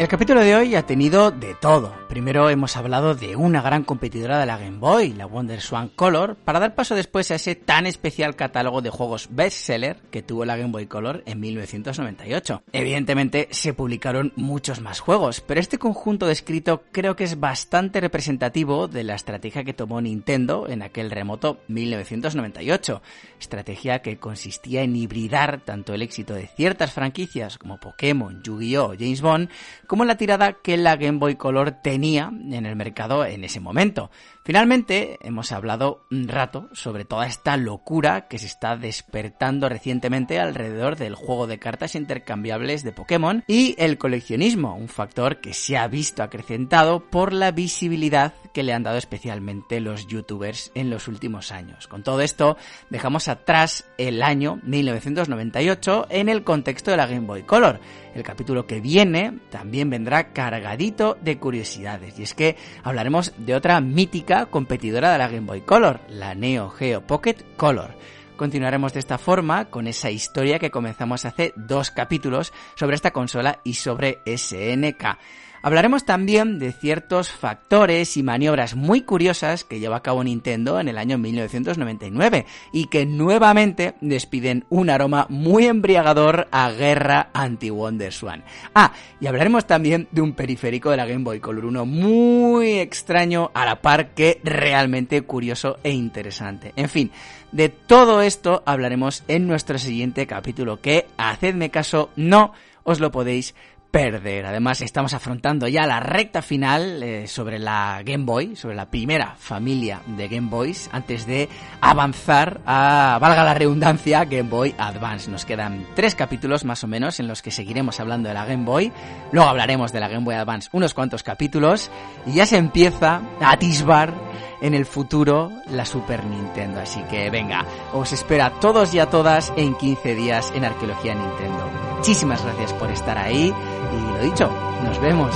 El 0.00 0.08
capítulo 0.08 0.40
de 0.40 0.56
hoy 0.56 0.74
ha 0.76 0.86
tenido 0.86 1.30
de 1.30 1.54
todo. 1.56 1.99
Primero 2.10 2.50
hemos 2.50 2.76
hablado 2.76 3.14
de 3.14 3.36
una 3.36 3.62
gran 3.62 3.84
competidora 3.84 4.40
de 4.40 4.44
la 4.44 4.58
Game 4.58 4.78
Boy, 4.78 5.12
la 5.12 5.26
Wonder 5.26 5.60
Swan 5.60 5.90
Color, 5.90 6.34
para 6.34 6.58
dar 6.58 6.74
paso 6.74 6.96
después 6.96 7.30
a 7.30 7.36
ese 7.36 7.54
tan 7.54 7.86
especial 7.86 8.34
catálogo 8.34 8.82
de 8.82 8.90
juegos 8.90 9.28
bestseller 9.30 9.98
que 10.10 10.20
tuvo 10.20 10.44
la 10.44 10.56
Game 10.56 10.72
Boy 10.72 10.86
Color 10.86 11.22
en 11.24 11.38
1998. 11.38 12.64
Evidentemente 12.72 13.46
se 13.52 13.74
publicaron 13.74 14.32
muchos 14.34 14.80
más 14.80 14.98
juegos, 14.98 15.40
pero 15.40 15.60
este 15.60 15.78
conjunto 15.78 16.26
descrito 16.26 16.82
creo 16.90 17.14
que 17.14 17.22
es 17.22 17.38
bastante 17.38 18.00
representativo 18.00 18.88
de 18.88 19.04
la 19.04 19.14
estrategia 19.14 19.62
que 19.62 19.72
tomó 19.72 20.00
Nintendo 20.00 20.66
en 20.68 20.82
aquel 20.82 21.12
remoto 21.12 21.60
1998. 21.68 23.02
Estrategia 23.38 24.02
que 24.02 24.18
consistía 24.18 24.82
en 24.82 24.96
hibridar 24.96 25.60
tanto 25.60 25.94
el 25.94 26.02
éxito 26.02 26.34
de 26.34 26.48
ciertas 26.48 26.90
franquicias 26.90 27.56
como 27.56 27.78
Pokémon, 27.78 28.42
Yu-Gi-Oh! 28.42 28.94
James 28.98 29.20
Bond 29.20 29.48
como 29.86 30.04
la 30.04 30.16
tirada 30.16 30.54
que 30.54 30.76
la 30.76 30.96
Game 30.96 31.18
Boy 31.18 31.36
Color 31.36 31.70
tenía 31.70 31.99
en 32.04 32.66
el 32.66 32.76
mercado 32.76 33.24
en 33.24 33.44
ese 33.44 33.60
momento. 33.60 34.10
Finalmente, 34.42 35.18
hemos 35.22 35.52
hablado 35.52 36.06
un 36.10 36.28
rato 36.28 36.68
sobre 36.72 37.04
toda 37.04 37.26
esta 37.26 37.56
locura 37.56 38.26
que 38.26 38.38
se 38.38 38.46
está 38.46 38.76
despertando 38.76 39.68
recientemente 39.68 40.40
alrededor 40.40 40.96
del 40.96 41.14
juego 41.14 41.46
de 41.46 41.58
cartas 41.58 41.94
intercambiables 41.94 42.82
de 42.82 42.92
Pokémon 42.92 43.44
y 43.46 43.74
el 43.78 43.98
coleccionismo, 43.98 44.74
un 44.76 44.88
factor 44.88 45.40
que 45.40 45.52
se 45.52 45.76
ha 45.76 45.86
visto 45.88 46.22
acrecentado 46.22 47.10
por 47.10 47.32
la 47.32 47.50
visibilidad 47.50 48.32
que 48.52 48.62
le 48.62 48.72
han 48.72 48.82
dado 48.82 48.96
especialmente 48.96 49.80
los 49.80 50.06
youtubers 50.06 50.72
en 50.74 50.90
los 50.90 51.08
últimos 51.08 51.52
años. 51.52 51.88
Con 51.88 52.02
todo 52.02 52.20
esto, 52.20 52.56
dejamos 52.88 53.28
atrás 53.28 53.86
el 53.98 54.22
año 54.22 54.60
1998 54.62 56.06
en 56.10 56.28
el 56.28 56.44
contexto 56.44 56.90
de 56.90 56.96
la 56.96 57.06
Game 57.06 57.26
Boy 57.26 57.42
Color. 57.42 57.80
El 58.14 58.22
capítulo 58.22 58.66
que 58.66 58.80
viene 58.80 59.38
también 59.50 59.90
vendrá 59.90 60.32
cargadito 60.32 61.16
de 61.20 61.38
curiosidades 61.38 62.18
y 62.18 62.24
es 62.24 62.34
que 62.34 62.56
hablaremos 62.82 63.32
de 63.38 63.54
otra 63.54 63.80
mítica 63.80 64.46
competidora 64.46 65.12
de 65.12 65.18
la 65.18 65.28
Game 65.28 65.46
Boy 65.46 65.60
Color, 65.60 66.00
la 66.08 66.34
Neo 66.34 66.70
Geo 66.70 67.06
Pocket 67.06 67.36
Color. 67.56 67.94
Continuaremos 68.40 68.94
de 68.94 69.00
esta 69.00 69.18
forma 69.18 69.66
con 69.66 69.86
esa 69.86 70.10
historia 70.10 70.58
que 70.58 70.70
comenzamos 70.70 71.26
hace 71.26 71.52
dos 71.56 71.90
capítulos 71.90 72.54
sobre 72.74 72.96
esta 72.96 73.10
consola 73.10 73.60
y 73.64 73.74
sobre 73.74 74.22
SNK. 74.24 75.18
Hablaremos 75.62 76.04
también 76.04 76.58
de 76.58 76.72
ciertos 76.72 77.30
factores 77.30 78.16
y 78.16 78.22
maniobras 78.22 78.74
muy 78.74 79.02
curiosas 79.02 79.64
que 79.64 79.78
lleva 79.78 79.96
a 79.96 80.02
cabo 80.02 80.24
Nintendo 80.24 80.80
en 80.80 80.88
el 80.88 80.96
año 80.96 81.18
1999 81.18 82.46
y 82.72 82.86
que 82.86 83.04
nuevamente 83.04 83.94
despiden 84.00 84.64
un 84.70 84.88
aroma 84.88 85.26
muy 85.28 85.66
embriagador 85.66 86.48
a 86.50 86.70
guerra 86.70 87.28
anti-WonderSwan. 87.34 88.42
Ah, 88.74 88.92
y 89.20 89.26
hablaremos 89.26 89.66
también 89.66 90.08
de 90.12 90.22
un 90.22 90.32
periférico 90.32 90.90
de 90.90 90.96
la 90.96 91.06
Game 91.06 91.24
Boy 91.24 91.40
Color 91.40 91.66
1 91.66 91.84
muy 91.84 92.78
extraño 92.78 93.50
a 93.52 93.66
la 93.66 93.82
par 93.82 94.14
que 94.14 94.40
realmente 94.42 95.20
curioso 95.22 95.78
e 95.82 95.90
interesante. 95.90 96.72
En 96.76 96.88
fin, 96.88 97.10
de 97.52 97.68
todo 97.68 98.22
esto 98.22 98.62
hablaremos 98.64 99.24
en 99.28 99.46
nuestro 99.46 99.78
siguiente 99.78 100.26
capítulo 100.26 100.80
que, 100.80 101.06
hacedme 101.18 101.70
caso, 101.70 102.10
no 102.16 102.52
os 102.82 103.00
lo 103.00 103.10
podéis 103.10 103.54
perder. 103.90 104.46
Además, 104.46 104.80
estamos 104.80 105.14
afrontando 105.14 105.68
ya 105.68 105.86
la 105.86 106.00
recta 106.00 106.42
final 106.42 107.02
eh, 107.02 107.26
sobre 107.26 107.58
la 107.58 108.02
Game 108.04 108.24
Boy, 108.24 108.56
sobre 108.56 108.74
la 108.74 108.90
primera 108.90 109.34
familia 109.38 110.00
de 110.06 110.28
Game 110.28 110.48
Boys, 110.48 110.88
antes 110.92 111.26
de 111.26 111.48
avanzar 111.80 112.60
a, 112.66 113.18
valga 113.20 113.44
la 113.44 113.54
redundancia, 113.54 114.24
Game 114.24 114.48
Boy 114.48 114.74
Advance. 114.78 115.30
Nos 115.30 115.44
quedan 115.44 115.86
tres 115.94 116.14
capítulos 116.14 116.64
más 116.64 116.84
o 116.84 116.86
menos 116.86 117.20
en 117.20 117.28
los 117.28 117.42
que 117.42 117.50
seguiremos 117.50 118.00
hablando 118.00 118.28
de 118.28 118.34
la 118.34 118.46
Game 118.46 118.64
Boy. 118.64 118.92
Luego 119.32 119.48
hablaremos 119.48 119.92
de 119.92 120.00
la 120.00 120.08
Game 120.08 120.24
Boy 120.24 120.36
Advance 120.36 120.68
unos 120.72 120.94
cuantos 120.94 121.22
capítulos 121.22 121.90
y 122.26 122.34
ya 122.34 122.46
se 122.46 122.56
empieza 122.56 123.22
a 123.40 123.52
atisbar 123.52 124.14
en 124.60 124.74
el 124.74 124.86
futuro 124.86 125.50
la 125.66 125.84
Super 125.84 126.24
Nintendo. 126.24 126.80
Así 126.80 127.02
que 127.04 127.30
venga, 127.30 127.64
os 127.92 128.12
espera 128.12 128.50
todos 128.60 128.94
y 128.94 128.98
a 128.98 129.06
todas 129.06 129.52
en 129.56 129.74
15 129.74 130.14
días 130.14 130.52
en 130.54 130.64
Arqueología 130.64 131.14
Nintendo. 131.14 131.89
Muchísimas 132.00 132.42
gracias 132.42 132.72
por 132.72 132.90
estar 132.90 133.18
ahí 133.18 133.52
y 133.52 134.16
lo 134.16 134.22
dicho, 134.22 134.50
nos 134.82 134.98
vemos. 135.02 135.34